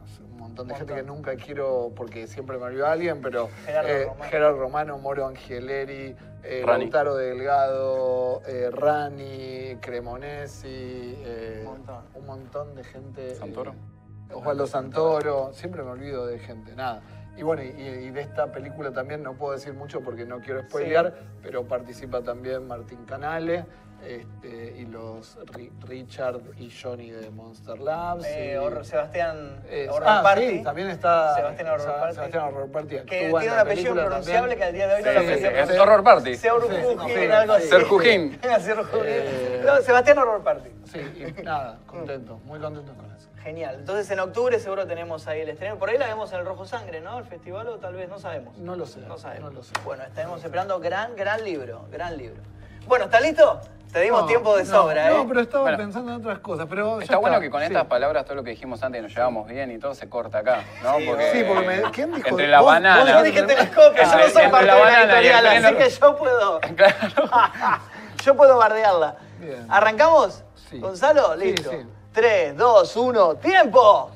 [0.01, 3.21] no sé, un montón de gente que nunca quiero porque siempre me olvido a alguien,
[3.23, 4.31] pero Gerardo eh, Romano.
[4.31, 6.85] Gerardo Romano, Moro Angeleri, eh, Rani.
[6.85, 12.05] Lautaro Delgado, eh, Rani, Cremonesi, eh, Un montón.
[12.15, 13.35] un montón de gente.
[13.37, 13.73] ¿Santoro?
[13.73, 17.03] eh, Osvaldo Santoro, siempre me olvido de gente, nada.
[17.39, 20.61] Y bueno, y, y de esta película también no puedo decir mucho porque no quiero
[20.65, 23.65] spoilear, pero participa también Martín Canales
[24.07, 28.25] este, y los Ri- Richard y Johnny de Monster Labs.
[28.27, 30.49] Eh, y- Sebastián Horror ah, Party.
[30.59, 32.15] sí, también está Sebastián Horror Party.
[32.15, 32.89] Sebastián Horror Party.
[33.01, 34.57] Que tiene en un apellido también.
[34.59, 35.79] que al día de hoy no Sí, lo sí.
[35.79, 36.35] Horror Party.
[36.37, 37.63] Seur Sí, Jujín, sí, algo así.
[37.65, 37.69] sí.
[37.71, 38.41] Ser Jujín.
[38.61, 39.03] Seur Jujín.
[39.05, 40.71] Eh, No, Sebastián Horror Party.
[40.85, 40.99] Sí,
[41.39, 43.29] y nada, contento, muy contento con eso.
[43.43, 43.77] Genial.
[43.79, 45.79] Entonces en octubre seguro tenemos ahí el estreno.
[45.79, 47.19] Por ahí la vemos en el Rojo Sangre, ¿no?
[47.19, 48.57] El festival o tal vez, no sabemos.
[48.59, 49.53] No lo sé, No sabemos.
[49.53, 49.73] no lo sé.
[49.85, 52.43] Bueno, estaremos esperando gran, gran libro, gran libro.
[52.87, 53.61] Bueno, ¿está listo?
[53.93, 55.15] Te dimos No, tiempo de no, sobra, ¿eh?
[55.17, 55.79] No, pero estaba Bueno.
[55.79, 56.67] pensando en otras cosas.
[56.69, 57.67] Pero Está bueno que con sí.
[57.67, 60.63] estas palabras todo lo que dijimos antes nos llevamos bien y todo se corta acá,
[60.83, 60.97] ¿no?
[60.99, 62.29] Sí, Sí, porque me, ¿quién dijo?
[62.29, 63.15] Entre la vos- banana.
[63.15, 65.91] vos dijiste dije telescopio, yo no Entre- soy parte la de la editorial, así que
[65.91, 67.31] yo puedo, Claro.
[68.25, 69.17] yo puedo bardearla.
[69.41, 69.67] Bien.
[69.71, 70.45] ¿Arrancamos?
[70.69, 70.79] Sí.
[70.81, 71.71] Gonzalo, listo.
[71.71, 71.79] sí.
[72.13, 74.11] 3, 2, 1, ¡tiempo!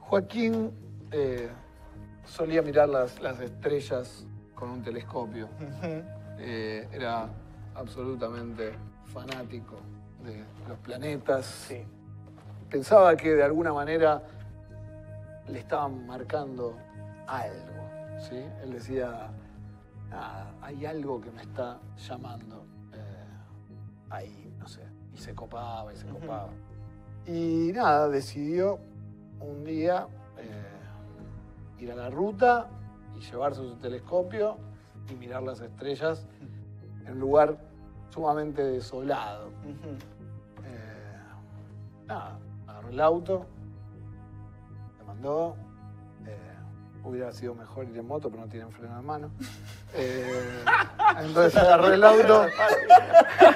[0.00, 0.72] Joaquín
[1.10, 1.50] eh,
[2.24, 4.24] solía mirar las, las estrellas
[4.54, 5.48] con un telescopio.
[6.38, 7.26] Eh, era
[7.74, 8.72] absolutamente
[9.12, 9.76] fanático
[10.24, 11.46] de los planetas.
[11.46, 11.84] Sí.
[12.70, 14.22] Pensaba que de alguna manera
[15.48, 16.76] le estaban marcando
[17.26, 18.20] algo.
[18.28, 18.42] ¿sí?
[18.62, 19.30] Él decía,
[20.62, 21.78] hay algo que me está
[22.08, 22.64] llamando.
[22.94, 23.26] eh,
[24.10, 24.82] ahí, no sé.
[25.14, 26.48] Y se copaba y se copaba.
[27.26, 28.78] Y nada, decidió
[29.40, 30.06] un día
[30.38, 32.68] eh, ir a la ruta
[33.16, 34.56] y llevarse su telescopio
[35.10, 36.26] y mirar las estrellas
[37.04, 37.58] en un lugar
[38.12, 39.48] sumamente desolado.
[40.64, 41.16] Eh,
[42.06, 43.46] nada, agarró el auto,
[44.98, 45.56] me mandó.
[46.26, 46.36] eh,
[47.04, 49.30] hubiera sido mejor ir en moto, pero no tienen freno de mano.
[49.94, 50.64] Eh,
[51.20, 52.46] entonces agarró el auto,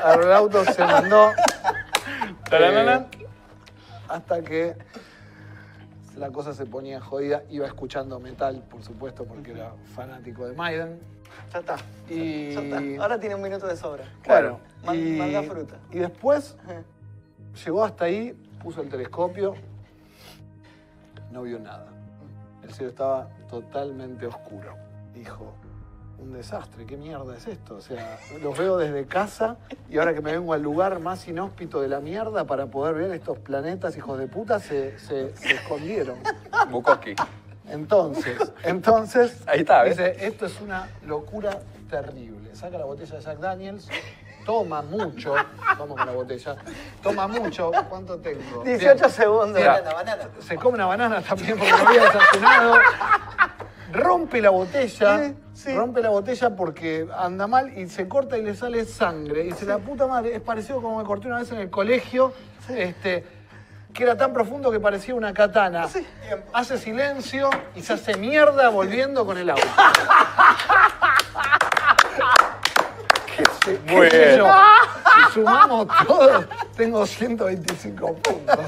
[0.04, 1.30] agarró el auto, se mandó.
[2.50, 3.06] eh,
[4.06, 4.76] hasta que
[6.18, 7.42] la cosa se ponía jodida.
[7.48, 11.00] Iba escuchando metal, por supuesto, porque era fanático de Maiden.
[11.52, 11.76] Ya está.
[12.08, 13.02] Y Ya está.
[13.02, 14.04] Ahora tiene un minuto de sobra.
[14.22, 14.60] Claro.
[14.92, 15.76] Y, manda fruta.
[15.90, 16.56] y después
[17.64, 18.32] llegó hasta ahí,
[18.62, 19.54] puso el telescopio,
[21.30, 21.86] no vio nada.
[22.62, 24.74] El cielo estaba totalmente oscuro.
[25.14, 25.54] Dijo,
[26.18, 27.76] un desastre, ¿qué mierda es esto?
[27.76, 29.56] O sea, los veo desde casa
[29.88, 33.10] y ahora que me vengo al lugar más inhóspito de la mierda para poder ver
[33.12, 36.18] estos planetas hijos de puta, se, se- se escondieron.
[36.70, 37.14] Bukowski.
[37.68, 39.96] Entonces, entonces, Ahí está, ¿ves?
[39.96, 41.58] dice, esto es una locura
[41.90, 42.54] terrible.
[42.54, 43.88] Saca la botella de Jack Daniels,
[44.44, 45.34] toma mucho,
[45.78, 46.56] vamos con la botella,
[47.02, 48.62] toma mucho, ¿cuánto tengo?
[48.64, 49.60] 18 segundos.
[49.64, 50.28] Banana, banana.
[50.40, 52.74] se come una banana también porque no había desayunado.
[53.92, 55.74] Rompe la botella, Sí, sí.
[55.76, 59.42] rompe la botella porque anda mal y se corta y le sale sangre.
[59.42, 62.32] Y dice, la puta madre, es parecido como me corté una vez en el colegio,
[62.68, 63.24] este,
[63.96, 65.88] que era tan profundo que parecía una katana.
[66.52, 69.62] Hace silencio y se hace mierda volviendo con el auto.
[73.36, 74.38] ¿Qué sé- qué Muy sé bien.
[74.38, 74.46] yo?
[75.26, 76.44] Si sumamos todo,
[76.76, 78.58] tengo 125 puntos.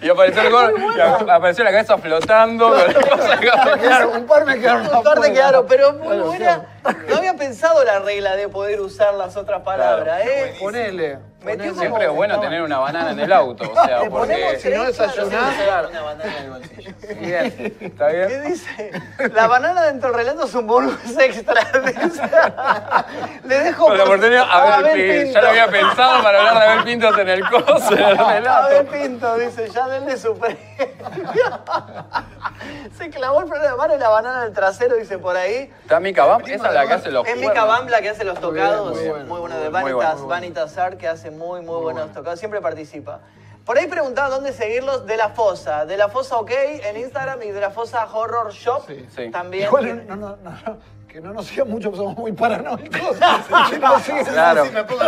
[0.00, 2.70] Y apareció el y a- apareció la cabeza flotando.
[2.70, 3.50] con la cosa que-
[3.80, 5.34] Quedaron- un par me quedaron Un par te afuera.
[5.34, 6.66] quedaron, pero muy Claro, buena.
[7.08, 10.56] No había pensado la regla de poder usar las otras palabras, ¿eh?
[10.60, 11.18] Ponele.
[11.44, 14.58] Metió Siempre es bueno tener una banana en el auto, o sea, porque...
[14.60, 15.54] Si no desayunás.
[15.90, 16.90] Una banana en el bolsillo.
[17.20, 18.44] Bien, ¿está ¿Qué bien?
[18.46, 18.90] dice?
[19.34, 21.62] La banana dentro del relato es un bonus extra.
[23.44, 25.32] Le dejo Con la por- oportunidad, a ver, que Pinto.
[25.34, 28.42] ya lo había pensado para hablar de Abel Pintos en el coso, en el Abel
[28.44, 28.90] relato.
[28.92, 30.58] Pinto, dice, ya denle su premio.
[32.96, 35.70] Se clavó el freno de mano y la banana en el trasero, dice por ahí.
[35.82, 36.42] ¿Está Mica Bam?
[36.46, 37.64] Esa es la que hace los Es Mika.
[37.64, 38.96] Bam la que hace los Muy bien, tocados.
[39.26, 40.26] muy muy de Vanitas, bueno.
[40.28, 42.38] Vanitas Art, que hace muy, muy, buenos tocados.
[42.38, 43.20] Siempre participa.
[43.64, 45.86] Por ahí preguntaba dónde seguirlos de la Fosa.
[45.86, 49.06] De la Fosa OK en Instagram y de la Fosa Horror Shop Sí.
[49.14, 49.30] Sí.
[49.30, 49.64] también.
[49.66, 53.16] Igual no, no, no, no, que no nos sigan mucho, somos muy paranoicos.
[53.70, 54.64] Si nos siguen, Claro.
[54.64, 55.02] Sí, me pongo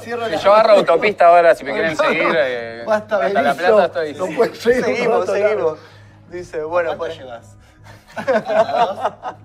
[0.00, 4.14] Si yo agarro autopista ahora, si me quieren seguir, eh, Basta, hasta la plaza estoy.
[4.14, 5.78] No puedes seguir un seguimos, seguimos.
[6.30, 7.56] Dice, bueno, ¿Cuánto llevas?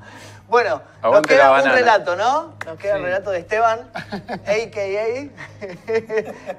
[0.47, 2.53] Bueno, nos queda un relato, ¿no?
[2.65, 5.29] Nos queda el relato de Esteban, a.k.a.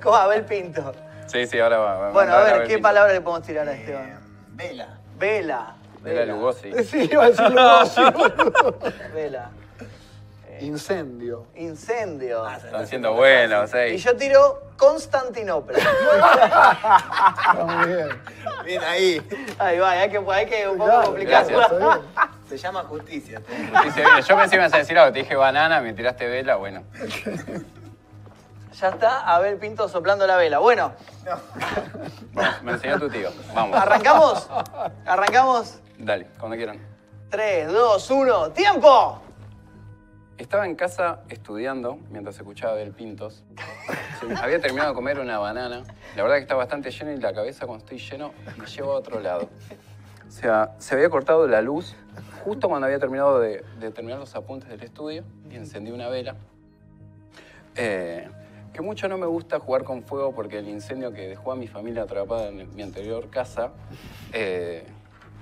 [0.03, 0.93] como Abel Pinto.
[1.27, 1.95] Sí, sí, ahora va.
[1.99, 4.21] va Bueno, a ver, Abel ¿qué palabra le podemos tirar a Eh, Esteban?
[4.55, 4.99] Vela.
[5.19, 5.77] Vela.
[6.05, 6.73] Era Lugosi.
[6.85, 8.79] Sí, iba a sí, boludo.
[9.15, 9.51] Vela.
[10.61, 11.47] Incendio.
[11.55, 12.45] Incendio.
[12.47, 13.97] Ah, Están siendo buenos, Y eh.
[13.99, 15.79] yo tiro Constantinopla.
[15.79, 18.09] Está muy bien.
[18.65, 19.23] Bien ahí.
[19.59, 22.03] Ahí va, hay que, hay que un poco complicarlo.
[22.49, 23.43] Se llama justicia.
[23.49, 26.85] Bien, yo pensé que ibas a decir algo, te dije banana, me tiraste vela, bueno.
[28.81, 30.59] Ya está Abel Pinto soplando la vela.
[30.59, 30.93] Bueno,
[32.33, 33.31] Bueno, me enseñó tu tío.
[33.55, 33.77] Vamos.
[33.79, 34.49] ¿arrancamos?
[35.07, 35.81] ¿Arrancamos?
[35.99, 36.79] Dale, cuando quieran.
[37.31, 39.23] 3, 2, 1, ¡tiempo!
[40.39, 43.43] Estaba en casa estudiando mientras escuchaba Abel Pintos.
[44.21, 45.83] Sí, Había terminado de comer una banana.
[46.15, 48.97] La verdad que está bastante lleno y la cabeza cuando estoy lleno me lleva a
[48.97, 49.49] otro lado.
[50.29, 51.97] O sea, se había cortado la luz
[52.47, 56.37] justo cuando había terminado de, de terminar los apuntes del estudio y encendí una vela.
[57.75, 58.29] Eh,
[58.73, 61.67] que mucho no me gusta jugar con fuego porque el incendio que dejó a mi
[61.67, 63.73] familia atrapada en mi anterior casa
[64.33, 64.85] eh,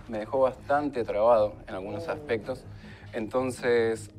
[0.09, 2.64] me dejó bastante trabado en algunos aspectos.
[3.12, 4.10] Entonces,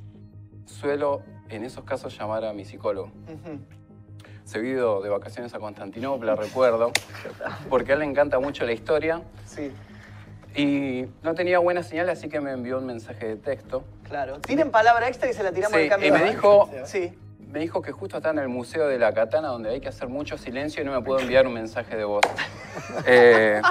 [0.68, 3.10] suelo en esos casos llamar a mi psicólogo.
[4.44, 6.91] Se he ido de vacaciones a Constantinopla, recuerdo,
[7.68, 9.72] porque a él le encanta mucho la historia Sí,
[10.56, 13.84] y no tenía buena señal, así que me envió un mensaje de texto.
[14.07, 14.40] claro.
[14.40, 16.10] Tienen palabra extra y se la tiramos Sí, al cambio.
[16.10, 17.14] y me dijo, Sí.
[17.40, 20.07] me dijo que justo está en el Museo de la Katana, donde hay que hacer
[20.10, 22.22] mucho silencio y no me puedo enviar un mensaje de voz.
[23.07, 23.61] Eh,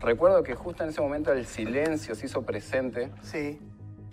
[0.00, 3.60] recuerdo que justo en ese momento el silencio se hizo presente Sí.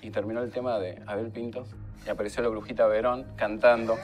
[0.02, 1.69] y terminó el tema de Abel Pintos
[2.06, 3.98] y apareció la brujita Verón cantando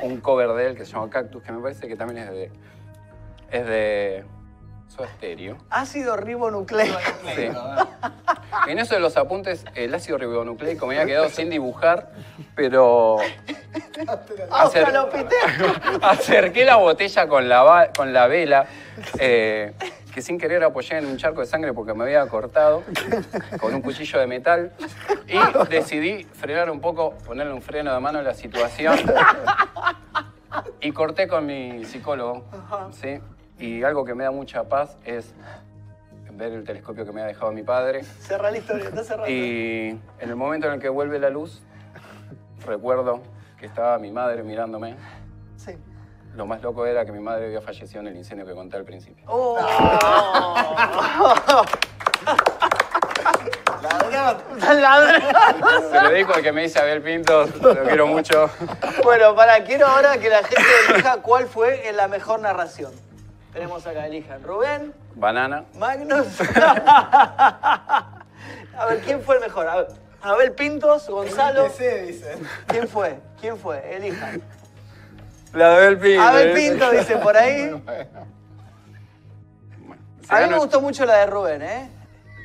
[0.00, 2.50] un cover de él que se llama Cactus, que me parece que también es de.
[3.50, 4.24] es de.
[5.70, 6.98] Ácido ribonucleico.
[7.34, 7.48] Sí.
[8.68, 12.10] En eso de los apuntes, el ácido ribonucleico me había quedado sin dibujar,
[12.54, 13.16] pero
[14.50, 14.84] Acer-
[16.02, 18.66] acerqué la botella con la, va- con la vela,
[19.18, 19.72] eh,
[20.14, 22.82] que sin querer apoyé en un charco de sangre porque me había cortado
[23.60, 24.72] con un cuchillo de metal
[25.26, 25.38] y
[25.70, 28.98] decidí frenar un poco, ponerle un freno de mano a la situación
[30.80, 32.44] y corté con mi psicólogo,
[32.92, 33.18] ¿sí?
[33.62, 35.32] Y algo que me da mucha paz es
[36.32, 39.30] ver el telescopio que me ha dejado mi padre Cerra la historia, está cerrando.
[39.30, 41.62] y en el momento en el que vuelve la luz,
[42.66, 43.22] recuerdo
[43.60, 44.96] que estaba mi madre mirándome.
[45.56, 45.76] Sí.
[46.34, 48.84] Lo más loco era que mi madre había fallecido en el incendio que conté al
[48.84, 49.24] principio.
[49.28, 49.56] Oh.
[53.82, 54.42] Ladrón.
[55.90, 58.50] Se lo dijo el que me dice Abel Pinto, lo quiero mucho.
[59.04, 62.90] Bueno, para, quiero ahora que la gente elija cuál fue la mejor narración.
[63.52, 64.42] Tenemos acá, elijan.
[64.42, 65.64] Rubén, Banana.
[65.78, 66.40] Magnus.
[68.76, 69.68] A ver, ¿quién fue el mejor?
[69.68, 69.88] A ver,
[70.22, 71.68] Abel Pintos, Gonzalo.
[71.70, 72.46] Sí, dicen.
[72.66, 73.18] ¿Quién fue?
[73.40, 73.96] ¿Quién fue?
[73.96, 74.40] Elijan.
[75.52, 76.22] La de Abel Pinto.
[76.22, 77.70] Abel Pinto dice por ahí.
[80.28, 81.90] A mí me gustó mucho la de Rubén, ¿eh?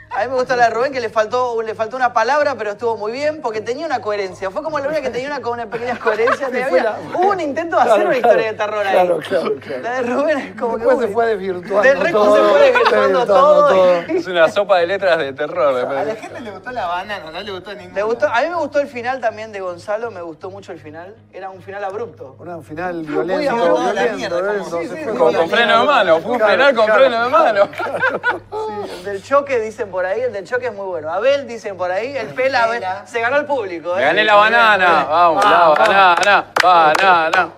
[0.10, 2.72] A mí me gustó la de Rubén, que le faltó, le faltó una palabra, pero
[2.72, 4.50] estuvo muy bien, porque tenía una coherencia.
[4.50, 6.48] Fue como la única que tenía una, una pequeña coherencia.
[6.58, 8.94] Sí, Había- la- Hubo un intento de hacer Claro, una historia de terror ahí.
[8.94, 9.82] claro, claro, claro.
[9.84, 10.86] La de Rubén es como que...
[10.86, 12.36] Después se uy, fue desvirtuando Del resto todo.
[12.36, 13.70] se fue desvirtuando todo.
[14.08, 15.86] Es una sopa de letras de terror.
[15.86, 17.96] A la gente le gustó la banana, no le gustó ninguna.
[17.96, 20.80] Le gustó, a mí me gustó el final también de Gonzalo, me gustó mucho el
[20.80, 21.16] final.
[21.34, 22.36] Era un final abrupto.
[22.40, 25.86] Un final violento, abrupto, la violento, mierda, violento, se sí, sí, Con, la freno de
[25.86, 27.00] mano, fue un Claro, penal con claro.
[27.02, 27.70] freno de mano.
[28.88, 31.12] Sí, del choque dicen por ahí, el del choque es muy bueno.
[31.12, 33.98] Abel dicen por ahí, el pela, Abel, se ganó el público.
[33.98, 34.02] ¿eh?
[34.04, 35.06] gané la banana.
[35.10, 36.46] Vamos, la banana.
[36.62, 37.50] Banana.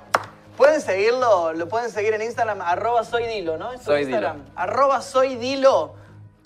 [0.55, 3.73] Pueden seguirlo, lo pueden seguir en Instagram, arroba soy Dilo, ¿no?
[3.73, 4.45] Es tu Soy Instagram.
[4.55, 5.95] Arroba soy Dilo.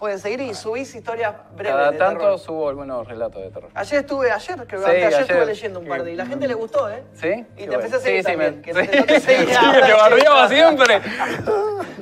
[0.04, 2.38] Pueden seguir y subís historias breves Cada de tanto terror.
[2.40, 3.70] subo algunos relatos de terror.
[3.74, 5.22] Ayer estuve, ayer, creo que Sí, ayer, ayer.
[5.22, 7.06] estuve leyendo un par de y la gente le gustó, ¿eh?
[7.14, 7.46] ¿Sí?
[7.56, 8.52] Y te empecé a seguir Sí, sí, me...
[8.52, 11.02] también, que sí, te- no te sí, sí, bardeaba siempre.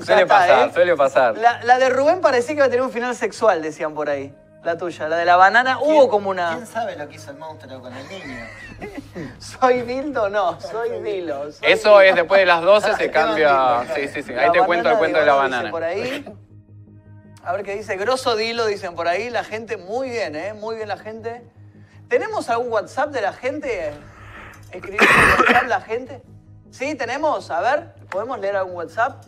[0.03, 0.72] Suele pasar, ¿eh?
[0.73, 1.38] suele pasar.
[1.38, 4.34] La, la de Rubén parecía que iba a tener un final sexual, decían por ahí.
[4.64, 6.56] La tuya, la de la banana, hubo como una...
[6.56, 8.48] ¿Quién sabe lo que hizo el monstruo con el niño?
[9.38, 10.28] ¿Soy Dildo?
[10.28, 11.52] No, soy Dilo.
[11.52, 12.02] soy Eso Dilo.
[12.02, 13.84] es después de las 12 se cambia.
[13.94, 14.34] Sí, sí, sí.
[14.34, 15.69] La Ahí te cuento el cuento de la Oro, dicen banana.
[15.72, 16.26] Por ahí.
[17.44, 17.98] A ver qué dice.
[17.98, 19.30] Grosso Dilo, dicen por ahí.
[19.30, 20.54] La gente, muy bien, ¿eh?
[20.54, 21.44] Muy bien la gente.
[22.08, 23.94] ¿Tenemos algún WhatsApp de la gente?
[24.72, 26.22] ¿Escribir por WhatsApp la gente?
[26.70, 27.50] Sí, tenemos.
[27.50, 29.24] A ver, ¿podemos leer algún WhatsApp?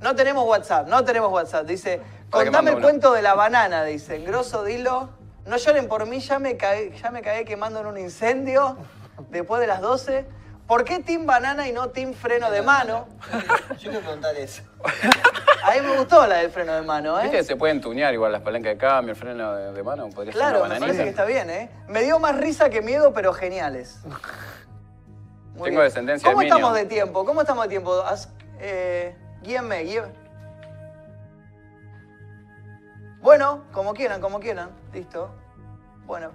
[0.00, 1.66] No tenemos WhatsApp, no tenemos WhatsApp.
[1.66, 4.18] Dice, contame el cuento de la banana, dice.
[4.18, 5.10] Grosso Dilo.
[5.46, 8.76] No lloren por mí, ya me caí, ya me caí quemando en un incendio
[9.30, 10.26] después de las 12.
[10.66, 13.06] ¿Por qué Team Banana y no Team Freno de Mano?
[13.78, 14.62] Yo quiero preguntar eso.
[15.64, 17.44] A mí me gustó la del freno de mano, Viste que ¿eh?
[17.44, 20.08] se pueden tunear igual las palancas de cambio, el freno de, de mano.
[20.10, 21.70] Podría Claro, ser me parece que está bien, ¿eh?
[21.88, 24.00] Me dio más risa que miedo, pero geniales.
[25.54, 25.80] Muy Tengo bien.
[25.82, 27.24] descendencia ¿Cómo de estamos de tiempo?
[27.24, 27.92] ¿Cómo estamos de tiempo?
[28.02, 28.28] Haz-
[28.60, 30.12] eh, guíenme, guíenme.
[33.20, 34.70] Bueno, como quieran, como quieran.
[34.92, 35.34] Listo.
[36.06, 36.30] Bueno.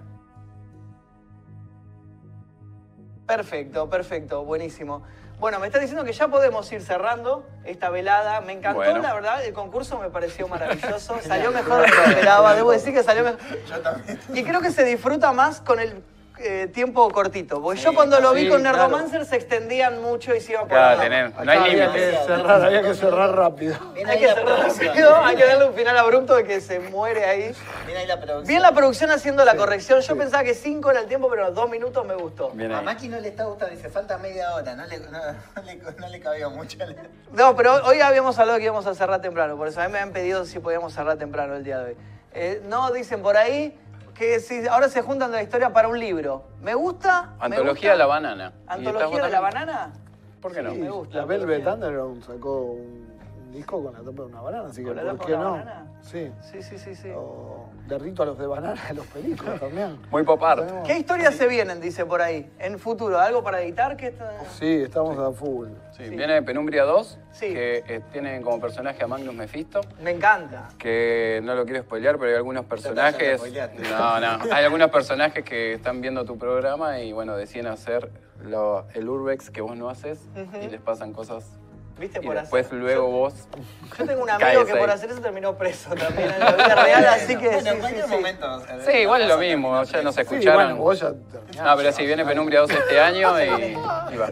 [3.26, 5.02] Perfecto, perfecto, buenísimo.
[5.38, 8.40] Bueno, me está diciendo que ya podemos ir cerrando esta velada.
[8.42, 9.00] Me encantó, Bueno.
[9.00, 11.18] la verdad, el concurso me pareció maravilloso.
[11.26, 13.40] Salió mejor de lo que esperaba, debo decir que salió mejor.
[13.68, 14.20] Yo también.
[14.34, 16.02] Y creo que se disfruta más con el
[16.42, 17.60] eh, tiempo cortito.
[17.62, 18.78] Porque yo cuando lo vi sí, con claro.
[18.78, 21.98] Nerdomancer se extendían mucho y se iba por Claro, la- tener- no hay había que
[22.00, 22.26] límites.
[22.26, 23.76] cerrar, había que cerrar rápido.
[23.94, 27.24] Bien Hay que cerrar rápido, hay que darle un final abrupto de que se muere
[27.24, 27.54] ahí.
[27.86, 28.46] Bien ahí la producción.
[28.48, 30.00] Bien la producción haciendo la corrección.
[30.00, 32.50] Yo pensaba que cinco era el tiempo, pero dos minutos me gustó.
[32.50, 32.82] Bien A.
[32.82, 36.08] Maki no le está gustando, dice, falta media hora, no le, no, no le, no
[36.08, 36.78] le cabía mucho.
[37.32, 39.98] No, pero hoy habíamos hablado que íbamos a cerrar temprano, por eso a mí me
[40.00, 41.96] han pedido si podíamos cerrar temprano el día de hoy.
[42.34, 43.78] Eh, no, dicen por ahí
[44.14, 46.44] que si ahora se juntan de la historia para un libro.
[46.60, 47.30] Me gusta.
[47.38, 47.92] me Antología gusta.
[47.92, 48.52] de la banana.
[48.56, 49.92] ¿Y ¿Antología de la banana?
[50.40, 50.72] ¿Por qué no?
[50.72, 51.16] Sí, me gusta.
[51.18, 53.11] La Velvet Underground sacó un
[53.52, 55.50] disco con la tapa de una banana, así que ¿Con la ¿por qué no?
[55.52, 55.86] banana?
[56.00, 56.30] Sí.
[56.40, 57.08] Sí, sí, sí, sí.
[57.14, 59.98] O derrito a los de banana de los películas también.
[60.10, 60.64] Muy pop art.
[60.66, 63.18] Tenemos- ¿Qué historias se vienen, dice por ahí, en futuro?
[63.18, 63.96] ¿Algo para editar?
[63.96, 64.32] ¿Qué está...
[64.58, 65.68] Sí, estamos a full.
[65.96, 67.52] Sí, Viene Penumbria 2, Sí.
[67.52, 69.80] que eh, tiene como personaje a Magnus Mephisto.
[70.02, 70.68] Me encanta.
[70.78, 73.40] que no lo quiero spoilear, pero hay algunos personajes.
[73.90, 74.38] No, no.
[74.52, 78.10] Hay algunos personajes que están viendo tu programa y bueno, deciden hacer
[78.42, 80.18] lo- el urbex que vos no haces
[80.62, 81.44] y les pasan cosas.
[82.02, 82.18] ¿Viste?
[82.20, 83.34] Y Por después hacer- luego vos.
[83.96, 87.04] Yo, tengo un amigo que por hacer eso terminó preso también en la vida real,
[87.06, 88.10] así que Bueno, sí, en sí, cualquier sí.
[88.10, 88.62] momento.
[88.84, 90.54] Sí, igual es lo mismo, ya nos Sí, escucharon.
[90.64, 91.62] bueno, vos ya terminaste.
[91.62, 93.44] No, pero sí, viene Penumbria 2 este año y,
[94.14, 94.30] y va.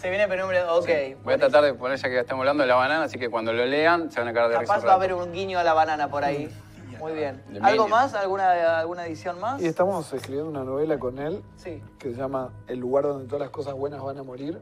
[0.00, 0.74] Se viene penumbra.
[0.74, 0.88] Ok.
[1.22, 3.52] Voy a tratar de poner ya que estamos hablando de la banana, así que cuando
[3.52, 4.72] lo lean se van a cagar de risa.
[4.72, 6.50] Capaz un va a haber un guiño a la banana por ahí.
[6.98, 7.40] Muy bien.
[7.62, 8.12] ¿Algo más?
[8.14, 9.62] ¿Alguna, ¿Alguna edición más?
[9.62, 13.40] Y estamos escribiendo una novela con él Sí, que se llama El lugar donde todas
[13.42, 14.60] las cosas buenas van a morir.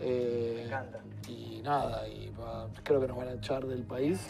[0.00, 0.98] Eh, me encanta.
[1.28, 4.20] Y nada, y va- creo que nos van a echar del país.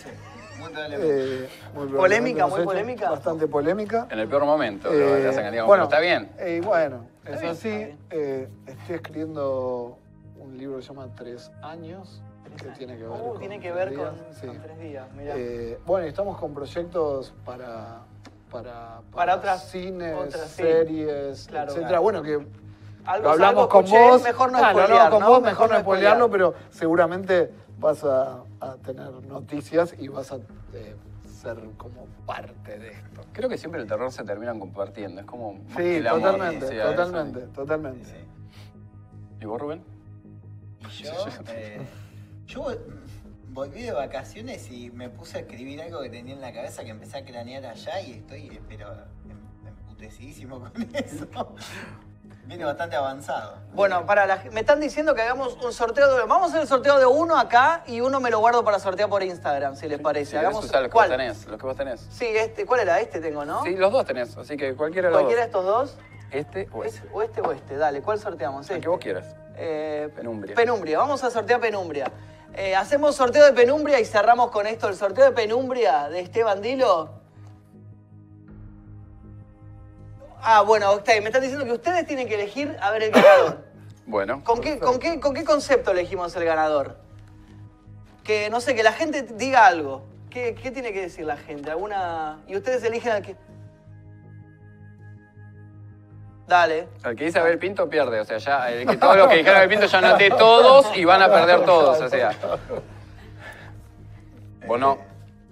[0.59, 0.73] Muy.
[0.77, 3.11] Eh, muy probablemente Polémica, nos muy echen, polémica.
[3.11, 4.09] Bastante polémica.
[4.11, 6.31] En el peor momento, Eh, lo hacen, digamos, bueno, pero está bien.
[6.39, 7.69] eh, bueno, es bien, así.
[7.69, 7.99] está bien.
[8.11, 9.99] Eh, estoy escribiendo
[10.41, 12.21] un libro que se llama Tres años,
[12.61, 14.47] que tiene que ver Uh, con tiene que tres ver días, con, sí.
[14.49, 15.35] con tres días, mirá.
[15.37, 18.01] Eh, bueno, y estamos con proyectos para,
[18.51, 20.63] para, Para otras- cines, otras, sí.
[20.63, 21.71] series, Claro.
[21.73, 22.01] etcétera.
[22.01, 22.45] Bueno, que
[23.09, 24.23] algo, lo hablamos algo con escuché, vos.
[24.23, 25.29] Mejor no Claro, spoilear, con ¿no?
[25.29, 25.83] vos mejor no spoilear.
[25.83, 30.37] spoilearlo, pero seguramente vas a, a tener noticias y vas a
[30.75, 30.95] eh,
[31.41, 33.23] ser como parte de esto.
[33.33, 35.21] Creo que siempre el terror se terminan compartiendo.
[35.21, 35.61] Es como.
[35.77, 36.91] Sí, el amor, totalmente, eso.
[36.91, 38.05] totalmente, totalmente.
[38.05, 38.17] Sí.
[39.41, 39.83] ¿Y vos, Rubén?
[40.81, 41.13] Y yo,
[41.49, 41.81] eh,
[42.47, 42.81] yo vol-
[43.51, 46.91] volví de vacaciones y me puse a escribir algo que tenía en la cabeza que
[46.91, 48.89] empecé a cranear allá y estoy, eh, pero
[49.29, 51.27] em- emputecidísimo con eso.
[52.49, 53.57] Viene bastante avanzado.
[53.75, 56.23] Bueno, para la, me están diciendo que hagamos un sorteo de.
[56.23, 59.11] Vamos a hacer el sorteo de uno acá y uno me lo guardo para sortear
[59.11, 60.31] por Instagram, si les parece.
[60.33, 61.09] Querés Hagamos usar los que ¿Cuál?
[61.11, 61.47] vos tenés.
[61.47, 62.07] Los que vos tenés.
[62.11, 63.01] Sí, este, ¿cuál era?
[63.01, 63.63] Este tengo, ¿no?
[63.65, 64.35] Sí, los dos tenés.
[64.39, 65.97] Así que cualquiera de los Cualquiera de estos dos.
[66.31, 66.85] Este o.
[66.85, 68.67] Este, o este o este, dale, ¿cuál sorteamos?
[68.71, 68.83] El Este.
[68.83, 69.37] que vos quieras.
[69.57, 70.55] Eh, Penumbria.
[70.55, 72.11] Penumbria, vamos a sortear Penumbria.
[72.55, 74.89] Eh, hacemos sorteo de Penumbria y cerramos con esto.
[74.89, 77.11] El sorteo de Penumbria de Esteban Dilo.
[80.43, 83.69] Ah, bueno, ustedes me están diciendo que ustedes tienen que elegir a ver el ganador.
[84.07, 84.43] Bueno.
[84.43, 86.97] ¿Con qué, con, qué, ¿Con qué concepto elegimos el ganador?
[88.25, 90.03] Que, no sé, que la gente diga algo.
[90.31, 91.71] ¿Qué, qué tiene que decir la gente?
[91.71, 92.39] ¿Alguna...?
[92.47, 93.37] Y ustedes eligen al que...
[96.47, 96.89] Dale.
[97.05, 99.59] El que dice Abel Pinto pierde, o sea, ya el que todos los que dijeron
[99.59, 102.33] Abel Pinto ya anoté todos y van a perder todos, o sea.
[104.67, 104.97] Bueno,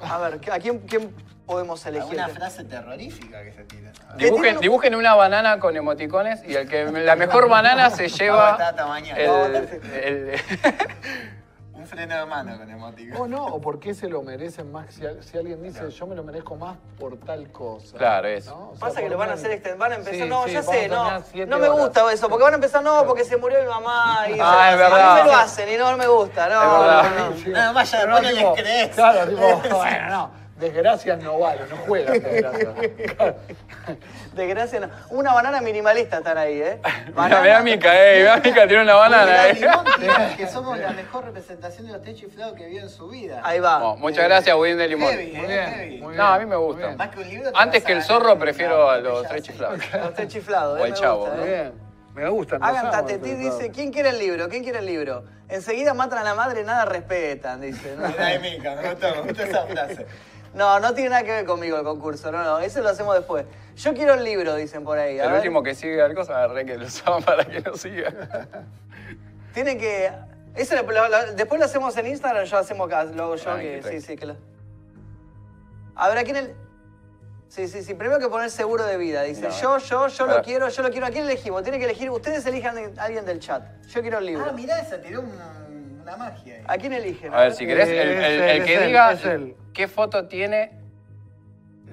[0.01, 1.15] A ver, ¿a quién, quién
[1.47, 2.21] podemos elegir?
[2.21, 3.93] Alguna frase terrorífica que se tira.
[4.17, 8.75] dibujen, dibujen una banana con emoticones y el que la mejor banana se lleva Está
[8.75, 9.47] tamañado.
[9.47, 9.57] el,
[9.95, 10.41] el-
[11.77, 13.21] Un freno de mano con emoticón.
[13.21, 14.93] O no, o por qué se lo merecen más.
[14.93, 17.97] Si, al- si alguien dice yo me lo merezco más por tal cosa.
[17.97, 18.51] Claro, eso.
[18.51, 18.71] ¿no?
[18.71, 20.53] O sea, Pasa que lo van a hacer extend- van a empezar, Sí, no, sí,
[20.55, 21.05] ya sé, a no,
[21.47, 21.79] no me horas.
[21.85, 24.75] gusta eso, porque van a empezar, no, porque se murió mi mamá y Ah, es
[24.75, 25.15] a verdad.
[25.17, 27.11] mí me lo hacen y no me gusta, no, Es verdad.
[27.19, 27.37] no, no.
[27.37, 28.95] Sí, Nada más ya pero después no les crees.
[28.97, 29.43] Claro, tipo,
[29.77, 30.46] bueno, no.
[30.59, 32.75] Desgracias no vale, no juegan desgracias.
[34.35, 34.89] Desgracia no.
[35.11, 36.81] Una banana minimalista están ahí, ¿eh?
[37.17, 39.61] Mira, a Mica, eh, a Mica, tiene una banana, eh.
[40.37, 43.41] que somos la mejor representación de los techos inflados que vio en su vida.
[43.45, 43.79] Ahí va.
[43.79, 45.11] Bueno, muchas gracias, Budín de Limón.
[45.11, 45.99] Heavy, Muy eh, bien, heavy.
[45.99, 46.17] muy bien.
[46.17, 46.87] No, a mí me gusta.
[46.87, 46.97] bien.
[46.97, 47.53] Más que un libro.
[47.53, 49.79] te Antes que el zorro prefiero a los tres chiflados.
[49.93, 50.87] Los tres chiflados, O ¿eh?
[50.87, 51.43] el Me chavo, gusta, ¿no?
[51.43, 51.55] Muy ¿eh?
[51.55, 51.87] bien.
[52.15, 52.65] Me gustan.
[52.65, 53.71] Hagan tatetí, dice.
[53.71, 54.49] ¿quién quiere el libro?
[54.49, 55.25] ¿Quién quiere el libro?
[55.51, 57.95] Enseguida matan a la madre, nada respetan, dice.
[57.95, 58.09] ¿no?
[58.25, 60.07] De Mica, me gusta, me gusta esa frase.
[60.57, 63.45] No, no tiene nada que ver conmigo el concurso, no, no, eso lo hacemos después.
[63.77, 65.19] Yo quiero el libro, dicen por ahí.
[65.21, 65.39] a El ver.
[65.41, 68.11] último que sigue al cosa, agarré que lo usaban para que no siga.
[69.53, 70.11] Tiene que.
[70.55, 73.51] Eso lo- lo- lo- después lo hacemos en Instagram, yo hacemos acá, lo hago yo,
[73.53, 74.37] Ah, que sí, sí, que lo.
[75.95, 76.55] A ver, ¿a quién el.?
[77.49, 77.95] Sí, sí, sí.
[77.95, 79.23] Primero que poner seguro de vida.
[79.23, 79.51] Dice, No.
[79.51, 81.07] yo, yo, yo lo quiero, yo lo quiero.
[81.07, 81.63] ¿A quién elegimos?
[81.63, 82.11] Tiene que elegir.
[82.11, 83.63] Ustedes elijan a alguien del chat.
[83.89, 84.47] Yo quiero el libro.
[84.49, 86.65] Ah, mirá, esa tiró un- una magia ahí.
[86.67, 87.33] ¿A quién eligen?
[87.33, 89.55] A ver, si querés, el, el- que diga es él.
[89.77, 90.73] Qué foto tiene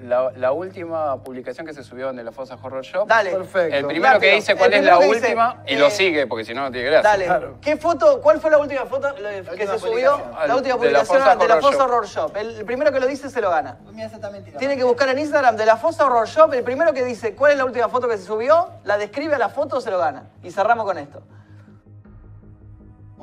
[0.02, 3.06] la, la última publicación que se subió de la Fosa Horror Shop.
[3.06, 3.30] Dale.
[3.30, 3.76] Perfecto.
[3.76, 6.54] El primero que dice cuál es la dice, última y eh, lo sigue, porque si
[6.54, 7.10] no, no tiene gracia.
[7.10, 7.26] Dale.
[7.26, 7.58] Claro.
[7.60, 10.18] ¿Qué foto, cuál fue la última foto que última se subió?
[10.46, 11.86] La última De la publicación Fosa de la Horror Fosa Shop.
[11.86, 12.36] Horror Shop.
[12.36, 13.76] El, el primero que lo dice se lo gana.
[13.84, 14.10] Pues mira,
[14.58, 16.52] Tiene que buscar en Instagram de la Fosa Horror Shop.
[16.54, 19.38] El primero que dice cuál es la última foto que se subió, la describe a
[19.38, 20.24] la foto, se lo gana.
[20.42, 21.22] Y cerramos con esto.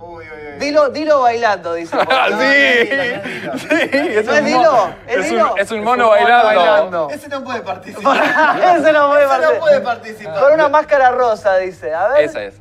[0.02, 0.60] Uy, uy, uy.
[0.60, 1.96] Dilo, dilo bailando, dice.
[2.10, 2.28] Ah.
[2.30, 4.72] No, sí, no es Dilo, no es sí, es ¿No es Dilo?
[4.72, 4.96] mono.
[5.08, 5.54] ¿Es Es Dilo?
[5.54, 6.46] un, es un Es mono un mono bailando.
[6.48, 7.10] bailando.
[7.12, 8.18] Ese no puede participar.
[8.78, 9.60] Ese no puede Ese no participar.
[9.60, 10.40] puede participar.
[10.40, 11.94] Con una máscara rosa, dice.
[11.94, 12.24] A ver.
[12.24, 12.56] Esa es.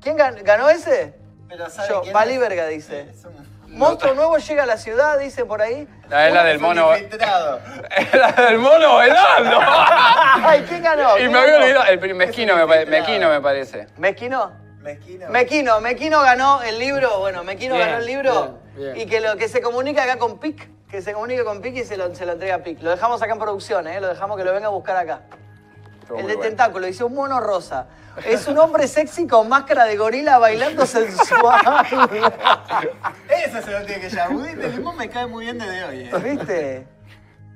[0.00, 1.14] ¿Quién gan- ganó ese?
[1.48, 2.40] Pero ¿sabe Yo, quién Vali es?
[2.40, 3.08] Verga, dice.
[3.10, 5.88] Es un- Monstruo nuevo llega a la ciudad, dice por ahí.
[6.10, 6.92] La es la del es mono.
[6.94, 7.58] infiltrado.
[8.12, 9.60] la del mono bailando.
[9.64, 11.16] Ay, ¿quién ganó?
[11.16, 11.84] y ¿Quién me había olvidado.
[11.86, 13.86] El mezquino me, Mequino me parece.
[13.96, 14.52] ¿Mezquino?
[14.82, 19.06] Mequino, Mequino ganó el libro, bueno, Mequino Bien, ganó el libro bien, bien.
[19.06, 21.84] y que lo que se comunica acá con PIC, que se comunique con PIC y
[21.84, 22.82] se lo, se lo entrega a PIC.
[22.82, 24.00] Lo dejamos acá en producción, ¿eh?
[24.00, 25.22] lo dejamos que lo venga a buscar acá.
[26.02, 26.48] Estuvo el de bueno.
[26.48, 27.86] tentáculo, dice un mono rosa.
[28.26, 31.60] Es un hombre sexy con máscara de gorila bailando sensual.
[33.28, 34.32] Ese se lo tiene que llamar.
[34.34, 36.00] Budín de limón me cae muy bien desde hoy.
[36.02, 36.10] eh.
[36.22, 36.86] ¿Viste?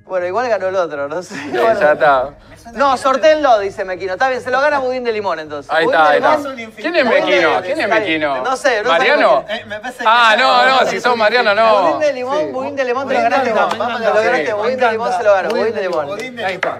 [0.07, 1.35] Bueno, igual ganó el otro, no sé.
[1.35, 2.29] Sí, ya está.
[2.73, 4.13] No, sortéenlo, dice Mequino.
[4.13, 5.71] Está bien, se lo gana Budín de Limón entonces.
[5.71, 6.49] Ahí Budín está, de ahí está.
[6.53, 6.73] limón.
[6.75, 7.61] ¿Quién es Mequino?
[7.61, 7.89] ¿Quién es.
[7.89, 8.43] Mequino?
[8.43, 9.45] No sé, no ¿Mariano?
[9.49, 11.81] Eh, me parece que Ah, no, no, si sos Mariano, no.
[11.83, 12.45] Budín de Limón, Sí.
[12.51, 13.51] Budín de Limón te lo ganaste.
[13.53, 13.71] vamos
[14.01, 15.49] Te lo ganaste, Budín de Limón se lo ganó.
[15.49, 16.09] Budín de Limón.
[16.45, 16.79] Ahí está.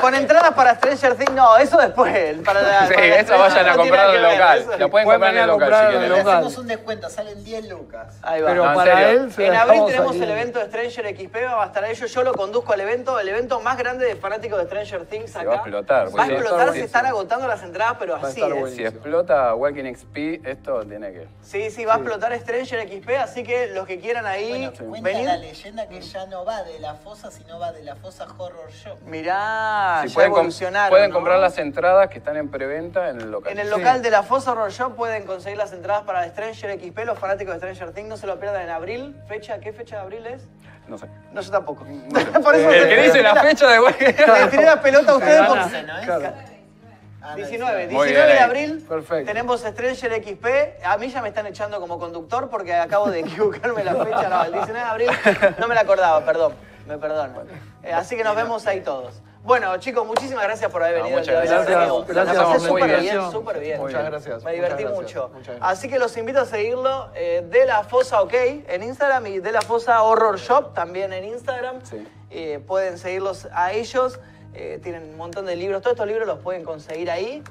[0.00, 2.38] Con entradas para Stranger Things, no, eso después.
[2.44, 4.58] Para la, Sí, para esa vayan a comprar en el local.
[4.58, 6.18] eso- La pueden Pueden comprar en el local si en el Le quieren.
[6.18, 6.34] local.
[6.36, 8.14] hacemos un descuento, salen 10 lucas.
[8.22, 8.48] Ahí va.
[8.50, 11.66] Pero No, para él se En abril tenemos el evento de Stranger XP, va a
[11.66, 12.12] estar ellos.
[12.12, 15.38] Yo lo conduzco al evento, el evento más grande de fanáticos de Stranger Things Se
[15.38, 15.48] acá.
[15.48, 18.66] va a explotar, Va a explotar, se están agotando las entradas, pero así, bueno.
[18.68, 21.28] Si explota Walking XP, esto tiene que...
[21.42, 25.08] Sí, sí, va a explotar Stranger XP, así que los que quieran ahí Bueno, cuenta
[25.08, 25.26] venir.
[25.26, 28.70] la leyenda que ya no va de la fosa, sino va de la fosa Horror
[28.72, 28.96] Show.
[29.06, 30.90] Mirá, Si ya pueden, evolucionaron.
[30.90, 31.14] pueden ¿no?
[31.14, 33.52] comprar las entradas que están en preventa en el local.
[33.52, 36.98] En el local de la Fosa Horror Shop pueden conseguir las entradas para Stranger XP,
[37.04, 39.16] los fanáticos de Stranger Things, no se lo pierdan en abril.
[39.28, 39.58] ¿Fecha?
[39.58, 40.48] ¿Qué fecha de abril es?
[40.88, 41.08] No sé.
[41.32, 41.84] No, yo tampoco.
[42.10, 42.26] No sé.
[42.40, 45.40] Por eso el que dice la fecha de Le tiré la pelota a ustedes.
[45.40, 49.26] Ah, no, 19, 19 Muy bien de abril Perfecto.
[49.26, 50.46] tenemos Stranger XP.
[50.84, 54.28] A mí ya me están echando como conductor porque acabo de equivocarme la fecha.
[54.28, 55.10] No, el 19 de abril
[55.58, 56.54] no me la acordaba, perdón.
[56.86, 57.34] Me perdonan.
[57.82, 59.20] Eh, así que nos vemos ahí todos.
[59.46, 61.20] Bueno, chicos, muchísimas gracias por haber No, venido.
[61.20, 62.04] muchas el día de hoy.
[62.08, 62.16] gracias.
[62.16, 63.80] La Gracias pasé súper bien, súper bien.
[63.80, 64.44] Muchas gracias.
[64.44, 65.20] Me divertí muchas mucho.
[65.20, 65.78] gracias, muchas gracias.
[65.78, 69.52] Así que los invito a seguirlo eh, de la Fosa OK en Instagram y de
[69.52, 71.76] la Fosa Horror Shop también en Instagram.
[71.84, 72.06] Sí.
[72.30, 74.18] Eh, pueden seguirlos a ellos.
[74.58, 75.80] eh, tienen un montón de libros.
[75.82, 77.42] Todos estos libros los pueden conseguir ahí.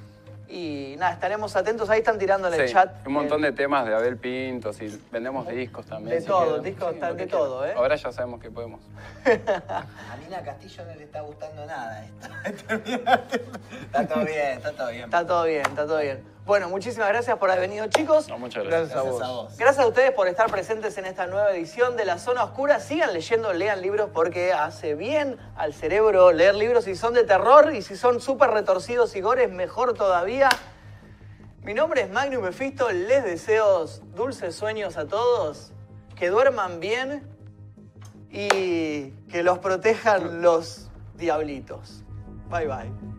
[0.47, 1.89] Y nada, estaremos atentos.
[1.89, 3.05] Ahí están tirando en el Sí, chat.
[3.07, 6.15] un montón de temas de Abel Pintos y vendemos discos también.
[6.15, 6.63] De si todo, quieren.
[6.63, 7.27] discos, Sí, de quieran.
[7.30, 7.73] todo, ¿eh?
[7.76, 8.80] Ahora ya sabemos que podemos.
[9.26, 12.27] A Nina Castillo no le está gustando nada esto.
[13.85, 15.03] está todo bien, está todo bien.
[15.05, 16.34] Está todo bien, está todo bien.
[16.45, 18.27] Bueno, muchísimas gracias por haber venido, chicos.
[18.30, 18.91] No, muchas gracias.
[18.91, 19.22] Gracias a Gracias vos.
[19.23, 19.57] a vos.
[19.57, 22.80] Gracias a ustedes por estar presentes en esta nueva edición de La Zona Oscura.
[22.80, 26.84] Sigan leyendo, lean libros porque hace bien al cerebro leer libros.
[26.84, 30.49] Si son de terror y si son súper retorcidos y gores, mejor todavía.
[31.63, 32.91] Mi nombre es Magnum Mephisto.
[32.91, 35.72] Les deseo dulces sueños a todos.
[36.15, 37.27] Que duerman bien
[38.30, 42.03] y que los protejan los diablitos.
[42.51, 43.14] Bye bye.